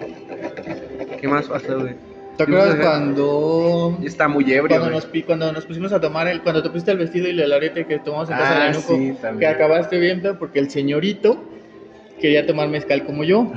¿Qué 1.19 1.27
más 1.27 1.47
pasó, 1.47 1.79
güey? 1.81 1.95
¿Te 2.37 2.43
acuerdas 2.43 2.75
cuando, 2.75 3.97
está 4.03 4.27
muy 4.27 4.45
ebrio, 4.45 4.67
cuando, 4.79 4.85
güey. 4.85 4.95
nos, 4.95 5.25
cuando 5.25 5.51
nos 5.51 5.65
pusimos 5.65 5.91
a 5.93 5.99
tomar 5.99 6.27
el, 6.27 6.41
cuando 6.41 6.63
te 6.63 6.69
pusiste 6.69 6.91
el 6.91 6.97
vestido 6.97 7.27
y 7.27 7.39
el 7.39 7.51
arete 7.51 7.85
que 7.85 7.99
tomamos 7.99 8.29
en 8.29 8.37
casa 8.37 8.55
Ah, 8.55 8.67
de 8.67 8.73
la 8.73 8.79
sí, 8.79 9.13
también. 9.21 9.39
que 9.39 9.47
acabaste 9.47 9.99
bien 9.99 10.21
feo 10.21 10.39
porque 10.39 10.59
el 10.59 10.69
señorito 10.71 11.43
quería 12.19 12.47
tomar 12.47 12.69
mezcal 12.69 13.05
como 13.05 13.23
yo. 13.23 13.51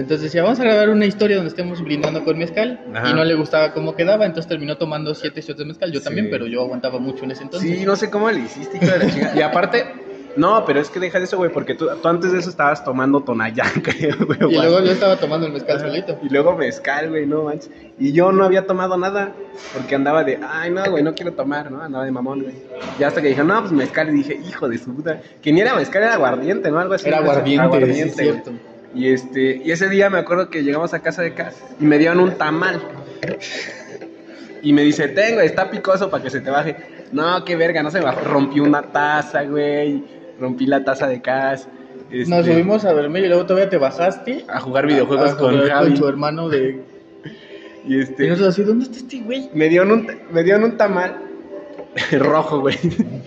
Entonces 0.00 0.22
decía, 0.22 0.42
vamos 0.42 0.58
a 0.60 0.64
grabar 0.64 0.88
una 0.90 1.06
historia 1.06 1.36
donde 1.36 1.50
estemos 1.50 1.82
brindando 1.82 2.24
con 2.24 2.38
mezcal 2.38 2.80
Ajá. 2.94 3.10
y 3.10 3.14
no 3.14 3.24
le 3.24 3.34
gustaba 3.34 3.72
cómo 3.72 3.94
quedaba, 3.94 4.24
entonces 4.26 4.48
terminó 4.48 4.76
tomando 4.76 5.14
siete 5.14 5.40
shots 5.42 5.58
de 5.58 5.64
mezcal. 5.66 5.92
Yo 5.92 6.00
Sí. 6.00 6.04
también, 6.04 6.28
pero 6.30 6.46
yo 6.46 6.62
aguantaba 6.62 6.98
mucho 6.98 7.24
en 7.24 7.32
ese 7.32 7.42
entonces. 7.42 7.78
Sí, 7.78 7.84
no 7.84 7.96
sé 7.96 8.10
cómo 8.10 8.30
le 8.30 8.40
hiciste, 8.40 8.76
hijo 8.78 8.86
de 8.86 8.98
la 8.98 9.10
chingada. 9.12 9.36
Y 9.36 9.42
aparte, 9.42 9.84
No, 10.36 10.64
pero 10.64 10.78
es 10.78 10.88
que 10.90 11.00
deja 11.00 11.18
de 11.18 11.24
eso, 11.24 11.36
güey, 11.38 11.50
porque 11.50 11.74
tú, 11.74 11.88
tú 12.00 12.08
antes 12.08 12.30
de 12.30 12.38
eso 12.38 12.50
estabas 12.50 12.84
tomando 12.84 13.20
Tonayán, 13.20 13.66
creo, 13.82 14.14
güey. 14.26 14.38
Y 14.48 14.54
luego 14.54 14.78
yo 14.78 14.92
estaba 14.92 15.16
tomando 15.16 15.48
el 15.48 15.52
mezcal 15.52 15.80
solito. 15.80 16.16
Y 16.22 16.28
luego 16.28 16.56
mezcal, 16.56 17.08
güey, 17.08 17.26
no 17.26 17.42
manches. 17.42 17.68
Y 17.98 18.12
yo 18.12 18.30
no 18.30 18.44
había 18.44 18.64
tomado 18.64 18.96
nada, 18.96 19.32
porque 19.74 19.96
andaba 19.96 20.22
de, 20.22 20.38
ay, 20.48 20.70
no, 20.70 20.88
güey, 20.88 21.02
no 21.02 21.14
quiero 21.14 21.32
tomar, 21.32 21.72
¿no? 21.72 21.82
Andaba 21.82 22.04
de 22.04 22.12
mamón, 22.12 22.42
güey. 22.44 22.54
Y 23.00 23.02
hasta 23.02 23.20
que 23.20 23.26
dije, 23.26 23.42
no, 23.42 23.58
pues 23.60 23.72
mezcal, 23.72 24.08
y 24.10 24.12
dije, 24.12 24.40
hijo 24.48 24.68
de 24.68 24.78
su 24.78 24.94
puta. 24.94 25.20
Que 25.42 25.52
ni 25.52 25.62
era 25.62 25.74
mezcal, 25.74 26.04
era 26.04 26.14
aguardiente, 26.14 26.70
¿no? 26.70 26.78
Algo 26.78 26.94
así. 26.94 27.08
Era 27.08 27.18
aguardiente, 27.18 27.92
sí, 27.92 28.00
es 28.00 28.14
güey. 28.14 28.60
Y 28.94 29.08
este, 29.12 29.60
y 29.64 29.70
ese 29.70 29.88
día 29.88 30.10
me 30.10 30.18
acuerdo 30.18 30.50
que 30.50 30.62
llegamos 30.62 30.92
a 30.94 31.00
casa 31.00 31.22
de 31.22 31.34
Cas 31.34 31.56
y 31.78 31.84
me 31.84 31.98
dieron 31.98 32.18
un 32.20 32.32
tamal. 32.36 32.80
Y 34.62 34.72
me 34.72 34.82
dice, 34.82 35.08
tengo, 35.08 35.40
está 35.40 35.70
picoso 35.70 36.10
para 36.10 36.22
que 36.22 36.30
se 36.30 36.40
te 36.40 36.50
baje. 36.50 36.76
No, 37.12 37.44
qué 37.44 37.56
verga, 37.56 37.82
no 37.82 37.90
se 37.90 37.98
me 37.98 38.04
bajó. 38.04 38.20
Rompí 38.20 38.60
una 38.60 38.82
taza, 38.82 39.44
güey. 39.44 40.04
Rompí 40.38 40.66
la 40.66 40.84
taza 40.84 41.06
de 41.06 41.20
Cas. 41.20 41.68
Este, 42.10 42.34
Nos 42.34 42.44
subimos 42.44 42.84
a 42.84 42.92
dormir 42.92 43.24
y 43.24 43.28
luego 43.28 43.46
todavía 43.46 43.70
te 43.70 43.78
bajaste. 43.78 44.44
a 44.48 44.60
jugar 44.60 44.86
videojuegos 44.86 45.32
a 45.32 45.36
con 45.36 45.52
jugar 45.52 45.68
Javi. 45.68 45.88
con 45.88 45.96
su 45.96 46.08
hermano 46.08 46.48
de... 46.48 46.82
Y 47.86 47.94
Y 47.96 48.00
este, 48.00 48.28
nosotros 48.28 48.54
así, 48.54 48.62
¿dónde 48.64 48.84
está 48.84 48.98
este 48.98 49.20
güey? 49.20 49.48
me 49.54 49.68
dieron 49.68 49.92
un, 49.92 50.10
me 50.30 50.42
dieron 50.42 50.64
un 50.64 50.76
tamal 50.76 51.16
rojo, 52.18 52.60
güey. 52.60 52.76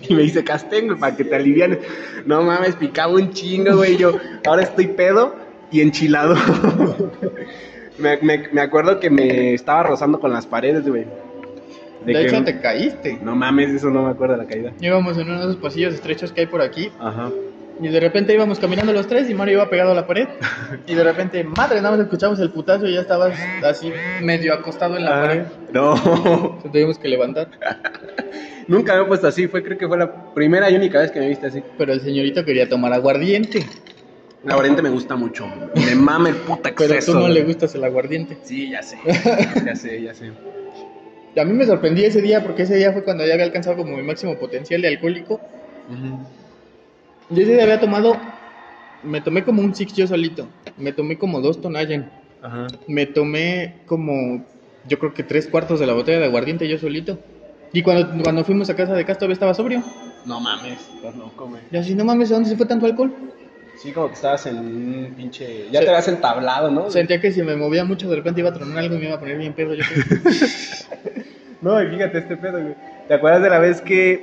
Y 0.08 0.14
me 0.14 0.22
dice, 0.22 0.44
Castén, 0.44 0.86
güey, 0.86 0.98
para 0.98 1.16
que 1.16 1.24
te 1.24 1.34
alivianes. 1.34 1.78
No 2.26 2.42
mames, 2.42 2.76
picaba 2.76 3.14
un 3.14 3.32
chingo, 3.32 3.76
güey. 3.76 3.96
Yo, 3.96 4.18
ahora 4.46 4.62
estoy 4.62 4.88
pedo 4.88 5.43
y 5.74 5.80
enchilado. 5.80 6.36
me, 7.98 8.16
me, 8.18 8.48
me 8.52 8.60
acuerdo 8.60 9.00
que 9.00 9.10
me 9.10 9.54
estaba 9.54 9.82
rozando 9.82 10.20
con 10.20 10.32
las 10.32 10.46
paredes, 10.46 10.88
güey. 10.88 11.04
De, 12.06 12.12
que- 12.12 12.26
hecho, 12.26 12.44
te 12.44 12.60
caíste. 12.60 13.18
No 13.22 13.34
mames, 13.34 13.70
eso 13.70 13.90
no 13.90 14.04
me 14.04 14.10
acuerdo 14.10 14.36
de 14.36 14.42
la 14.44 14.48
caída. 14.48 14.72
Íbamos 14.80 15.16
en 15.18 15.28
uno 15.28 15.38
de 15.38 15.44
esos 15.46 15.56
pasillos 15.56 15.94
estrechos 15.94 16.30
que 16.32 16.42
hay 16.42 16.46
por 16.46 16.60
aquí. 16.62 16.90
Ajá. 17.00 17.30
Y 17.82 17.88
de 17.88 17.98
repente 17.98 18.32
íbamos 18.32 18.60
caminando 18.60 18.92
los 18.92 19.08
tres 19.08 19.28
y 19.28 19.34
Mario 19.34 19.54
iba 19.54 19.68
pegado 19.68 19.90
a 19.90 19.94
la 19.96 20.06
pared. 20.06 20.28
Y 20.86 20.94
de 20.94 21.02
repente, 21.02 21.42
madre, 21.42 21.76
nada 21.80 21.96
más 21.96 22.00
escuchamos 22.00 22.38
el 22.38 22.50
putazo 22.50 22.86
y 22.86 22.94
ya 22.94 23.00
estabas 23.00 23.36
así 23.64 23.90
medio 24.22 24.54
acostado 24.54 24.96
en 24.96 25.04
la 25.04 25.10
pared. 25.10 25.42
No, 25.72 25.94
Entonces 26.04 26.70
tuvimos 26.70 26.98
que 26.98 27.08
levantar. 27.08 27.48
nunca 28.68 28.94
me 28.94 29.02
he 29.02 29.04
puesto 29.06 29.26
así. 29.26 29.48
Fue, 29.48 29.62
creo 29.64 29.76
que 29.76 29.88
fue 29.88 29.98
la 29.98 30.32
primera 30.34 30.70
y 30.70 30.76
única 30.76 31.00
vez 31.00 31.10
que 31.10 31.18
me 31.18 31.28
viste 31.28 31.48
así. 31.48 31.62
Pero 31.76 31.92
el 31.92 32.00
señorito 32.00 32.44
quería 32.44 32.68
tomar 32.68 32.92
aguardiente. 32.92 33.64
El 34.44 34.50
aguardiente 34.50 34.82
me 34.82 34.90
gusta 34.90 35.16
mucho. 35.16 35.46
Me 35.74 35.94
mama 35.94 36.28
el 36.28 36.36
puta 36.36 36.70
Pero 36.76 36.94
exceso. 36.94 37.12
tú 37.12 37.18
no 37.20 37.28
le 37.28 37.42
gustas 37.44 37.74
el 37.74 37.84
aguardiente. 37.84 38.38
Sí, 38.42 38.70
ya 38.70 38.82
sé. 38.82 38.98
Ya 39.64 39.74
sé, 39.74 40.02
ya 40.02 40.14
sé. 40.14 40.32
Y 41.34 41.40
a 41.40 41.44
mí 41.44 41.52
me 41.52 41.64
sorprendí 41.66 42.04
ese 42.04 42.20
día 42.20 42.42
porque 42.44 42.62
ese 42.62 42.76
día 42.76 42.92
fue 42.92 43.02
cuando 43.02 43.26
ya 43.26 43.32
había 43.32 43.46
alcanzado 43.46 43.76
como 43.76 43.96
mi 43.96 44.02
máximo 44.02 44.36
potencial 44.38 44.82
de 44.82 44.88
alcohólico. 44.88 45.40
Yo 47.30 47.42
ese 47.42 47.54
día 47.54 47.62
había 47.64 47.80
tomado, 47.80 48.16
me 49.02 49.20
tomé 49.20 49.44
como 49.44 49.62
un 49.62 49.74
six 49.74 49.94
yo 49.94 50.06
solito. 50.06 50.46
Me 50.76 50.92
tomé 50.92 51.16
como 51.18 51.40
dos 51.40 51.60
Tonayan. 51.60 52.10
Ajá. 52.42 52.66
Me 52.86 53.06
tomé 53.06 53.76
como, 53.86 54.44
yo 54.86 54.98
creo 54.98 55.14
que 55.14 55.22
tres 55.22 55.46
cuartos 55.48 55.80
de 55.80 55.86
la 55.86 55.94
botella 55.94 56.18
de 56.20 56.26
aguardiente 56.26 56.68
yo 56.68 56.78
solito. 56.78 57.18
Y 57.72 57.82
cuando, 57.82 58.22
cuando 58.22 58.44
fuimos 58.44 58.68
a 58.70 58.76
casa 58.76 58.94
de 58.94 59.04
Castro 59.04 59.32
estaba 59.32 59.54
sobrio. 59.54 59.82
No 60.26 60.38
mames, 60.40 60.78
estás 60.94 61.16
loco, 61.16 61.48
güey. 61.48 61.62
Y 61.72 61.76
así, 61.76 61.94
no 61.94 62.04
mames, 62.04 62.30
¿a 62.30 62.34
dónde 62.34 62.50
se 62.50 62.56
fue 62.56 62.66
tanto 62.66 62.86
alcohol? 62.86 63.12
Sí, 63.76 63.92
como 63.92 64.08
que 64.08 64.14
estabas 64.14 64.46
en 64.46 64.56
un 64.58 65.14
pinche. 65.16 65.66
Ya 65.70 65.80
Sí. 65.80 65.84
te 65.86 65.90
habías 65.90 66.08
entablado, 66.08 66.70
¿no? 66.70 66.90
Sentía 66.90 67.20
que 67.20 67.32
si 67.32 67.42
me 67.42 67.56
movía 67.56 67.84
mucho 67.84 68.08
de 68.08 68.16
repente 68.16 68.40
iba 68.40 68.50
a 68.50 68.54
tronar 68.54 68.78
algo 68.78 68.94
y 68.94 68.98
me 68.98 69.04
iba 69.06 69.14
a 69.16 69.20
poner 69.20 69.36
bien 69.38 69.52
pedo. 69.52 69.74
Yo. 69.74 69.84
No, 71.60 71.82
y 71.82 71.86
fíjate 71.88 72.18
este 72.18 72.36
pedo, 72.36 72.60
güey. 72.60 72.74
¿Te 73.08 73.14
acuerdas 73.14 73.42
de 73.42 73.48
la 73.50 73.58
vez 73.58 73.80
que 73.80 74.22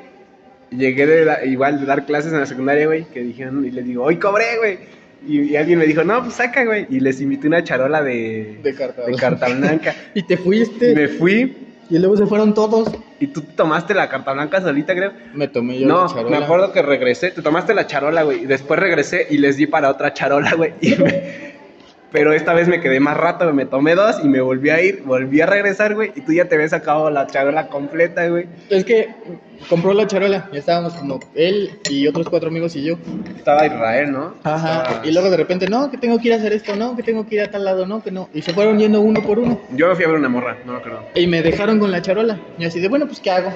llegué 0.69 1.07
de 1.07 1.25
la- 1.25 1.43
igual 1.43 1.79
de 1.79 1.85
dar 1.87 2.05
clases 2.05 2.31
en 2.31 2.39
la 2.39 2.45
secundaria, 2.45 2.85
güey? 2.85 3.05
Que 3.05 3.21
dijeron, 3.21 3.65
y 3.65 3.71
les 3.71 3.83
digo, 3.83 4.03
hoy 4.03 4.17
cobré, 4.17 4.57
güey. 4.59 4.77
Y, 5.27 5.41
y 5.51 5.55
alguien 5.55 5.79
me 5.79 5.85
dijo, 5.87 6.03
no, 6.03 6.21
pues 6.21 6.35
saca, 6.35 6.63
güey. 6.65 6.85
Y 6.89 6.99
les 6.99 7.19
invité 7.19 7.47
una 7.47 7.63
charola 7.63 8.03
de, 8.03 8.59
De 8.61 8.73
carta. 8.75 9.05
de 9.05 9.15
carta 9.15 9.47
blanca. 9.49 9.95
Y 10.13 10.23
te 10.23 10.35
y 10.35 10.37
fuiste. 10.37 10.93
me 10.93 11.07
fui 11.07 11.55
Y 11.91 11.99
luego 11.99 12.17
se 12.17 12.25
fueron 12.25 12.53
todos. 12.55 12.89
y 13.19 13.27
tú 13.27 13.41
tomaste 13.41 13.93
la 13.93 14.09
carta 14.09 14.31
blanca 14.33 14.61
solita, 14.61 14.95
creo. 14.95 15.11
Me 15.33 15.47
tomé 15.47 15.77
yo 15.79 15.87
No, 15.87 16.03
la 16.05 16.07
charola. 16.07 16.39
me 16.39 16.43
acuerdo 16.45 16.71
que 16.71 16.81
regresé, 16.81 17.29
te 17.31 17.41
tomaste 17.43 17.73
la 17.75 17.85
charola, 17.85 18.23
güey, 18.23 18.43
y 18.43 18.45
después 18.47 18.79
regresé 18.79 19.27
y 19.29 19.37
les 19.37 19.57
di 19.57 19.67
para 19.67 19.89
otra 19.89 20.13
charola, 20.13 20.53
güey. 20.55 20.73
y 20.81 20.95
me- 20.95 21.50
Pero 22.11 22.33
esta 22.33 22.53
vez 22.53 22.67
me 22.67 22.81
quedé 22.81 22.99
más 22.99 23.15
rato, 23.15 23.53
me 23.53 23.65
tomé 23.65 23.95
dos 23.95 24.17
y 24.21 24.27
me 24.27 24.41
volví 24.41 24.69
a 24.69 24.81
ir, 24.81 25.01
volví 25.05 25.39
a 25.39 25.45
regresar, 25.45 25.95
güey, 25.95 26.11
y 26.13 26.21
tú 26.21 26.33
ya 26.33 26.43
te 26.45 26.55
habías 26.55 26.71
sacado 26.71 27.09
la 27.09 27.25
charola 27.27 27.67
completa, 27.67 28.27
güey. 28.27 28.47
Es 28.69 28.83
que 28.83 29.07
compró 29.69 29.93
la 29.93 30.05
charola. 30.07 30.49
Ya 30.51 30.59
estábamos 30.59 30.93
como 30.95 31.19
él 31.35 31.79
y 31.89 32.07
otros 32.07 32.27
cuatro 32.29 32.49
amigos 32.49 32.75
y 32.75 32.83
yo. 32.83 32.95
Estaba 33.37 33.65
Israel, 33.65 34.11
¿no? 34.11 34.35
Ajá. 34.43 34.81
Estaba- 34.83 35.07
Y 35.07 35.11
luego 35.13 35.29
de 35.29 35.37
repente, 35.37 35.67
no, 35.69 35.89
que 35.89 35.97
tengo 35.97 36.19
que 36.19 36.27
ir 36.27 36.33
a 36.33 36.37
hacer 36.37 36.51
esto, 36.51 36.75
no, 36.75 36.97
que 36.97 37.03
tengo 37.03 37.25
que 37.25 37.35
ir 37.35 37.41
a 37.43 37.49
tal 37.49 37.63
lado, 37.63 37.85
no, 37.85 38.03
que 38.03 38.11
no. 38.11 38.27
Y 38.33 38.41
se 38.41 38.51
fueron 38.53 38.77
yendo 38.77 38.99
uno 38.99 39.21
por 39.21 39.39
uno. 39.39 39.61
Yo 39.73 39.87
me 39.87 39.95
fui 39.95 40.03
a 40.03 40.09
ver 40.09 40.17
una 40.17 40.27
morra, 40.29 40.57
no 40.65 40.73
me 40.73 40.79
acuerdo. 40.79 41.03
Y 41.15 41.27
me 41.27 41.41
dejaron 41.41 41.79
con 41.79 41.91
la 41.91 42.01
charola. 42.01 42.37
Y 42.57 42.65
así 42.65 42.81
de, 42.81 42.89
bueno, 42.89 43.05
pues, 43.05 43.21
¿qué 43.21 43.31
hago? 43.31 43.53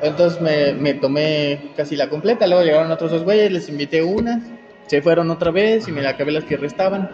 Entonces 0.00 0.40
me, 0.40 0.72
me 0.72 0.94
tomé 0.94 1.72
casi 1.76 1.96
la 1.96 2.08
completa. 2.08 2.46
Luego 2.46 2.62
llegaron 2.64 2.90
otros 2.90 3.10
dos 3.10 3.24
güeyes, 3.24 3.50
les 3.52 3.68
invité 3.68 4.02
unas. 4.02 4.42
Se 4.86 5.02
fueron 5.02 5.30
otra 5.30 5.50
vez 5.50 5.86
y 5.86 5.92
me 5.92 6.06
acabé 6.06 6.32
las 6.32 6.44
que 6.44 6.56
restaban. 6.56 7.10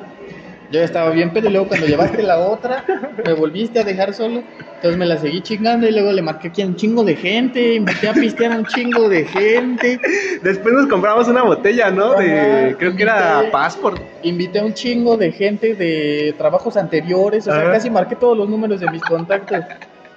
Yo 0.74 0.82
estaba 0.82 1.10
bien 1.10 1.32
pedo 1.32 1.48
y 1.48 1.52
luego 1.52 1.68
cuando 1.68 1.86
llevaste 1.86 2.20
la 2.24 2.36
otra, 2.40 2.84
me 3.24 3.32
volviste 3.32 3.78
a 3.78 3.84
dejar 3.84 4.12
solo. 4.12 4.42
Entonces 4.74 4.98
me 4.98 5.06
la 5.06 5.16
seguí 5.18 5.40
chingando 5.40 5.86
y 5.86 5.92
luego 5.92 6.10
le 6.10 6.20
marqué 6.20 6.48
aquí 6.48 6.62
a 6.62 6.66
un 6.66 6.74
chingo 6.74 7.04
de 7.04 7.14
gente. 7.14 7.74
Invité 7.74 8.08
a 8.08 8.12
pistear 8.12 8.50
a 8.54 8.58
un 8.58 8.66
chingo 8.66 9.08
de 9.08 9.24
gente. 9.24 10.00
Después 10.42 10.74
nos 10.74 10.88
compramos 10.88 11.28
una 11.28 11.44
botella, 11.44 11.92
¿no? 11.92 12.14
De, 12.14 12.74
creo 12.76 12.96
que 12.96 13.04
era 13.04 13.44
Passport. 13.52 14.02
Invité 14.24 14.58
a 14.58 14.64
un 14.64 14.74
chingo 14.74 15.16
de 15.16 15.30
gente 15.30 15.76
de 15.76 16.34
trabajos 16.36 16.76
anteriores, 16.76 17.46
o 17.46 17.52
sea, 17.52 17.62
Ajá. 17.62 17.70
casi 17.70 17.88
marqué 17.88 18.16
todos 18.16 18.36
los 18.36 18.48
números 18.48 18.80
de 18.80 18.90
mis 18.90 19.02
contactos. 19.02 19.60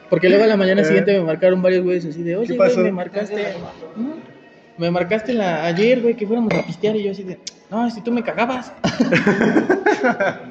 Porque 0.09 0.27
luego 0.27 0.43
a 0.43 0.47
la 0.47 0.57
mañana 0.57 0.83
siguiente 0.83 1.13
me 1.13 1.23
marcaron 1.23 1.61
varios 1.61 1.83
güeyes 1.83 2.05
así 2.07 2.23
de, 2.23 2.35
oye, 2.35 2.47
¿Qué 2.47 2.57
güey, 2.57 2.77
me 2.77 2.91
marcaste, 2.93 3.45
¿no? 3.95 4.15
me 4.79 4.89
marcaste 4.89 5.33
la, 5.33 5.65
ayer, 5.65 6.01
güey, 6.01 6.15
que 6.15 6.25
fuéramos 6.25 6.51
a 6.55 6.65
pistear 6.65 6.95
y 6.95 7.03
yo 7.03 7.11
así 7.11 7.21
de, 7.21 7.37
no, 7.69 7.89
si 7.91 8.01
tú 8.01 8.11
me 8.11 8.23
cagabas. 8.23 8.71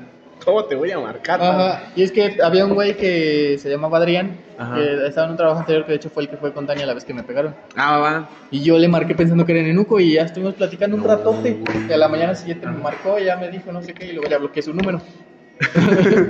¿Cómo 0.44 0.64
te 0.66 0.76
voy 0.76 0.92
a 0.92 1.00
marcar? 1.00 1.42
Ajá. 1.42 1.82
Y 1.96 2.04
es 2.04 2.12
que 2.12 2.38
había 2.40 2.64
un 2.66 2.74
güey 2.74 2.96
que 2.96 3.58
se 3.58 3.68
llamaba 3.68 3.98
Adrián, 3.98 4.36
Ajá. 4.56 4.76
que 4.76 5.06
estaba 5.06 5.26
en 5.26 5.32
un 5.32 5.36
trabajo 5.36 5.58
anterior 5.58 5.84
que 5.84 5.92
de 5.92 5.96
hecho 5.96 6.08
fue 6.08 6.22
el 6.22 6.28
que 6.28 6.36
fue 6.36 6.52
con 6.52 6.66
Tania 6.66 6.86
la 6.86 6.94
vez 6.94 7.04
que 7.04 7.12
me 7.12 7.24
pegaron. 7.24 7.56
Ah, 7.74 7.98
va, 7.98 8.00
va. 8.10 8.28
Y 8.52 8.62
yo 8.62 8.78
le 8.78 8.86
marqué 8.86 9.16
pensando 9.16 9.44
que 9.44 9.52
era 9.52 9.62
Nenuco 9.62 9.98
y 9.98 10.12
ya 10.12 10.22
estuvimos 10.22 10.54
platicando 10.54 10.96
un 10.96 11.02
ratote. 11.02 11.58
Y 11.88 11.92
a 11.92 11.96
la 11.96 12.06
mañana 12.08 12.34
siguiente 12.36 12.66
me 12.66 12.78
marcó 12.78 13.18
y 13.18 13.24
ya 13.24 13.36
me 13.36 13.50
dijo 13.50 13.72
no 13.72 13.82
sé 13.82 13.92
qué 13.92 14.06
y 14.06 14.12
luego 14.12 14.28
ya 14.30 14.38
bloqueé 14.38 14.62
su 14.62 14.72
número. 14.72 15.00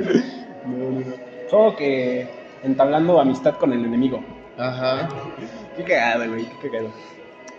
Como 1.50 1.76
que 1.76 2.26
entablando 2.62 3.20
amistad 3.20 3.54
con 3.56 3.72
el 3.72 3.84
enemigo. 3.84 4.24
Ajá. 4.56 5.08
Qué 5.76 5.82
cagado, 5.84 6.26
güey, 6.30 6.46
qué 6.62 6.70
cagado. 6.70 6.90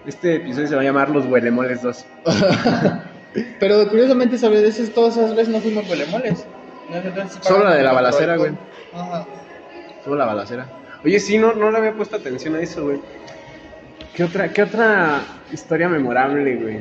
Este 0.08 0.38
episodio 0.38 0.68
se 0.68 0.76
va 0.76 0.82
a 0.82 0.86
llamar 0.86 1.10
Los 1.10 1.26
Huelemoles 1.26 1.84
2. 1.84 2.06
Pero 3.60 3.88
curiosamente, 3.90 4.38
¿sabes? 4.38 4.62
Esas, 4.64 4.90
todas 4.92 5.18
esas 5.18 5.36
veces 5.36 5.50
no 5.50 5.60
fuimos 5.60 5.88
sí 5.88 6.44
Solo 7.42 7.66
la 7.66 7.76
de 7.76 7.84
la 7.84 7.94
balacera, 7.94 8.38
güey. 8.38 8.52
Ajá. 8.94 9.26
Solo 10.04 10.16
la 10.16 10.26
balacera. 10.26 10.68
Oye, 11.04 11.20
sí, 11.20 11.38
no, 11.38 11.54
no 11.54 11.70
le 11.72 11.78
había 11.78 11.94
puesto 11.94 12.16
atención 12.16 12.56
a 12.56 12.62
eso, 12.62 12.84
güey. 12.86 13.00
¿Qué 14.16 14.24
otra, 14.24 14.50
¿Qué 14.52 14.64
otra 14.64 15.22
historia 15.52 15.88
memorable, 15.90 16.56
güey? 16.56 16.80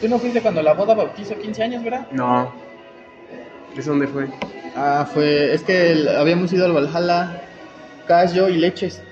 Tú 0.00 0.08
no 0.08 0.18
fuiste 0.18 0.42
cuando 0.42 0.60
la 0.62 0.74
boda 0.74 0.94
bautizó 0.94 1.34
15 1.38 1.62
años, 1.62 1.82
¿verdad? 1.84 2.06
No. 2.10 2.52
¿Eso 3.76 3.90
dónde 3.90 4.06
fue? 4.08 4.26
Ah, 4.74 5.08
fue. 5.12 5.54
Es 5.54 5.62
que 5.62 5.92
el- 5.92 6.08
habíamos 6.08 6.52
ido 6.52 6.66
al 6.66 6.72
Valhalla, 6.72 7.42
Cash, 8.06 8.34
yo 8.34 8.48
y 8.48 8.56
Leches. 8.58 9.02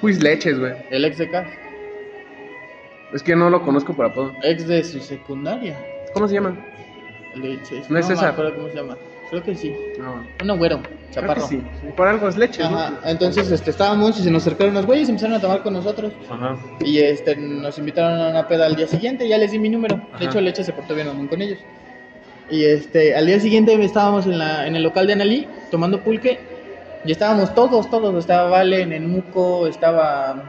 Pues 0.00 0.22
leches, 0.22 0.58
güey. 0.58 0.74
El 0.90 1.04
ex 1.06 1.16
de 1.18 1.30
Cash. 1.30 1.48
Es 3.12 3.22
que 3.22 3.36
no 3.36 3.50
lo 3.50 3.62
conozco 3.62 3.94
por 3.94 4.06
apodo. 4.06 4.32
Ex 4.42 4.66
de 4.66 4.82
su 4.84 5.00
secundaria. 5.00 5.78
¿Cómo 6.12 6.26
se 6.28 6.34
llama? 6.34 6.56
Leches. 7.34 7.90
¿No 7.90 7.98
es 7.98 8.10
acuerdo 8.10 8.54
cómo 8.54 8.68
se 8.68 8.76
llama. 8.76 8.96
Creo 9.30 9.42
que 9.42 9.54
sí. 9.54 9.74
No. 9.98 10.24
Un 10.52 10.58
güero, 10.58 10.80
Creo 10.80 10.98
que 10.98 11.10
chaparro. 11.12 11.46
sí. 11.48 11.60
Por 11.96 12.06
algo 12.06 12.28
es 12.28 12.36
leches, 12.36 12.64
Ajá. 12.64 12.90
¿no? 12.90 13.08
Entonces 13.08 13.50
este, 13.50 13.70
estábamos 13.70 14.18
y 14.18 14.22
se 14.22 14.30
nos 14.30 14.42
acercaron 14.42 14.72
unos 14.72 14.86
güeyes 14.86 15.08
y 15.08 15.10
empezaron 15.10 15.36
a 15.36 15.40
tomar 15.40 15.62
con 15.62 15.72
nosotros. 15.72 16.12
Ajá. 16.30 16.56
Y 16.80 16.98
este, 16.98 17.36
nos 17.36 17.76
invitaron 17.78 18.20
a 18.20 18.30
una 18.30 18.48
peda 18.48 18.66
al 18.66 18.76
día 18.76 18.86
siguiente, 18.86 19.28
ya 19.28 19.36
les 19.38 19.50
di 19.50 19.58
mi 19.58 19.68
número. 19.68 19.96
Ajá. 19.96 20.18
De 20.18 20.26
hecho, 20.26 20.40
Leche 20.40 20.62
se 20.62 20.72
portó 20.72 20.94
bien 20.94 21.08
aún 21.08 21.26
con 21.26 21.42
ellos. 21.42 21.58
Y 22.48 22.64
este, 22.64 23.16
al 23.16 23.26
día 23.26 23.40
siguiente 23.40 23.72
estábamos 23.84 24.26
en, 24.26 24.38
la, 24.38 24.66
en 24.66 24.76
el 24.76 24.82
local 24.84 25.06
de 25.08 25.14
Analí 25.14 25.48
tomando 25.70 26.00
pulque. 26.02 26.38
Y 27.04 27.10
estábamos 27.12 27.54
todos, 27.54 27.90
todos. 27.90 28.14
Estaba 28.16 28.48
Valen, 28.48 28.92
Enuco, 28.92 29.66
estaba 29.66 30.44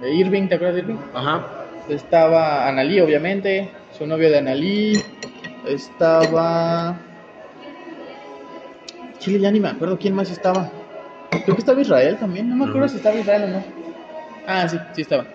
de 0.00 0.14
Irving, 0.14 0.48
¿te 0.48 0.56
acuerdas 0.56 0.76
de 0.76 0.82
Irving? 0.82 0.98
Ajá. 1.14 1.65
Estaba 1.88 2.66
Analí, 2.68 3.00
obviamente, 3.00 3.70
su 3.96 4.06
novio 4.06 4.30
de 4.30 4.38
Analí. 4.38 4.92
Estaba. 5.66 6.96
Chile, 9.18 9.40
ya 9.40 9.50
ni 9.50 9.60
me 9.60 9.68
acuerdo 9.68 9.98
quién 9.98 10.14
más 10.14 10.30
estaba. 10.30 10.70
Creo 11.30 11.54
que 11.56 11.60
estaba 11.60 11.80
Israel 11.80 12.16
también, 12.18 12.48
no 12.48 12.56
me 12.56 12.64
acuerdo 12.66 12.88
si 12.88 12.96
estaba 12.96 13.18
Israel 13.18 13.44
o 13.44 13.48
no. 13.48 13.64
Ah, 14.46 14.68
sí, 14.68 14.78
sí 14.94 15.02
estaba. 15.02 15.26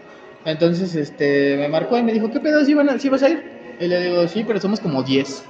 Entonces, 0.46 0.96
este, 0.96 1.58
me 1.58 1.68
marcó 1.68 1.98
y 1.98 2.04
me 2.04 2.14
dijo, 2.14 2.32
¿qué 2.32 2.40
pedo? 2.40 2.66
¿Sí, 2.66 2.74
van 2.74 2.90
a, 2.90 3.00
¿sí 3.00 3.10
vas 3.10 3.24
a 3.24 3.30
ir? 3.30 3.44
Y 3.80 3.88
le 3.88 4.02
digo, 4.02 4.28
sí, 4.28 4.44
pero 4.46 4.60
somos 4.60 4.80
como 4.80 5.04
10. 5.04 5.44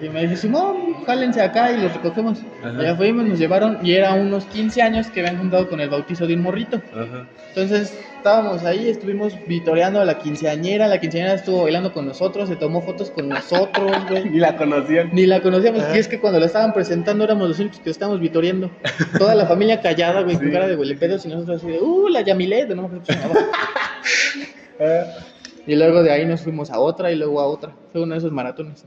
Y 0.00 0.08
me 0.08 0.22
dice, 0.22 0.36
Simón, 0.36 1.02
jálense 1.06 1.40
acá 1.40 1.72
y 1.72 1.80
los 1.80 1.92
recogemos. 1.94 2.38
Ajá. 2.62 2.82
Ya 2.82 2.94
fuimos, 2.96 3.24
nos 3.26 3.38
llevaron 3.38 3.78
y 3.82 3.92
era 3.94 4.12
unos 4.14 4.44
15 4.46 4.82
años 4.82 5.06
que 5.08 5.20
habían 5.20 5.38
juntado 5.38 5.68
con 5.68 5.80
el 5.80 5.88
bautizo 5.88 6.26
de 6.26 6.34
un 6.34 6.42
morrito. 6.42 6.80
Ajá. 6.92 7.26
Entonces 7.48 7.98
estábamos 8.16 8.64
ahí, 8.64 8.88
estuvimos 8.88 9.34
vitoreando 9.46 10.00
a 10.00 10.04
la 10.04 10.18
quinceañera, 10.18 10.86
la 10.88 11.00
quinceañera 11.00 11.34
estuvo 11.34 11.62
bailando 11.62 11.92
con 11.92 12.06
nosotros, 12.06 12.48
se 12.50 12.56
tomó 12.56 12.82
fotos 12.82 13.10
con 13.10 13.28
nosotros, 13.28 13.92
güey. 14.10 14.28
Ni 14.28 14.38
la 14.38 14.56
conocían. 14.56 15.10
Ni 15.12 15.24
la 15.26 15.40
conocíamos, 15.40 15.82
Ah. 15.84 15.96
y 15.96 15.98
es 15.98 16.06
que 16.08 16.20
cuando 16.20 16.38
la 16.38 16.46
estaban 16.46 16.74
presentando 16.74 17.24
éramos 17.24 17.48
los 17.48 17.58
únicos 17.58 17.80
que 17.80 17.90
estábamos 17.90 18.20
vitoreando. 18.20 18.70
Toda 19.18 19.34
la 19.34 19.46
familia 19.46 19.80
callada, 19.80 20.20
güey, 20.22 20.36
con 20.36 20.46
Sí. 20.46 20.52
cara 20.52 20.68
de 20.68 20.76
huelepedos 20.76 21.24
y 21.24 21.28
nosotros 21.28 21.62
así 21.62 21.72
de, 21.72 21.80
uh, 21.80 22.08
la 22.08 22.20
Yamilet, 22.20 22.68
no 22.68 22.88
me 22.88 22.98
acuerdo. 22.98 23.40
Y 25.66 25.76
luego 25.76 26.02
de 26.02 26.10
ahí 26.10 26.24
nos 26.26 26.40
fuimos 26.40 26.70
a 26.70 26.80
otra 26.80 27.12
y 27.12 27.16
luego 27.16 27.40
a 27.40 27.46
otra. 27.46 27.72
Fue 27.92 28.02
uno 28.02 28.14
de 28.14 28.18
esos 28.18 28.32
maratones. 28.32 28.84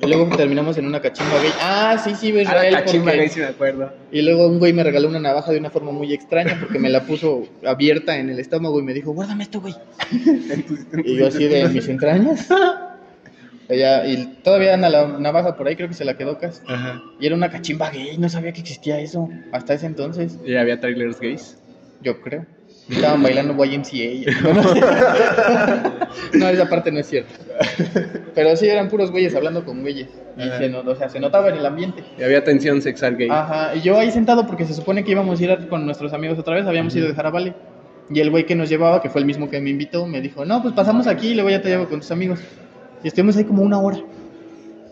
Y 0.00 0.06
luego 0.06 0.36
terminamos 0.36 0.76
en 0.78 0.86
una 0.86 1.00
cachimba 1.00 1.38
gay. 1.40 1.50
Ah, 1.60 1.96
sí, 2.02 2.14
sí, 2.16 2.32
Ah, 2.36 2.42
Israel. 2.42 2.72
la 2.72 2.80
cachimba 2.84 3.04
porque- 3.12 3.18
gay, 3.18 3.28
sí 3.28 3.38
me 3.40 3.46
acuerdo. 3.46 3.92
y 4.10 4.22
luego 4.22 4.48
un 4.48 4.58
güey 4.58 4.72
me 4.72 4.82
regaló 4.82 5.08
una 5.08 5.20
navaja 5.20 5.52
de 5.52 5.58
una 5.58 5.70
forma 5.70 5.92
muy 5.92 6.12
extraña 6.12 6.56
porque 6.58 6.80
me 6.80 6.90
la 6.90 7.04
puso 7.04 7.44
abierta 7.64 8.18
en 8.18 8.28
el 8.28 8.40
estómago 8.40 8.80
y 8.80 8.82
me 8.82 8.94
dijo, 8.94 9.12
guárdame 9.12 9.44
esto, 9.44 9.60
güey. 9.60 9.74
Y 11.04 11.16
yo 11.16 11.28
así 11.28 11.46
de 11.46 11.68
mis 11.68 11.88
entrañas. 11.88 12.48
Ella, 13.68 14.04
y 14.06 14.26
todavía 14.42 14.74
anda 14.74 14.90
la 14.90 15.06
navaja 15.06 15.56
por 15.56 15.68
ahí, 15.68 15.76
creo 15.76 15.88
que 15.88 15.94
se 15.94 16.04
la 16.04 16.16
quedó 16.16 16.36
casi. 16.36 16.60
Ajá. 16.66 17.00
Y 17.20 17.26
era 17.26 17.36
una 17.36 17.48
cachimba 17.50 17.90
gay, 17.90 18.18
no 18.18 18.28
sabía 18.28 18.52
que 18.52 18.60
existía 18.60 18.98
eso 19.00 19.28
hasta 19.52 19.74
ese 19.74 19.86
entonces, 19.86 20.36
Y 20.44 20.56
había 20.56 20.80
trailers 20.80 21.20
gays. 21.20 21.58
yo 22.02 22.20
creo. 22.20 22.44
Estaban 22.88 23.22
bailando 23.22 23.64
YMCA. 23.64 24.30
No, 26.34 26.48
esa 26.48 26.68
parte 26.68 26.90
no 26.92 26.98
es 27.00 27.06
cierta. 27.08 27.32
Pero 28.34 28.56
sí, 28.56 28.66
eran 28.68 28.88
puros 28.88 29.10
güeyes 29.10 29.34
hablando 29.34 29.64
con 29.64 29.80
güeyes. 29.82 30.08
Y 30.36 30.42
se, 30.58 30.68
no- 30.68 30.80
o 30.80 30.94
sea, 30.96 31.08
se 31.08 31.20
notaba 31.20 31.48
en 31.50 31.56
el 31.56 31.66
ambiente. 31.66 32.02
Y 32.18 32.22
había 32.22 32.42
tensión 32.44 32.80
sexual 32.82 33.16
gay. 33.16 33.28
Ajá, 33.30 33.74
y 33.74 33.80
yo 33.80 33.98
ahí 33.98 34.10
sentado 34.10 34.46
porque 34.46 34.64
se 34.66 34.74
supone 34.74 35.04
que 35.04 35.10
íbamos 35.12 35.40
a 35.40 35.44
ir 35.44 35.68
con 35.68 35.84
nuestros 35.86 36.12
amigos 36.12 36.38
otra 36.38 36.54
vez, 36.54 36.66
habíamos 36.66 36.94
ido 36.96 37.06
de 37.08 37.14
Jarabale. 37.14 37.54
Y 38.10 38.20
el 38.20 38.30
güey 38.30 38.44
que 38.46 38.54
nos 38.54 38.68
llevaba, 38.68 39.00
que 39.00 39.08
fue 39.10 39.20
el 39.20 39.26
mismo 39.26 39.48
que 39.48 39.60
me 39.60 39.70
invitó, 39.70 40.06
me 40.06 40.20
dijo, 40.20 40.44
no, 40.44 40.60
pues 40.62 40.74
pasamos 40.74 41.06
aquí 41.06 41.28
y 41.28 41.34
luego 41.34 41.50
ya 41.50 41.62
te 41.62 41.68
llevo 41.68 41.88
con 41.88 42.00
tus 42.00 42.10
amigos. 42.10 42.40
Y 43.02 43.08
estuvimos 43.08 43.36
ahí 43.36 43.44
como 43.44 43.62
una 43.62 43.78
hora. 43.78 43.98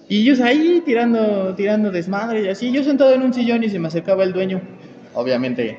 Y 0.09 0.23
ellos 0.23 0.41
ahí 0.41 0.83
tirando, 0.85 1.55
tirando 1.55 1.91
desmadre 1.91 2.43
y 2.43 2.49
así. 2.49 2.73
Yo 2.73 2.83
sentado 2.83 3.13
en 3.15 3.23
un 3.23 3.33
sillón 3.35 3.63
y 3.63 3.69
se 3.69 3.79
me 3.79 3.89
acercaba 3.89 4.25
el 4.25 4.33
dueño, 4.33 4.61
obviamente. 5.15 5.79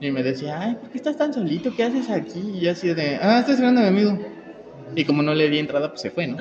Y 0.00 0.10
me 0.10 0.22
decía, 0.22 0.60
ay, 0.60 0.74
¿por 0.80 0.90
qué 0.90 0.98
estás 0.98 1.16
tan 1.16 1.32
solito? 1.32 1.72
¿Qué 1.76 1.84
haces 1.84 2.10
aquí? 2.10 2.52
Y 2.54 2.60
yo 2.60 2.72
así 2.72 2.92
de, 2.94 3.18
ah, 3.20 3.38
estoy 3.40 3.54
esperando 3.54 3.80
a 3.80 3.84
mi 3.84 3.88
amigo. 3.88 4.18
Y 4.94 5.04
como 5.04 5.22
no 5.22 5.34
le 5.34 5.48
di 5.50 5.58
entrada, 5.58 5.88
pues 5.88 6.00
se 6.00 6.10
fue, 6.10 6.26
¿no? 6.28 6.36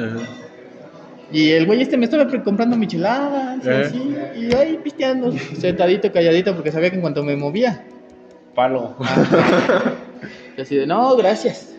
Y 1.31 1.51
el 1.51 1.65
güey 1.65 1.81
este 1.81 1.97
me 1.97 2.05
estaba 2.05 2.27
comprando 2.43 2.77
micheladas 2.77 3.65
y 3.65 3.67
Eh. 3.67 3.83
así, 3.83 4.15
y 4.37 4.53
ahí 4.55 4.79
pisteando, 4.83 5.31
sentadito, 5.59 6.11
calladito, 6.11 6.53
porque 6.53 6.71
sabía 6.71 6.89
que 6.91 6.97
en 6.97 7.01
cuanto 7.01 7.23
me 7.23 7.35
movía, 7.35 7.83
Palo. 8.53 8.95
y 10.57 10.61
así 10.61 10.75
de, 10.75 10.85
no, 10.87 11.15
gracias. 11.17 11.73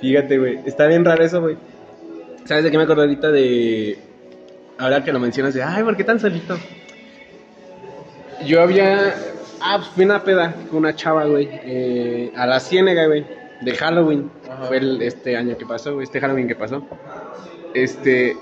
Fíjate, 0.00 0.38
güey. 0.38 0.58
Está 0.66 0.86
bien 0.86 1.04
raro 1.04 1.22
eso, 1.24 1.40
güey. 1.40 1.56
¿Sabes 2.44 2.64
de 2.64 2.70
qué 2.70 2.76
me 2.76 2.84
acuerdo 2.84 3.02
ahorita 3.02 3.30
de. 3.30 3.98
Ahora 4.78 5.04
que 5.04 5.12
lo 5.12 5.20
mencionas, 5.20 5.54
de. 5.54 5.62
Ay, 5.62 5.84
¿por 5.84 5.96
qué 5.96 6.02
tan 6.04 6.18
solito? 6.18 6.56
Yo 8.46 8.62
había. 8.62 9.14
Ah, 9.60 9.76
pues 9.78 9.88
fui 9.90 10.04
una 10.04 10.22
peda 10.22 10.54
con 10.68 10.78
una 10.78 10.94
chava, 10.94 11.24
güey. 11.24 11.48
eh, 11.50 12.32
a 12.36 12.46
la 12.46 12.60
Ciénega, 12.60 13.06
güey. 13.06 13.24
De 13.60 13.74
Halloween. 13.74 14.30
Ajá. 14.50 14.64
Fue 14.64 14.76
el, 14.78 15.00
este 15.02 15.36
año 15.36 15.56
que 15.56 15.64
pasó, 15.66 15.94
güey. 15.94 16.04
Este 16.04 16.20
Halloween 16.20 16.46
que 16.48 16.54
pasó. 16.56 16.86
Este. 17.74 18.36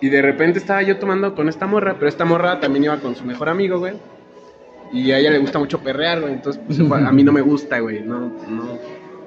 Y 0.00 0.08
de 0.08 0.22
repente 0.22 0.58
estaba 0.58 0.82
yo 0.82 0.98
tomando 0.98 1.34
con 1.34 1.48
esta 1.48 1.66
morra, 1.66 1.94
pero 1.94 2.08
esta 2.08 2.24
morra 2.24 2.60
también 2.60 2.84
iba 2.84 2.96
con 2.98 3.16
su 3.16 3.24
mejor 3.24 3.48
amigo, 3.48 3.78
güey. 3.78 3.94
Y 4.92 5.10
a 5.10 5.18
ella 5.18 5.30
le 5.30 5.38
gusta 5.38 5.58
mucho 5.58 5.80
perrear, 5.80 6.20
güey. 6.20 6.34
Entonces, 6.34 6.62
pues, 6.66 6.78
a 6.78 7.10
mí 7.12 7.24
no 7.24 7.32
me 7.32 7.40
gusta, 7.40 7.78
güey. 7.80 8.02
No, 8.02 8.20
no, 8.48 8.78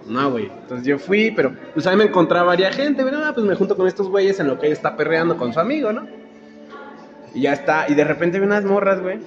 no, 0.08 0.32
güey. 0.32 0.46
Entonces 0.46 0.88
yo 0.88 0.98
fui, 1.00 1.32
pero 1.32 1.54
pues 1.74 1.86
ahí 1.88 1.98
me 1.98 2.06
encontraba 2.06 2.46
varias 2.46 2.76
gente, 2.76 3.02
güey. 3.04 3.14
Ah, 3.16 3.32
pues 3.34 3.46
me 3.46 3.56
junto 3.56 3.76
con 3.76 3.88
estos 3.88 4.08
güeyes 4.08 4.40
en 4.40 4.48
lo 4.48 4.58
que 4.60 4.68
ella 4.68 4.74
está 4.76 4.96
perreando 4.96 5.38
con 5.38 5.52
su 5.54 5.60
amigo, 5.60 5.92
¿no? 5.92 6.08
Y 7.34 7.42
ya 7.42 7.54
está. 7.54 7.86
Y 7.90 7.96
de 7.96 8.04
repente 8.06 8.40
vi 8.40 8.46
unas 8.46 8.64
morras, 8.64 9.02
güey. 9.02 9.20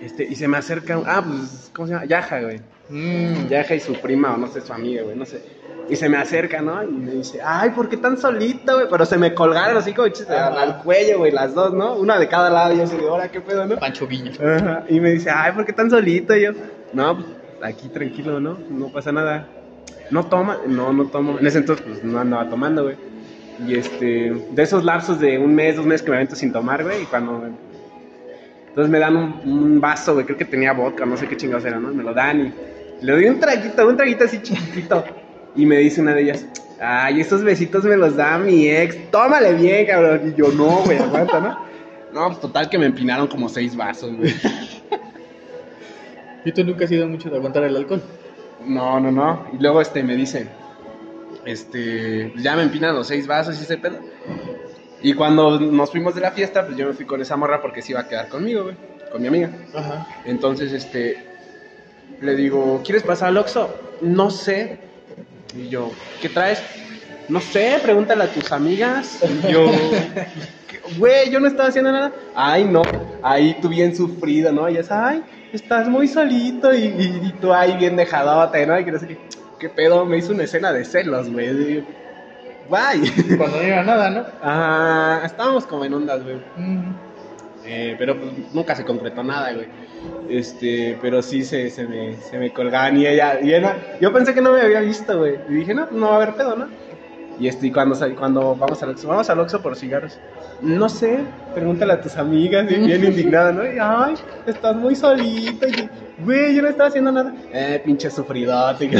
Este, 0.00 0.24
y 0.24 0.34
se 0.34 0.46
me 0.48 0.58
acerca. 0.58 1.00
Ah, 1.06 1.22
pues, 1.26 1.70
¿cómo 1.74 1.88
se 1.88 1.94
llama? 1.94 2.06
Yaja, 2.06 2.40
güey. 2.40 2.60
Mm, 2.88 3.48
Yaja 3.48 3.74
y 3.74 3.80
su 3.80 3.94
prima, 3.94 4.34
o 4.34 4.36
no 4.36 4.46
sé, 4.46 4.60
su 4.60 4.72
amiga, 4.72 5.02
güey, 5.02 5.16
no 5.16 5.24
sé. 5.26 5.42
Y 5.88 5.94
se 5.96 6.08
me 6.08 6.16
acerca, 6.16 6.60
¿no? 6.60 6.82
Y 6.82 6.88
me 6.88 7.12
dice, 7.12 7.40
ay, 7.44 7.70
¿por 7.70 7.88
qué 7.88 7.96
tan 7.96 8.18
solito, 8.18 8.74
güey? 8.74 8.86
Pero 8.90 9.06
se 9.06 9.16
me 9.16 9.32
colgaron 9.34 9.76
así 9.76 9.92
como 9.92 10.08
chiste, 10.08 10.32
al, 10.32 10.52
Ajá. 10.54 10.62
al 10.62 10.82
cuello, 10.82 11.18
güey, 11.18 11.30
las 11.32 11.54
dos, 11.54 11.72
¿no? 11.72 11.94
Una 11.94 12.18
de 12.18 12.26
cada 12.28 12.50
lado. 12.50 12.74
Y 12.74 12.78
yo 12.78 12.84
así, 12.84 12.96
de, 12.96 13.06
ahora, 13.08 13.30
¿qué 13.30 13.40
pedo, 13.40 13.64
no? 13.66 13.76
Pancho. 13.76 14.08
Ajá, 14.40 14.84
Y 14.88 14.98
me 15.00 15.10
dice, 15.12 15.30
ay, 15.30 15.52
¿por 15.52 15.64
qué 15.64 15.72
tan 15.72 15.88
solito? 15.88 16.36
Y 16.36 16.42
yo, 16.42 16.50
no, 16.92 17.14
pues 17.16 17.26
aquí 17.62 17.88
tranquilo, 17.88 18.40
¿no? 18.40 18.58
No 18.68 18.88
pasa 18.88 19.12
nada. 19.12 19.48
No 20.10 20.26
toma, 20.26 20.58
no, 20.66 20.92
no 20.92 21.06
tomo. 21.06 21.38
En 21.38 21.46
ese 21.46 21.58
entonces, 21.58 21.84
pues 21.86 22.04
no 22.04 22.18
andaba 22.18 22.48
tomando, 22.50 22.82
güey. 22.84 22.96
Y 23.66 23.76
este, 23.76 24.32
de 24.50 24.62
esos 24.62 24.84
lapsos 24.84 25.18
de 25.20 25.38
un 25.38 25.54
mes, 25.54 25.76
dos 25.76 25.86
meses 25.86 26.02
que 26.02 26.10
me 26.10 26.16
avento 26.16 26.34
sin 26.36 26.52
tomar, 26.52 26.82
güey, 26.84 27.02
y 27.02 27.06
cuando. 27.06 27.48
Entonces 28.76 28.92
me 28.92 28.98
dan 28.98 29.16
un, 29.16 29.40
un 29.46 29.80
vaso, 29.80 30.12
güey, 30.12 30.26
creo 30.26 30.36
que 30.36 30.44
tenía 30.44 30.74
vodka, 30.74 31.06
no 31.06 31.16
sé 31.16 31.26
qué 31.26 31.34
chingados 31.34 31.64
era, 31.64 31.80
¿no? 31.80 31.94
Me 31.94 32.02
lo 32.02 32.12
dan 32.12 32.46
y 32.46 32.52
le 33.00 33.12
doy 33.12 33.24
un 33.24 33.40
traguito, 33.40 33.88
un 33.88 33.96
traguito 33.96 34.24
así 34.24 34.42
chiquitito. 34.42 35.02
Y 35.54 35.64
me 35.64 35.78
dice 35.78 36.02
una 36.02 36.12
de 36.12 36.20
ellas, 36.20 36.46
ay, 36.78 37.22
esos 37.22 37.42
besitos 37.42 37.84
me 37.84 37.96
los 37.96 38.16
da 38.16 38.36
mi 38.36 38.68
ex, 38.68 39.10
tómale 39.10 39.54
bien, 39.54 39.86
cabrón. 39.86 40.28
Y 40.28 40.38
yo, 40.38 40.52
no, 40.52 40.82
güey, 40.84 40.98
aguanta, 40.98 41.40
¿no? 41.40 41.58
No, 42.12 42.26
pues 42.28 42.40
total 42.40 42.68
que 42.68 42.76
me 42.76 42.84
empinaron 42.84 43.28
como 43.28 43.48
seis 43.48 43.74
vasos, 43.74 44.14
güey. 44.14 44.34
¿Y 46.44 46.52
tú 46.52 46.62
nunca 46.62 46.84
has 46.84 46.90
sido 46.90 47.08
mucho 47.08 47.30
de 47.30 47.36
aguantar 47.36 47.64
el 47.64 47.76
alcohol? 47.76 48.02
No, 48.66 49.00
no, 49.00 49.10
no. 49.10 49.46
Y 49.54 49.62
luego 49.62 49.80
este 49.80 50.02
me 50.02 50.16
dice, 50.16 50.48
este, 51.46 52.30
ya 52.36 52.54
me 52.56 52.64
empinan 52.64 52.94
los 52.94 53.06
seis 53.06 53.26
vasos 53.26 53.58
y 53.58 53.62
ese 53.62 53.78
pedo. 53.78 54.00
Y 55.02 55.12
cuando 55.14 55.60
nos 55.60 55.90
fuimos 55.90 56.14
de 56.14 56.20
la 56.22 56.30
fiesta, 56.32 56.64
pues 56.64 56.76
yo 56.76 56.86
me 56.86 56.92
fui 56.94 57.04
con 57.04 57.20
esa 57.20 57.36
morra 57.36 57.60
porque 57.60 57.82
se 57.82 57.92
iba 57.92 58.00
a 58.00 58.08
quedar 58.08 58.28
conmigo, 58.28 58.64
güey, 58.64 58.76
con 59.12 59.20
mi 59.20 59.28
amiga. 59.28 59.50
Ajá. 59.74 60.06
Entonces, 60.24 60.72
este, 60.72 61.18
le 62.20 62.34
digo, 62.34 62.82
¿quieres 62.84 63.02
pasar 63.02 63.28
al 63.28 63.36
Oxxo? 63.38 63.68
No 64.00 64.30
sé. 64.30 64.78
Y 65.56 65.68
yo, 65.68 65.90
¿qué 66.20 66.28
traes? 66.28 66.62
No 67.28 67.40
sé, 67.40 67.78
pregúntale 67.82 68.24
a 68.24 68.28
tus 68.32 68.52
amigas. 68.52 69.20
Y 69.48 69.52
yo, 69.52 69.66
"¿Qué? 70.68 70.80
güey, 70.98 71.30
yo 71.30 71.40
no 71.40 71.46
estaba 71.48 71.68
haciendo 71.68 71.92
nada. 71.92 72.12
Ay, 72.34 72.64
no, 72.64 72.82
ahí 73.22 73.56
tú 73.60 73.68
bien 73.68 73.94
sufrido, 73.96 74.52
¿no? 74.52 74.68
Y 74.68 74.76
es, 74.78 74.90
ay, 74.90 75.22
estás 75.52 75.88
muy 75.88 76.08
solito 76.08 76.72
y, 76.74 76.84
y- 76.84 77.20
y 77.26 77.32
tú 77.40 77.52
ahí 77.52 77.76
bien 77.76 77.96
dejadote, 77.96 78.66
¿no? 78.66 78.78
Y 78.78 78.84
que 78.84 78.92
no 78.92 78.98
sé 78.98 79.08
qué, 79.08 79.18
¿qué 79.58 79.68
pedo? 79.68 80.04
Me 80.04 80.18
hizo 80.18 80.32
una 80.32 80.44
escena 80.44 80.72
de 80.72 80.84
celos, 80.84 81.30
güey. 81.30 81.84
Bye. 82.70 83.36
Cuando 83.36 83.56
no 83.58 83.62
era 83.62 83.82
nada, 83.84 84.10
¿no? 84.10 84.24
Ah, 84.42 85.20
estábamos 85.24 85.66
como 85.66 85.84
en 85.84 85.94
ondas, 85.94 86.22
güey. 86.22 86.36
Mm. 86.56 86.94
Eh, 87.64 87.96
pero 87.98 88.16
pues, 88.18 88.32
nunca 88.54 88.74
se 88.74 88.84
concretó 88.84 89.22
nada, 89.24 89.52
güey. 89.52 89.66
Este, 90.28 90.96
pero 91.02 91.20
sí 91.22 91.44
se, 91.44 91.68
se, 91.70 91.86
me, 91.86 92.14
se 92.16 92.38
me 92.38 92.52
colgaban 92.52 92.96
y 92.96 93.06
ella, 93.06 93.40
y 93.40 93.52
ella- 93.52 93.76
yo 94.00 94.12
pensé 94.12 94.34
que 94.34 94.40
no 94.40 94.52
me 94.52 94.60
había 94.60 94.80
visto, 94.80 95.18
güey. 95.18 95.36
Y 95.48 95.54
dije, 95.54 95.74
no, 95.74 95.86
pues 95.88 96.00
no 96.00 96.06
va 96.08 96.12
a 96.12 96.16
haber 96.16 96.34
pedo, 96.34 96.54
¿no? 96.56 96.68
Y 97.38 97.48
este, 97.48 97.66
y 97.66 97.70
cuando, 97.72 97.96
cuando 98.16 98.54
vamos 98.54 98.82
al 98.82 98.90
Oxxo, 98.90 99.08
vamos 99.08 99.28
al 99.28 99.40
Oxxo 99.40 99.60
por 99.60 99.76
cigarros. 99.76 100.18
No 100.62 100.88
sé, 100.88 101.18
pregúntale 101.54 101.92
a 101.92 102.00
tus 102.00 102.16
amigas, 102.16 102.64
y 102.70 102.76
bien 102.76 103.04
indignada, 103.04 103.52
¿no? 103.52 103.64
Y, 103.66 103.76
ay, 103.80 104.14
estás 104.46 104.74
muy 104.76 104.94
solita. 104.96 105.66
Y, 105.68 105.88
güey, 106.24 106.54
yo 106.54 106.62
no 106.62 106.68
estaba 106.68 106.88
haciendo 106.88 107.12
nada. 107.12 107.34
Eh, 107.52 107.82
pinche 107.84 108.10
sufridote. 108.10 108.88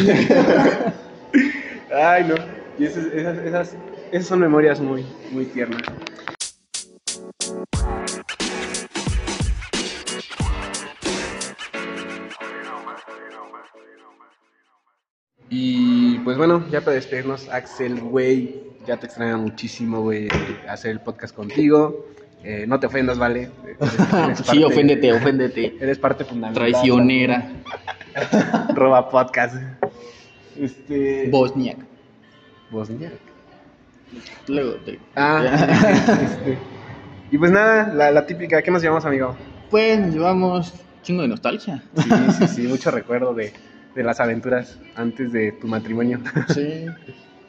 ay, 1.95 2.25
no. 2.25 2.35
Y 2.79 2.85
esas, 2.85 3.07
esas, 3.07 3.39
esas, 3.39 3.77
esas 4.13 4.27
son 4.27 4.41
memorias 4.41 4.81
muy, 4.81 5.05
muy 5.33 5.47
tiernas. 5.47 5.83
Y 15.49 16.19
pues 16.21 16.37
bueno, 16.37 16.65
ya 16.71 16.81
para 16.81 16.95
despedirnos, 16.95 17.49
Axel, 17.49 18.01
güey, 18.01 18.63
ya 18.87 18.97
te 18.97 19.07
extraña 19.07 19.37
muchísimo, 19.37 20.01
güey, 20.03 20.29
hacer 20.69 20.91
el 20.91 21.01
podcast 21.01 21.35
contigo. 21.35 22.07
Eh, 22.43 22.65
no 22.67 22.79
te 22.81 22.87
ofendas, 22.87 23.19
¿vale? 23.19 23.51
Eres- 23.65 24.13
eres 24.25 24.39
Sí, 24.41 24.63
oféndete, 24.65 25.13
oféndete. 25.13 25.77
Eres 25.81 25.99
parte 25.99 26.25
fundamental. 26.25 26.71
Traicionera. 26.71 27.53
Roba 28.75 29.09
podcast. 29.09 29.57
Este. 30.59 31.29
Bosniak. 31.31 31.79
Bosnia. 32.71 33.13
Luego 34.49 34.75
te... 34.85 34.99
Ah, 35.15 35.45
este, 36.23 36.59
Y 37.31 37.39
pues 37.39 37.51
nada, 37.51 37.93
la, 37.93 38.11
la 38.11 38.27
típica, 38.27 38.63
¿qué 38.63 38.71
nos 38.71 38.83
llevamos, 38.83 39.05
amigo? 39.05 39.37
Pues 39.71 39.99
nos 39.99 40.15
llevamos 40.15 40.73
chingo 41.03 41.23
de 41.23 41.29
nostalgia. 41.29 41.83
Sí, 41.97 42.11
sí, 42.39 42.49
sí, 42.49 42.63
mucho 42.63 42.91
recuerdo 42.91 43.35
de, 43.35 43.53
de 43.95 44.03
las 44.03 44.21
aventuras 44.21 44.79
antes 44.95 45.33
de 45.33 45.53
tu 45.53 45.67
matrimonio. 45.67 46.21
Sí. 46.55 46.87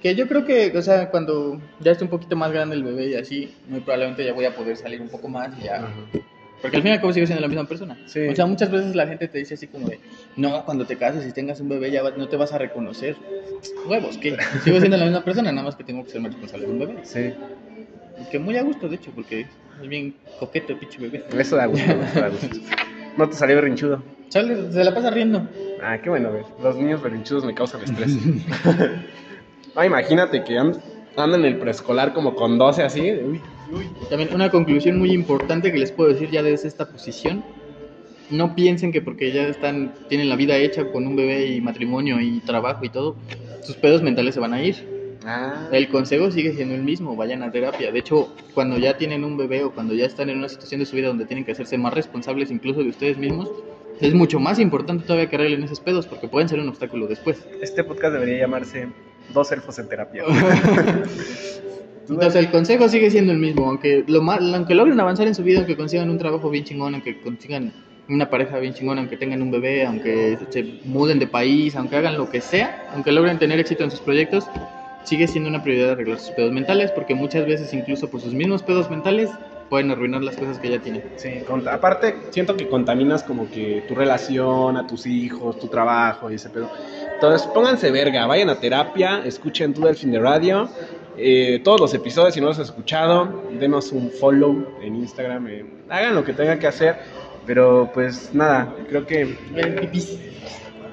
Que 0.01 0.13
yo 0.13 0.27
creo 0.27 0.45
que, 0.45 0.77
o 0.77 0.81
sea, 0.83 1.09
cuando 1.09 1.59
ya 1.79 1.91
esté 1.91 2.03
un 2.03 2.11
poquito 2.11 2.35
más 2.35 2.51
grande 2.51 2.75
el 2.75 2.83
bebé 2.83 3.07
y 3.07 3.15
así, 3.15 3.55
muy 3.67 3.79
probablemente 3.79 4.23
ya 4.23 4.31
voy 4.31 4.45
a 4.45 4.55
poder 4.55 4.77
salir 4.77 5.01
un 5.01 5.09
poco 5.09 5.27
más 5.27 5.49
y 5.59 5.63
ya. 5.63 5.87
Porque 6.61 6.77
al 6.77 6.81
fin 6.83 6.91
y 6.91 6.93
al 6.95 6.99
cabo 7.01 7.13
sigo 7.13 7.25
siendo 7.27 7.41
la 7.41 7.47
misma 7.47 7.65
persona. 7.67 7.97
Sí. 8.07 8.27
O 8.27 8.35
sea, 8.35 8.45
muchas 8.47 8.71
veces 8.71 8.95
la 8.95 9.05
gente 9.07 9.27
te 9.27 9.37
dice 9.37 9.53
así 9.53 9.67
como 9.67 9.87
de, 9.87 9.99
no, 10.35 10.65
cuando 10.65 10.85
te 10.85 10.95
cases 10.97 11.27
y 11.27 11.31
tengas 11.31 11.59
un 11.59 11.69
bebé 11.69 11.91
ya 11.91 12.01
va- 12.01 12.11
no 12.17 12.27
te 12.27 12.35
vas 12.35 12.51
a 12.53 12.57
reconocer. 12.57 13.15
Huevos, 13.87 14.17
¿qué? 14.17 14.35
Sigo 14.63 14.79
siendo 14.79 14.97
la 14.97 15.05
misma 15.05 15.23
persona, 15.23 15.51
nada 15.51 15.65
más 15.65 15.75
que 15.75 15.83
tengo 15.83 16.03
que 16.03 16.09
ser 16.11 16.21
más 16.21 16.31
responsable 16.31 16.65
de 16.65 16.71
un 16.73 16.79
bebé. 16.79 16.95
Sí, 17.03 17.33
que 18.31 18.39
muy 18.39 18.57
a 18.57 18.63
gusto, 18.63 18.89
de 18.89 18.95
hecho, 18.95 19.11
porque 19.13 19.41
es 19.81 19.87
bien 19.87 20.15
coqueto 20.39 20.73
el 20.73 20.79
pinche 20.79 20.97
bebé. 20.99 21.23
eso 21.37 21.55
da 21.55 21.67
gusto, 21.67 21.91
eso 21.91 22.19
da 22.21 22.29
gusto. 22.29 22.47
No 23.17 23.29
te 23.29 23.35
salió 23.35 23.55
berrinchudo. 23.55 24.01
Sale, 24.29 24.71
se 24.71 24.83
la 24.83 24.93
pasa 24.93 25.09
riendo. 25.11 25.47
Ah, 25.81 25.97
qué 26.01 26.09
bueno, 26.09 26.31
güey. 26.31 26.43
Los 26.61 26.75
niños 26.75 27.01
berrinchudos 27.01 27.45
me 27.45 27.53
causan 27.53 27.81
estrés. 27.83 28.17
no, 29.75 29.83
imagínate 29.83 30.43
que 30.43 30.57
and- 30.57 30.79
andan 31.15 31.41
en 31.41 31.45
el 31.53 31.57
preescolar 31.57 32.13
como 32.13 32.35
con 32.35 32.57
12 32.57 32.83
así. 32.83 33.11
Uy. 33.11 33.41
También 34.09 34.33
una 34.33 34.49
conclusión 34.49 34.97
muy 34.97 35.11
importante 35.11 35.71
que 35.71 35.77
les 35.77 35.91
puedo 35.91 36.11
decir 36.11 36.29
ya 36.29 36.43
desde 36.43 36.67
esta 36.67 36.89
posición. 36.89 37.43
No 38.29 38.55
piensen 38.55 38.91
que 38.91 39.01
porque 39.01 39.31
ya 39.31 39.47
están, 39.47 39.93
tienen 40.09 40.29
la 40.29 40.35
vida 40.35 40.57
hecha 40.57 40.91
con 40.91 41.07
un 41.07 41.15
bebé 41.15 41.47
y 41.47 41.61
matrimonio 41.61 42.19
y 42.19 42.39
trabajo 42.41 42.83
y 42.83 42.89
todo, 42.89 43.15
sus 43.61 43.77
pedos 43.77 44.01
mentales 44.01 44.33
se 44.33 44.41
van 44.41 44.53
a 44.53 44.61
ir. 44.61 44.97
Ah, 45.25 45.67
El 45.71 45.89
consejo 45.89 46.29
sigue 46.31 46.53
siendo 46.53 46.75
el 46.75 46.83
mismo, 46.83 47.15
vayan 47.15 47.43
a 47.43 47.51
terapia. 47.51 47.91
De 47.91 47.99
hecho, 47.99 48.33
cuando 48.53 48.77
ya 48.77 48.97
tienen 48.97 49.23
un 49.23 49.37
bebé 49.37 49.63
o 49.63 49.71
cuando 49.71 49.93
ya 49.93 50.05
están 50.05 50.29
en 50.29 50.37
una 50.37 50.49
situación 50.49 50.79
de 50.79 50.85
su 50.85 50.95
vida 50.95 51.07
donde 51.07 51.25
tienen 51.25 51.45
que 51.45 51.51
hacerse 51.53 51.77
más 51.77 51.93
responsables 51.93 52.51
incluso 52.51 52.81
de 52.81 52.89
ustedes 52.89 53.17
mismos, 53.17 53.49
es 53.99 54.13
mucho 54.13 54.39
más 54.39 54.59
importante 54.59 55.05
todavía 55.05 55.29
que 55.29 55.35
arreglen 55.37 55.63
esos 55.63 55.79
pedos 55.79 56.05
porque 56.05 56.27
pueden 56.27 56.47
ser 56.47 56.59
un 56.59 56.69
obstáculo 56.69 57.07
después. 57.07 57.45
este 57.61 57.83
podcast 57.83 58.13
debería 58.13 58.39
llamarse 58.39 58.87
Dos 59.33 59.51
elfos 59.51 59.77
en 59.79 59.89
terapia. 59.89 60.23
Entonces 62.09 62.35
el 62.35 62.49
consejo 62.49 62.87
sigue 62.87 63.09
siendo 63.11 63.31
el 63.33 63.37
mismo, 63.37 63.67
aunque 63.67 64.03
lo 64.07 64.21
aunque 64.31 64.75
logren 64.75 64.99
avanzar 64.99 65.27
en 65.27 65.35
su 65.35 65.43
vida, 65.43 65.59
aunque 65.59 65.75
consigan 65.75 66.09
un 66.09 66.17
trabajo 66.17 66.49
bien 66.49 66.63
chingón, 66.63 66.93
aunque 66.93 67.19
consigan 67.19 67.73
una 68.07 68.29
pareja 68.29 68.57
bien 68.59 68.73
chingona, 68.73 69.01
aunque 69.01 69.17
tengan 69.17 69.41
un 69.41 69.51
bebé, 69.51 69.85
aunque 69.85 70.37
se 70.49 70.63
muden 70.85 71.19
de 71.19 71.27
país, 71.27 71.75
aunque 71.75 71.97
hagan 71.97 72.17
lo 72.17 72.29
que 72.29 72.39
sea, 72.39 72.87
aunque 72.93 73.11
logren 73.11 73.37
tener 73.37 73.59
éxito 73.59 73.83
en 73.83 73.91
sus 73.91 73.99
proyectos, 73.99 74.45
sigue 75.03 75.27
siendo 75.27 75.49
una 75.49 75.61
prioridad 75.61 75.91
arreglar 75.91 76.19
sus 76.19 76.31
pedos 76.31 76.51
mentales, 76.53 76.91
porque 76.91 77.15
muchas 77.15 77.45
veces 77.45 77.73
incluso 77.73 78.09
por 78.09 78.21
sus 78.21 78.33
mismos 78.33 78.63
pedos 78.63 78.89
mentales 78.89 79.29
pueden 79.69 79.91
arruinar 79.91 80.21
las 80.23 80.37
cosas 80.37 80.59
que 80.59 80.69
ya 80.69 80.79
tienen. 80.79 81.03
Sí, 81.17 81.29
con- 81.45 81.67
aparte 81.67 82.15
siento 82.29 82.55
que 82.55 82.67
contaminas 82.69 83.23
como 83.23 83.49
que 83.51 83.83
tu 83.87 83.95
relación, 83.95 84.77
a 84.77 84.87
tus 84.87 85.05
hijos, 85.05 85.59
tu 85.59 85.67
trabajo 85.67 86.31
y 86.31 86.35
ese 86.35 86.49
pedo. 86.49 86.69
Entonces 87.17 87.47
pónganse 87.47 87.89
verga, 87.89 88.27
vayan 88.27 88.51
a 88.51 88.59
terapia, 88.59 89.23
escuchen 89.25 89.73
todo 89.73 89.89
el 89.89 89.95
fin 89.95 90.11
de 90.11 90.19
radio, 90.19 90.69
eh, 91.17 91.59
todos 91.63 91.81
los 91.81 91.91
episodios 91.95 92.35
si 92.35 92.39
no 92.39 92.45
los 92.45 92.59
has 92.59 92.67
escuchado, 92.67 93.41
denos 93.59 93.91
un 93.91 94.11
follow 94.11 94.77
en 94.83 94.97
Instagram, 94.97 95.47
eh, 95.47 95.65
hagan 95.89 96.13
lo 96.13 96.23
que 96.23 96.33
tengan 96.33 96.59
que 96.59 96.67
hacer, 96.67 96.95
pero 97.47 97.89
pues 97.91 98.35
nada, 98.35 98.71
creo 98.87 99.07
que 99.07 99.35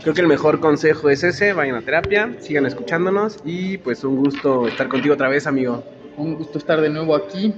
creo 0.01 0.14
que 0.14 0.20
el 0.22 0.27
mejor 0.27 0.61
consejo 0.61 1.11
es 1.11 1.22
ese, 1.25 1.53
vayan 1.53 1.77
a 1.77 1.83
terapia, 1.83 2.35
sigan 2.41 2.64
escuchándonos 2.64 3.41
y 3.45 3.77
pues 3.77 4.03
un 4.03 4.16
gusto 4.16 4.66
estar 4.66 4.89
contigo 4.89 5.12
otra 5.12 5.29
vez, 5.29 5.47
amigo. 5.47 5.85
Un 6.16 6.37
gusto 6.37 6.57
estar 6.57 6.81
de 6.81 6.89
nuevo 6.89 7.14
aquí. 7.14 7.53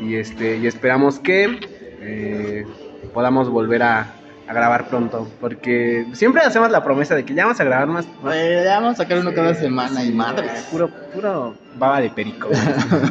y 0.00 0.16
este 0.16 0.56
y 0.56 0.66
esperamos 0.66 1.20
que 1.20 1.60
eh, 2.00 2.66
podamos 3.14 3.48
volver 3.48 3.84
a, 3.84 4.12
a 4.48 4.52
grabar 4.54 4.88
pronto 4.88 5.28
porque 5.40 6.06
siempre 6.12 6.42
hacemos 6.42 6.70
la 6.70 6.82
promesa 6.84 7.14
de 7.14 7.24
que 7.24 7.32
ya 7.34 7.44
vamos 7.44 7.60
a 7.60 7.64
grabar 7.64 7.86
más, 7.88 8.06
más- 8.22 8.34
ya 8.36 8.80
vamos 8.80 8.94
a 8.94 8.96
sacar 9.02 9.18
uno 9.18 9.32
cada 9.32 9.54
semana 9.54 10.02
y 10.02 10.08
Sí, 10.08 10.12
madres. 10.14 10.50
puro 10.70 10.88
puro 11.14 11.54
baba 11.78 12.00
de 12.00 12.10
perico 12.10 12.48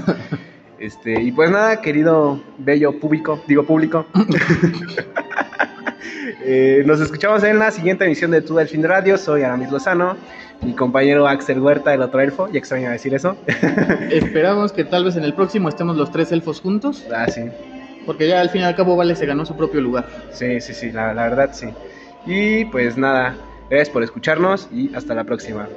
este 0.79 1.21
y 1.21 1.31
pues 1.31 1.49
nada 1.51 1.81
querido 1.81 2.41
bello 2.57 2.99
público 2.99 3.41
digo 3.47 3.63
público 3.65 4.05
Eh, 6.43 6.81
nos 6.87 6.99
escuchamos 6.99 7.43
en 7.43 7.59
la 7.59 7.69
siguiente 7.69 8.03
emisión 8.05 8.31
de 8.31 8.41
Tu 8.41 8.55
Delfín 8.55 8.83
Radio. 8.83 9.15
Soy 9.17 9.43
Aramis 9.43 9.69
Lozano, 9.71 10.17
mi 10.63 10.73
compañero 10.73 11.27
Axel 11.27 11.59
Huerta, 11.59 11.93
el 11.93 12.01
otro 12.01 12.19
elfo. 12.19 12.49
Ya 12.51 12.57
extraño 12.57 12.89
decir 12.89 13.13
eso. 13.13 13.37
Esperamos 14.09 14.71
que 14.71 14.83
tal 14.83 15.05
vez 15.05 15.15
en 15.17 15.23
el 15.23 15.35
próximo 15.35 15.69
estemos 15.69 15.95
los 15.97 16.11
tres 16.11 16.31
elfos 16.31 16.59
juntos, 16.59 17.05
ah, 17.15 17.27
sí. 17.27 17.41
Porque 18.05 18.27
ya 18.27 18.41
al 18.41 18.49
fin 18.49 18.61
y 18.61 18.63
al 18.65 18.75
cabo 18.75 18.95
Vale 18.95 19.15
se 19.15 19.25
ganó 19.25 19.45
su 19.45 19.55
propio 19.55 19.81
lugar. 19.81 20.07
Sí, 20.29 20.59
sí, 20.61 20.73
sí, 20.73 20.91
la, 20.91 21.13
la 21.13 21.23
verdad 21.23 21.51
sí. 21.53 21.75
Y 22.25 22.65
pues 22.65 22.97
nada, 22.97 23.41
gracias 23.69 23.89
por 23.89 24.03
escucharnos 24.03 24.67
y 24.71 24.93
hasta 24.95 25.13
la 25.15 25.25
próxima. 25.25 25.69